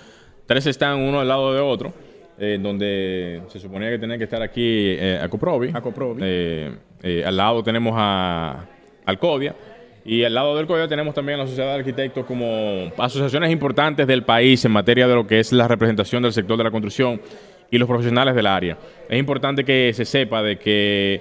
tres 0.47 0.65
stands 0.67 1.09
uno 1.09 1.19
al 1.19 1.27
lado 1.27 1.53
de 1.53 1.61
otro, 1.61 1.93
eh, 2.39 2.59
donde 2.63 3.43
se 3.49 3.59
suponía 3.59 3.91
que 3.91 3.99
tenía 3.99 4.19
que 4.19 4.25
estar 4.25 4.43
aquí 4.43 4.63
eh, 4.63 5.19
Acoprovi. 5.21 5.73
Eh, 6.21 6.77
eh, 7.03 7.25
al 7.27 7.37
lado 7.37 7.63
tenemos 7.63 7.95
a 7.97 8.67
Alcodia. 9.05 9.55
Y 10.07 10.23
al 10.23 10.35
lado 10.35 10.55
del 10.55 10.67
CODIA 10.67 10.87
tenemos 10.87 11.15
también 11.15 11.41
a 11.41 11.45
la 11.45 11.49
Sociedad 11.49 11.73
de 11.73 11.79
Arquitectos 11.79 12.27
como 12.27 12.93
asociaciones 12.99 13.51
importantes 13.51 14.07
del 14.07 14.23
país 14.23 14.63
en 14.67 14.73
materia 14.73 15.09
de 15.09 15.15
lo 15.15 15.27
que 15.27 15.41
es 15.41 15.51
la 15.51 15.67
representación 15.67 16.23
del 16.23 16.33
sector 16.35 16.59
de 16.59 16.65
la 16.65 16.71
construcción 16.71 17.23
y 17.75 17.79
los 17.79 17.89
profesionales 17.89 18.35
del 18.35 18.47
área. 18.47 18.79
Es 19.09 19.19
importante 19.19 19.65
que 19.65 19.93
se 19.95 20.05
sepa 20.05 20.43
de 20.43 20.59
que 20.59 21.21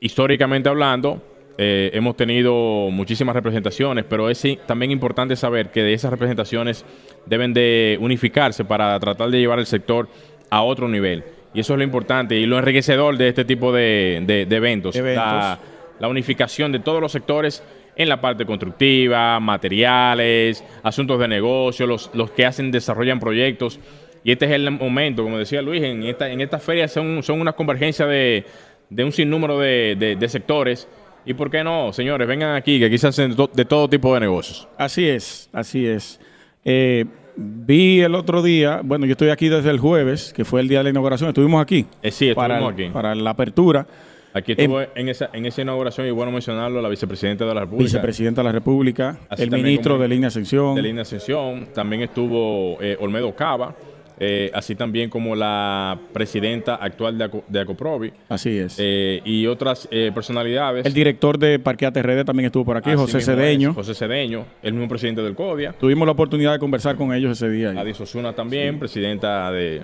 históricamente 0.00 0.68
hablando, 0.68 1.22
eh, 1.58 1.90
hemos 1.92 2.16
tenido 2.16 2.88
muchísimas 2.90 3.34
representaciones, 3.34 4.04
pero 4.08 4.30
es 4.30 4.42
también 4.66 4.90
importante 4.90 5.36
saber 5.36 5.70
que 5.70 5.82
de 5.82 5.92
esas 5.92 6.10
representaciones 6.10 6.84
deben 7.26 7.52
de 7.52 7.98
unificarse 8.00 8.64
para 8.64 8.98
tratar 8.98 9.30
de 9.30 9.38
llevar 9.38 9.58
el 9.58 9.66
sector 9.66 10.08
a 10.50 10.62
otro 10.62 10.88
nivel. 10.88 11.24
Y 11.52 11.60
eso 11.60 11.74
es 11.74 11.78
lo 11.78 11.84
importante 11.84 12.36
y 12.36 12.46
lo 12.46 12.58
enriquecedor 12.58 13.16
de 13.18 13.28
este 13.28 13.44
tipo 13.44 13.72
de, 13.72 14.22
de- 14.26 14.46
de 14.46 14.56
eventos. 14.56 14.96
Eventos. 14.96 15.24
La, 15.24 15.58
la 15.98 16.08
unificación 16.08 16.72
de 16.72 16.78
todos 16.78 17.00
los 17.00 17.12
sectores 17.12 17.62
en 17.96 18.08
la 18.08 18.20
parte 18.20 18.46
constructiva, 18.46 19.38
materiales, 19.40 20.64
asuntos 20.82 21.18
de 21.18 21.28
negocio, 21.28 21.86
los, 21.86 22.10
los 22.14 22.30
que 22.30 22.46
hacen, 22.46 22.70
desarrollan 22.70 23.20
proyectos. 23.20 23.78
Y 24.24 24.32
este 24.32 24.44
es 24.46 24.50
el 24.52 24.70
momento, 24.70 25.22
como 25.22 25.38
decía 25.38 25.62
Luis, 25.62 25.82
en 25.82 26.02
esta, 26.02 26.30
en 26.30 26.40
esta 26.40 26.58
feria 26.58 26.86
son, 26.88 27.22
son 27.22 27.40
una 27.40 27.52
convergencia 27.52 28.06
de, 28.06 28.44
de 28.90 29.04
un 29.04 29.12
sinnúmero 29.12 29.58
de, 29.58 29.96
de- 29.98 30.16
de 30.16 30.28
sectores. 30.28 30.86
¿Y 31.24 31.34
por 31.34 31.50
qué 31.50 31.62
no, 31.64 31.92
señores? 31.92 32.26
Vengan 32.28 32.54
aquí, 32.56 32.78
que 32.78 32.86
aquí 32.86 32.98
se 32.98 33.08
hacen 33.08 33.34
de 33.54 33.64
todo 33.64 33.88
tipo 33.88 34.12
de 34.14 34.20
negocios. 34.20 34.68
Así 34.78 35.06
es, 35.08 35.48
así 35.52 35.86
es. 35.86 36.18
Eh, 36.64 37.04
vi 37.36 38.00
el 38.00 38.14
otro 38.14 38.42
día, 38.42 38.80
bueno, 38.84 39.06
yo 39.06 39.12
estoy 39.12 39.28
aquí 39.30 39.48
desde 39.48 39.70
el 39.70 39.78
jueves, 39.78 40.32
que 40.34 40.44
fue 40.44 40.60
el 40.60 40.68
día 40.68 40.78
de 40.78 40.84
la 40.84 40.90
inauguración, 40.90 41.28
estuvimos 41.28 41.62
aquí. 41.62 41.86
Eh, 42.02 42.10
sí, 42.10 42.28
estuvimos 42.30 42.72
aquí. 42.72 42.88
para 42.90 43.14
la 43.14 43.30
apertura. 43.30 43.86
Aquí 44.32 44.52
estuvo 44.52 44.80
en, 44.94 45.08
esa, 45.08 45.28
en 45.32 45.44
esa 45.44 45.60
inauguración, 45.62 46.06
y 46.06 46.10
bueno 46.10 46.30
mencionarlo, 46.30 46.80
la 46.80 46.88
vicepresidenta 46.88 47.44
de 47.46 47.54
la 47.54 47.60
República. 47.62 47.84
Vicepresidenta 47.84 48.40
de 48.42 48.44
la 48.44 48.52
República, 48.52 49.18
Así 49.28 49.42
el 49.42 49.50
ministro 49.50 49.98
de 49.98 50.08
Línea 50.08 50.28
Ascensión. 50.28 50.74
de 50.76 50.82
Línea 50.82 51.02
Ascensión. 51.02 51.68
También 51.74 52.02
estuvo 52.02 52.78
eh, 52.80 52.96
Olmedo 53.00 53.34
Cava, 53.34 53.74
eh, 54.20 54.50
así 54.54 54.74
también 54.74 55.08
como 55.08 55.34
la 55.34 55.98
presidenta 56.12 56.74
actual 56.74 57.16
de, 57.18 57.24
Aco- 57.24 57.44
de 57.48 57.60
Acoprovi. 57.60 58.12
Así 58.28 58.58
es. 58.58 58.76
eh, 58.78 59.22
y 59.24 59.46
otras 59.46 59.88
eh, 59.90 60.12
personalidades. 60.14 60.84
El 60.84 60.92
director 60.92 61.38
de 61.38 61.58
Parqueate 61.58 62.02
Redes 62.02 62.24
también 62.26 62.46
estuvo 62.46 62.64
por 62.66 62.76
aquí, 62.76 62.90
Así 62.90 62.98
José 62.98 63.20
Cedeño. 63.22 63.70
es, 63.70 63.74
José 63.76 63.94
Cedeño, 63.94 64.44
el 64.62 64.74
mismo 64.74 64.88
presidente 64.88 65.22
del 65.22 65.34
CODIA. 65.34 65.72
Tuvimos 65.72 66.04
la 66.06 66.12
oportunidad 66.12 66.52
de 66.52 66.58
conversar 66.58 66.96
con 66.96 67.14
ellos 67.14 67.32
ese 67.32 67.48
día. 67.50 67.70
Adis 67.70 68.00
Osuna 68.00 68.34
también, 68.34 68.78
presidenta 68.78 69.50
de, 69.50 69.82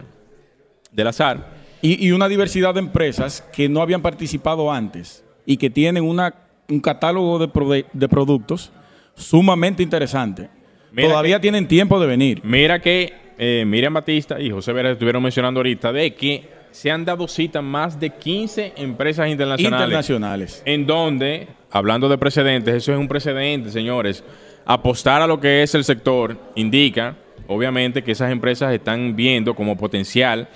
del 0.93 1.07
Azar. 1.07 1.65
Y, 1.83 2.07
y 2.07 2.13
una 2.13 2.29
diversidad 2.29 2.75
de 2.75 2.81
empresas 2.81 3.43
que 3.55 3.69
no 3.69 3.81
habían 3.81 4.03
participado 4.03 4.71
antes 4.73 5.25
y 5.45 5.57
que 5.57 5.71
tienen 5.71 6.05
una, 6.05 6.35
un 6.69 6.81
catálogo 6.81 7.39
de, 7.39 7.87
de 7.93 8.09
productos 8.09 8.73
sumamente 9.15 9.83
interesante. 9.83 10.51
Mira 10.97 11.11
Todavía 11.11 11.37
que- 11.37 11.43
tienen 11.43 11.69
tiempo 11.69 12.01
de 12.01 12.07
venir. 12.07 12.41
Mira 12.43 12.81
que 12.81 13.13
eh, 13.39 13.65
Miriam 13.67 13.93
Batista 13.95 14.41
y 14.41 14.51
José 14.51 14.73
Vera 14.73 14.91
estuvieron 14.91 15.23
mencionando 15.23 15.61
ahorita 15.61 15.93
de 15.93 16.15
que 16.15 16.49
se 16.71 16.91
han 16.91 17.05
dado 17.05 17.29
cita 17.29 17.61
más 17.63 18.01
de 18.01 18.11
15 18.11 18.73
empresas 18.77 19.29
internacionales. 19.29 19.83
Internacionales. 19.83 20.63
En 20.65 20.87
donde, 20.87 21.47
hablando 21.71 22.09
de 22.09 22.19
precedentes, 22.19 22.75
eso 22.75 22.93
es 22.93 22.99
un 22.99 23.09
precedente, 23.09 23.71
señores. 23.71 24.25
Apostar 24.65 25.23
a 25.23 25.27
lo 25.27 25.39
que 25.39 25.63
es 25.63 25.75
el 25.75 25.85
sector 25.85 26.37
indica, 26.55 27.15
obviamente, 27.47 28.03
que 28.03 28.13
esas 28.13 28.33
empresas 28.33 28.73
están 28.73 29.15
viendo 29.15 29.55
como 29.55 29.77
potencial 29.77 30.49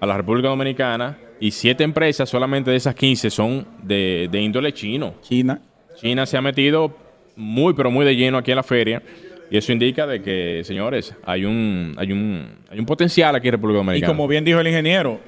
a 0.00 0.06
la 0.06 0.16
República 0.16 0.48
Dominicana 0.48 1.16
y 1.40 1.50
siete 1.52 1.82
empresas, 1.84 2.28
solamente 2.28 2.70
de 2.70 2.76
esas 2.76 2.94
15, 2.94 3.30
son 3.30 3.66
de, 3.82 4.28
de 4.30 4.40
índole 4.42 4.72
chino. 4.74 5.14
China. 5.22 5.60
China 6.00 6.26
se 6.26 6.36
ha 6.36 6.42
metido 6.42 6.96
muy, 7.36 7.74
pero 7.74 7.90
muy 7.90 8.04
de 8.04 8.14
lleno 8.16 8.38
aquí 8.38 8.50
en 8.50 8.56
la 8.56 8.62
feria. 8.62 9.02
Y 9.54 9.56
eso 9.56 9.70
indica 9.72 10.04
de 10.04 10.20
que, 10.20 10.62
señores, 10.64 11.14
hay 11.24 11.44
un, 11.44 11.94
hay 11.96 12.10
un, 12.10 12.44
hay 12.68 12.80
un 12.80 12.84
potencial 12.86 13.36
aquí 13.36 13.46
en 13.46 13.52
República 13.52 13.76
Y 13.78 13.84
Dominicana. 13.84 14.12
como 14.12 14.26
bien 14.26 14.44
dijo 14.44 14.58
el 14.58 14.66
ingeniero, 14.66 15.20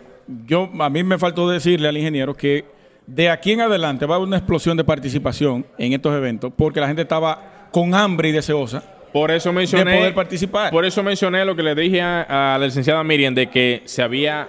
yo 0.49 0.68
a 0.81 0.91
mí 0.91 1.05
me 1.05 1.16
faltó 1.16 1.49
decirle 1.49 1.87
al 1.87 1.97
ingeniero 1.97 2.35
que 2.35 2.64
de 3.07 3.31
aquí 3.31 3.53
en 3.53 3.61
adelante 3.61 4.05
va 4.05 4.14
a 4.14 4.16
haber 4.16 4.27
una 4.27 4.39
explosión 4.39 4.77
de 4.77 4.83
participación 4.83 5.64
en 5.79 5.93
estos 5.93 6.12
eventos 6.12 6.53
porque 6.57 6.81
la 6.81 6.89
gente 6.89 7.03
estaba 7.03 7.68
con 7.70 7.95
hambre 7.95 8.31
y 8.31 8.33
deseosa 8.33 8.83
Por 9.12 9.31
eso 9.31 9.53
mencioné. 9.53 9.93
de 9.93 9.99
poder 9.99 10.14
participar. 10.14 10.72
Por 10.72 10.85
eso 10.85 11.05
mencioné 11.05 11.45
lo 11.45 11.55
que 11.55 11.62
le 11.62 11.77
dije 11.77 12.01
a, 12.03 12.55
a 12.55 12.59
la 12.59 12.66
licenciada 12.66 13.05
Miriam 13.05 13.33
de 13.33 13.47
que 13.49 13.83
se 13.85 14.03
había 14.03 14.49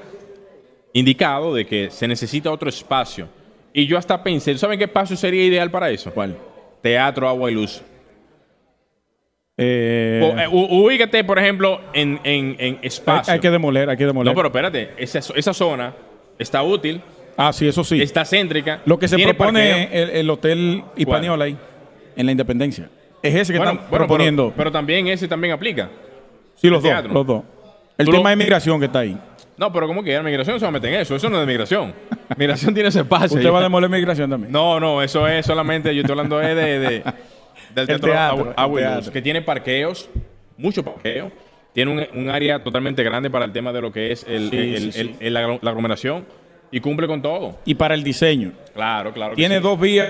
indicado 0.94 1.54
de 1.54 1.68
que 1.68 1.92
se 1.92 2.08
necesita 2.08 2.50
otro 2.52 2.68
espacio. 2.68 3.30
Y 3.74 3.86
yo 3.86 3.96
hasta 4.00 4.24
pensé, 4.24 4.58
¿saben 4.58 4.80
qué 4.80 4.86
espacio 4.86 5.16
sería 5.16 5.46
ideal 5.46 5.70
para 5.70 5.92
eso? 5.92 6.12
¿Cuál? 6.12 6.36
Teatro, 6.82 7.28
agua 7.30 7.52
y 7.52 7.54
luz. 7.54 7.84
Eh, 9.60 10.36
eh, 10.38 10.48
u- 10.52 10.86
ubícate, 10.86 11.24
por 11.24 11.40
ejemplo, 11.40 11.82
en, 11.94 12.20
en, 12.24 12.56
en 12.60 12.80
espacio. 12.84 13.34
hay 13.34 13.40
que 13.40 13.50
demoler, 13.50 13.90
hay 13.90 13.98
que 13.98 14.06
demoler. 14.06 14.32
No, 14.32 14.36
pero 14.36 14.50
espérate, 14.50 14.92
esa, 14.98 15.20
esa 15.36 15.54
zona 15.54 15.94
está 16.38 16.62
útil, 16.62 17.02
ah, 17.38 17.52
sí, 17.52 17.68
eso 17.68 17.84
sí. 17.84 18.02
está 18.02 18.24
céntrica. 18.24 18.82
Lo 18.86 19.00
que 19.00 19.08
se 19.08 19.18
propone 19.18 19.90
el, 19.92 20.10
el 20.12 20.30
Hotel 20.30 20.84
Hispaniola 20.96 21.46
ahí, 21.46 21.58
en 22.16 22.26
la 22.26 22.32
Independencia. 22.32 22.90
Es 23.24 23.34
ese 23.34 23.52
que 23.54 23.58
Bueno, 23.58 23.72
están 23.74 23.90
bueno, 23.90 24.06
proponiendo. 24.06 24.44
Pero, 24.50 24.56
pero 24.58 24.72
también 24.72 25.08
ese 25.08 25.28
también 25.28 25.54
aplica. 25.54 25.90
sí, 26.56 26.70
los 26.70 26.84
dos, 26.84 26.92
teatro. 26.92 27.12
los 27.14 27.26
dos. 27.26 27.44
El 27.98 28.06
Tú 28.06 28.12
tema 28.12 28.24
lo- 28.26 28.30
de 28.30 28.36
migración 28.36 28.80
que 28.80 28.86
está 28.86 29.00
ahí. 29.00 29.18
No, 29.58 29.74
pero 29.74 29.88
¿cómo 29.88 30.04
que 30.04 30.14
la 30.14 30.22
migración 30.22 30.60
se 30.60 30.66
va 30.66 30.70
a 30.70 30.72
meter 30.72 30.94
en 30.94 31.00
eso? 31.02 31.16
Eso 31.16 31.30
no 31.30 31.38
es 31.38 31.42
de 31.42 31.48
migración. 31.48 31.96
migración 32.38 32.76
tiene 32.76 32.90
ese 32.90 33.00
espacio. 33.00 33.38
Usted 33.38 33.52
va 33.52 33.58
a 33.58 33.64
demoler 33.64 33.90
migración 33.90 34.30
también. 34.30 34.52
No, 34.52 34.80
no, 34.80 35.02
eso 35.02 35.28
es 35.28 35.48
solamente, 35.48 35.96
yo 35.96 36.02
estoy 36.02 36.12
hablando 36.14 36.38
de, 36.38 36.54
de- 36.54 36.80
de- 36.80 37.04
del 37.86 37.96
El 37.96 38.02
teatro, 38.02 38.54
teatro, 38.56 39.12
que 39.12 39.22
tiene 39.22 39.42
parqueos, 39.42 40.10
mucho 40.58 40.84
parqueo, 40.84 41.32
tiene 41.74 41.92
un, 41.92 42.20
un 42.20 42.30
área 42.30 42.64
totalmente 42.64 43.04
grande 43.04 43.30
para 43.30 43.46
el 43.46 43.52
tema 43.52 43.72
de 43.72 43.82
lo 43.82 43.92
que 43.92 44.12
es 44.12 44.26
el, 44.28 44.50
Sí, 44.50 44.58
el- 44.58 44.78
sí, 44.92 45.00
el- 45.00 45.08
sí. 45.10 45.16
el- 45.20 45.34
la, 45.34 45.42
la 45.62 45.70
aglomeración 45.72 46.26
y 46.72 46.80
cumple 46.80 47.08
con 47.08 47.22
todo. 47.22 47.60
Y 47.66 47.76
para 47.76 47.94
el 47.94 48.04
diseño. 48.04 48.52
Claro, 48.74 49.14
claro. 49.14 49.36
Tiene 49.36 49.60
dos 49.60 49.80
vías. 49.80 50.10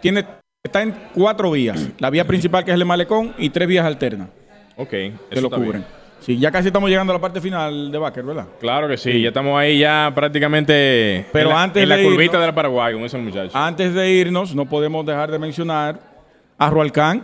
Tiene, 0.00 0.24
está 0.64 0.82
en 0.82 0.94
cuatro 1.14 1.50
vías. 1.50 1.90
La 1.98 2.10
vía 2.10 2.24
principal 2.26 2.64
que 2.64 2.70
es 2.70 2.76
el 2.76 2.84
malecón 2.84 3.34
y 3.38 3.50
tres 3.50 3.68
vías 3.68 3.84
alternas 3.86 4.28
Ok, 4.76 4.88
que 4.90 5.12
eso 5.30 5.40
lo 5.42 5.50
bien. 5.50 5.62
cubren. 5.64 5.84
Sí, 6.20 6.38
ya 6.38 6.50
casi 6.50 6.68
estamos 6.68 6.88
llegando 6.90 7.12
a 7.12 7.16
la 7.16 7.20
parte 7.20 7.40
final 7.40 7.92
de 7.92 7.98
Baker, 7.98 8.24
¿verdad? 8.24 8.46
Claro 8.58 8.88
que 8.88 8.96
sí, 8.96 9.20
ya 9.20 9.28
estamos 9.28 9.56
ahí 9.58 9.78
ya 9.78 10.10
prácticamente 10.14 11.26
Pero 11.32 11.50
en 11.50 11.54
la, 11.54 11.62
antes 11.62 11.82
en 11.82 11.88
la 11.88 11.96
de 11.96 12.04
curvita 12.04 12.38
irnos- 12.38 12.44
del 12.46 12.54
Paraguay, 12.54 12.94
dicen 13.00 13.24
los 13.24 13.32
muchachos. 13.34 13.54
Antes 13.54 13.94
de 13.94 14.10
irnos, 14.10 14.54
no 14.54 14.66
podemos 14.66 15.04
dejar 15.06 15.30
de 15.30 15.38
mencionar 15.38 16.00
a 16.58 16.70
Rualcán. 16.70 17.22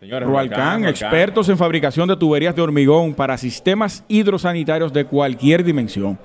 Señores, 0.00 0.28
Rualcán, 0.28 0.56
Rualcán, 0.58 0.82
Rualcán. 0.82 0.90
expertos 0.90 1.48
en 1.48 1.56
fabricación 1.58 2.08
de 2.08 2.16
tuberías 2.16 2.54
de 2.54 2.62
hormigón 2.62 3.14
para 3.14 3.36
sistemas 3.38 4.04
hidrosanitarios 4.08 4.92
de 4.92 5.04
cualquier 5.06 5.64
dimensión. 5.64 6.18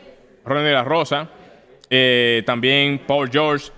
de 0.46 0.72
la 0.72 0.84
Rosa. 0.84 1.30
Eh, 1.90 2.44
también 2.46 3.02
Paul 3.06 3.30
George. 3.30 3.72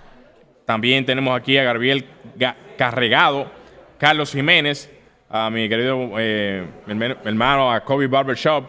También 0.64 1.04
tenemos 1.04 1.36
aquí 1.38 1.56
a 1.58 1.64
Gabriel 1.64 2.04
Ga- 2.38 2.54
Carregado, 2.78 3.46
Carlos 3.98 4.32
Jiménez, 4.32 4.90
a 5.28 5.50
mi 5.50 5.68
querido 5.68 6.10
eh, 6.18 6.64
hermano- 6.86 7.16
hermano, 7.24 7.72
a 7.72 7.80
Kobe 7.84 8.06
Barbershop, 8.06 8.64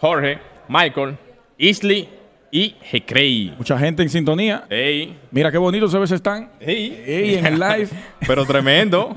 Jorge, 0.00 0.38
Michael, 0.68 1.16
Isley 1.58 2.08
y 2.52 2.74
Hecrey. 2.90 3.54
Mucha 3.56 3.78
gente 3.78 4.02
en 4.02 4.08
sintonía. 4.08 4.64
Ey, 4.70 5.16
Mira 5.30 5.50
qué 5.52 5.58
bonitos 5.58 5.94
a 5.94 5.98
veces 5.98 6.16
están. 6.16 6.50
ey. 6.60 7.02
Ey, 7.06 7.34
en 7.36 7.46
el 7.46 7.58
live. 7.60 7.88
Pero 8.26 8.44
tremendo. 8.44 9.12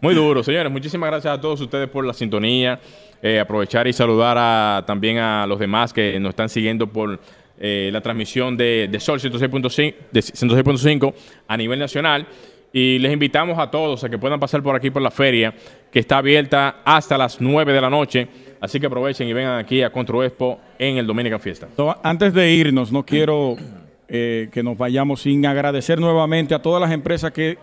Muy 0.00 0.14
duro, 0.14 0.42
señores. 0.42 0.70
Muchísimas 0.70 1.10
gracias 1.10 1.34
a 1.36 1.40
todos 1.40 1.60
ustedes 1.60 1.88
por 1.88 2.04
la 2.04 2.12
sintonía. 2.12 2.80
Eh, 3.22 3.40
aprovechar 3.40 3.86
y 3.86 3.92
saludar 3.92 4.36
a, 4.38 4.84
también 4.86 5.18
a 5.18 5.46
los 5.46 5.58
demás 5.58 5.92
que 5.92 6.18
nos 6.20 6.30
están 6.30 6.48
siguiendo 6.48 6.86
por 6.86 7.18
eh, 7.58 7.90
la 7.92 8.00
transmisión 8.00 8.56
de, 8.56 8.94
Sol 9.00 9.20
106.5 9.20 9.94
de 10.10 10.20
106.5 10.20 11.14
a 11.48 11.56
nivel 11.56 11.78
nacional. 11.78 12.26
Y 12.72 12.98
les 12.98 13.12
invitamos 13.12 13.58
a 13.58 13.70
todos 13.70 14.04
a 14.04 14.10
que 14.10 14.18
puedan 14.18 14.38
pasar 14.38 14.62
por 14.62 14.76
aquí 14.76 14.90
por 14.90 15.00
la 15.00 15.10
feria, 15.10 15.54
que 15.90 15.98
está 15.98 16.18
abierta 16.18 16.82
hasta 16.84 17.16
las 17.16 17.40
9 17.40 17.72
de 17.72 17.80
la 17.80 17.88
noche. 17.88 18.28
Así 18.60 18.78
que 18.78 18.86
aprovechen 18.86 19.28
y 19.28 19.32
vengan 19.32 19.58
aquí 19.58 19.82
a 19.82 19.90
Contro 19.90 20.22
Expo 20.22 20.60
en 20.78 20.98
el 20.98 21.06
Dominican 21.06 21.40
Fiesta. 21.40 21.68
Antes 22.02 22.34
de 22.34 22.52
irnos, 22.52 22.92
no 22.92 23.04
quiero 23.04 23.56
eh, 24.08 24.48
que 24.52 24.62
nos 24.62 24.76
vayamos 24.76 25.22
sin 25.22 25.46
agradecer 25.46 25.98
nuevamente 25.98 26.54
a 26.54 26.60
todas 26.60 26.80
las 26.80 26.92
empresas 26.92 27.32
que 27.32 27.58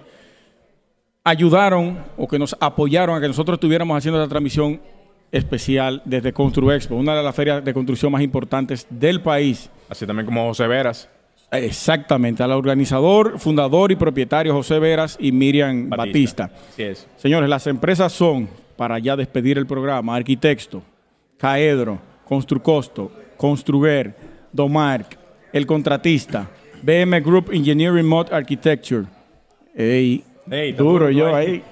ayudaron 1.23 2.03
o 2.17 2.27
que 2.27 2.37
nos 2.37 2.55
apoyaron 2.59 3.15
a 3.15 3.21
que 3.21 3.27
nosotros 3.27 3.55
estuviéramos 3.55 3.97
haciendo 3.97 4.21
esta 4.21 4.29
transmisión 4.29 4.81
especial 5.33 6.01
desde 6.05 6.31
Construexpo, 6.31 6.95
una 6.95 7.15
de 7.15 7.23
las 7.23 7.35
ferias 7.35 7.65
de 7.65 7.73
construcción 7.73 8.11
más 8.11 8.21
importantes 8.21 8.87
del 8.89 9.19
país. 9.19 9.69
Así 9.89 10.05
también 10.05 10.25
como 10.27 10.47
José 10.47 10.67
Veras. 10.67 11.09
Exactamente, 11.51 12.41
al 12.41 12.51
organizador, 12.51 13.39
fundador 13.39 13.91
y 13.91 13.95
propietario 13.95 14.53
José 14.53 14.79
Veras 14.79 15.17
y 15.19 15.31
Miriam 15.31 15.89
Batista. 15.89 16.51
Así 16.69 16.83
es. 16.83 17.07
Señores, 17.17 17.49
las 17.49 17.67
empresas 17.67 18.13
son, 18.13 18.47
para 18.77 18.97
ya 18.99 19.15
despedir 19.15 19.57
el 19.57 19.67
programa, 19.67 20.15
Arquitecto, 20.15 20.81
Caedro, 21.37 21.99
Construcosto, 22.25 23.11
Construger, 23.35 24.15
Domark, 24.51 25.17
El 25.51 25.65
Contratista, 25.65 26.49
BM 26.81 27.21
Group 27.21 27.51
Engineering 27.51 28.07
Mod 28.07 28.31
Architecture. 28.31 29.05
Ey, 29.75 30.23
duro 30.77 31.09
yo 31.09 31.35
ahí. 31.35 31.47
ahí. 31.47 31.63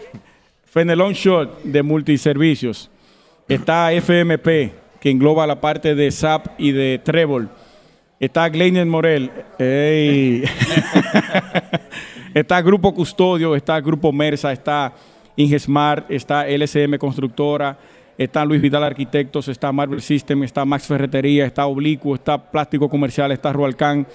Fenelon 0.66 1.14
Shot 1.14 1.64
de 1.64 1.84
Multiservicios. 1.84 2.91
Está 3.52 3.91
FMP, 3.91 4.72
que 5.02 5.10
engloba 5.10 5.45
la 5.45 5.60
parte 5.60 5.93
de 5.93 6.10
SAP 6.10 6.58
y 6.58 6.72
de 6.72 7.02
Trébol. 7.04 7.49
Está 8.18 8.47
Gleiner 8.47 8.86
Morel. 8.86 9.30
Está 12.34 12.62
Grupo 12.62 12.93
Custodio, 12.93 13.54
está 13.54 13.82
Grupo 13.82 14.14
Mersa, 14.14 14.54
está 14.54 14.93
Ingesmart, 15.36 16.10
está 16.10 16.47
LSM 16.47 16.97
Constructora, 16.97 17.78
está 18.18 18.45
Luis 18.45 18.62
Vidal 18.62 18.86
Arquitectos, 18.86 19.49
está 19.49 19.70
Marvel 19.74 20.02
System, 20.02 20.43
está 20.43 20.64
Max 20.64 20.88
Ferretería, 20.88 21.45
está 21.45 21.66
Oblicuo, 21.66 22.16
está 22.16 22.38
Plástico 22.38 22.88
Comercial, 22.88 23.34
está 23.34 23.52
Rualcán, 23.52 24.08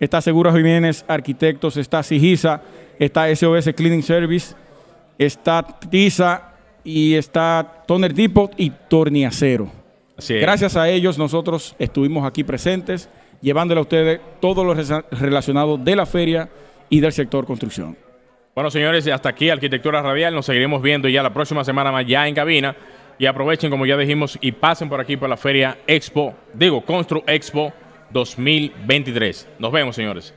está 0.00 0.20
Seguros 0.20 0.52
Jiménez 0.52 1.04
Arquitectos, 1.06 1.76
está 1.76 2.02
Sigisa, 2.02 2.60
está 2.98 3.32
SOS 3.32 3.70
Cleaning 3.72 4.02
Service, 4.02 4.56
está 5.16 5.62
Tiza 5.62 6.49
y 6.84 7.14
está 7.14 7.84
Toner 7.86 8.14
Depot 8.14 8.52
y 8.56 8.70
Torniacero. 8.70 9.70
Gracias 10.28 10.76
a 10.76 10.88
ellos 10.88 11.18
nosotros 11.18 11.74
estuvimos 11.78 12.26
aquí 12.26 12.44
presentes, 12.44 13.08
llevándole 13.40 13.78
a 13.78 13.82
ustedes 13.82 14.20
todo 14.40 14.64
lo 14.64 14.74
relacionado 15.10 15.78
de 15.78 15.96
la 15.96 16.06
feria 16.06 16.50
y 16.88 17.00
del 17.00 17.12
sector 17.12 17.46
construcción. 17.46 17.96
Bueno, 18.54 18.70
señores, 18.70 19.06
hasta 19.06 19.28
aquí 19.28 19.48
Arquitectura 19.48 20.02
Radial. 20.02 20.34
Nos 20.34 20.46
seguiremos 20.46 20.82
viendo 20.82 21.08
ya 21.08 21.22
la 21.22 21.32
próxima 21.32 21.64
semana 21.64 21.92
más 21.92 22.04
ya 22.06 22.26
en 22.26 22.34
cabina. 22.34 22.76
Y 23.18 23.26
aprovechen, 23.26 23.70
como 23.70 23.86
ya 23.86 23.96
dijimos, 23.96 24.38
y 24.40 24.52
pasen 24.52 24.88
por 24.88 25.00
aquí 25.00 25.16
por 25.16 25.28
la 25.28 25.36
feria 25.36 25.78
Expo, 25.86 26.34
digo, 26.54 26.82
Constru 26.84 27.22
Expo 27.26 27.72
2023. 28.10 29.46
Nos 29.58 29.70
vemos, 29.70 29.94
señores. 29.94 30.34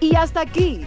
Y 0.00 0.16
hasta 0.16 0.40
aquí, 0.40 0.86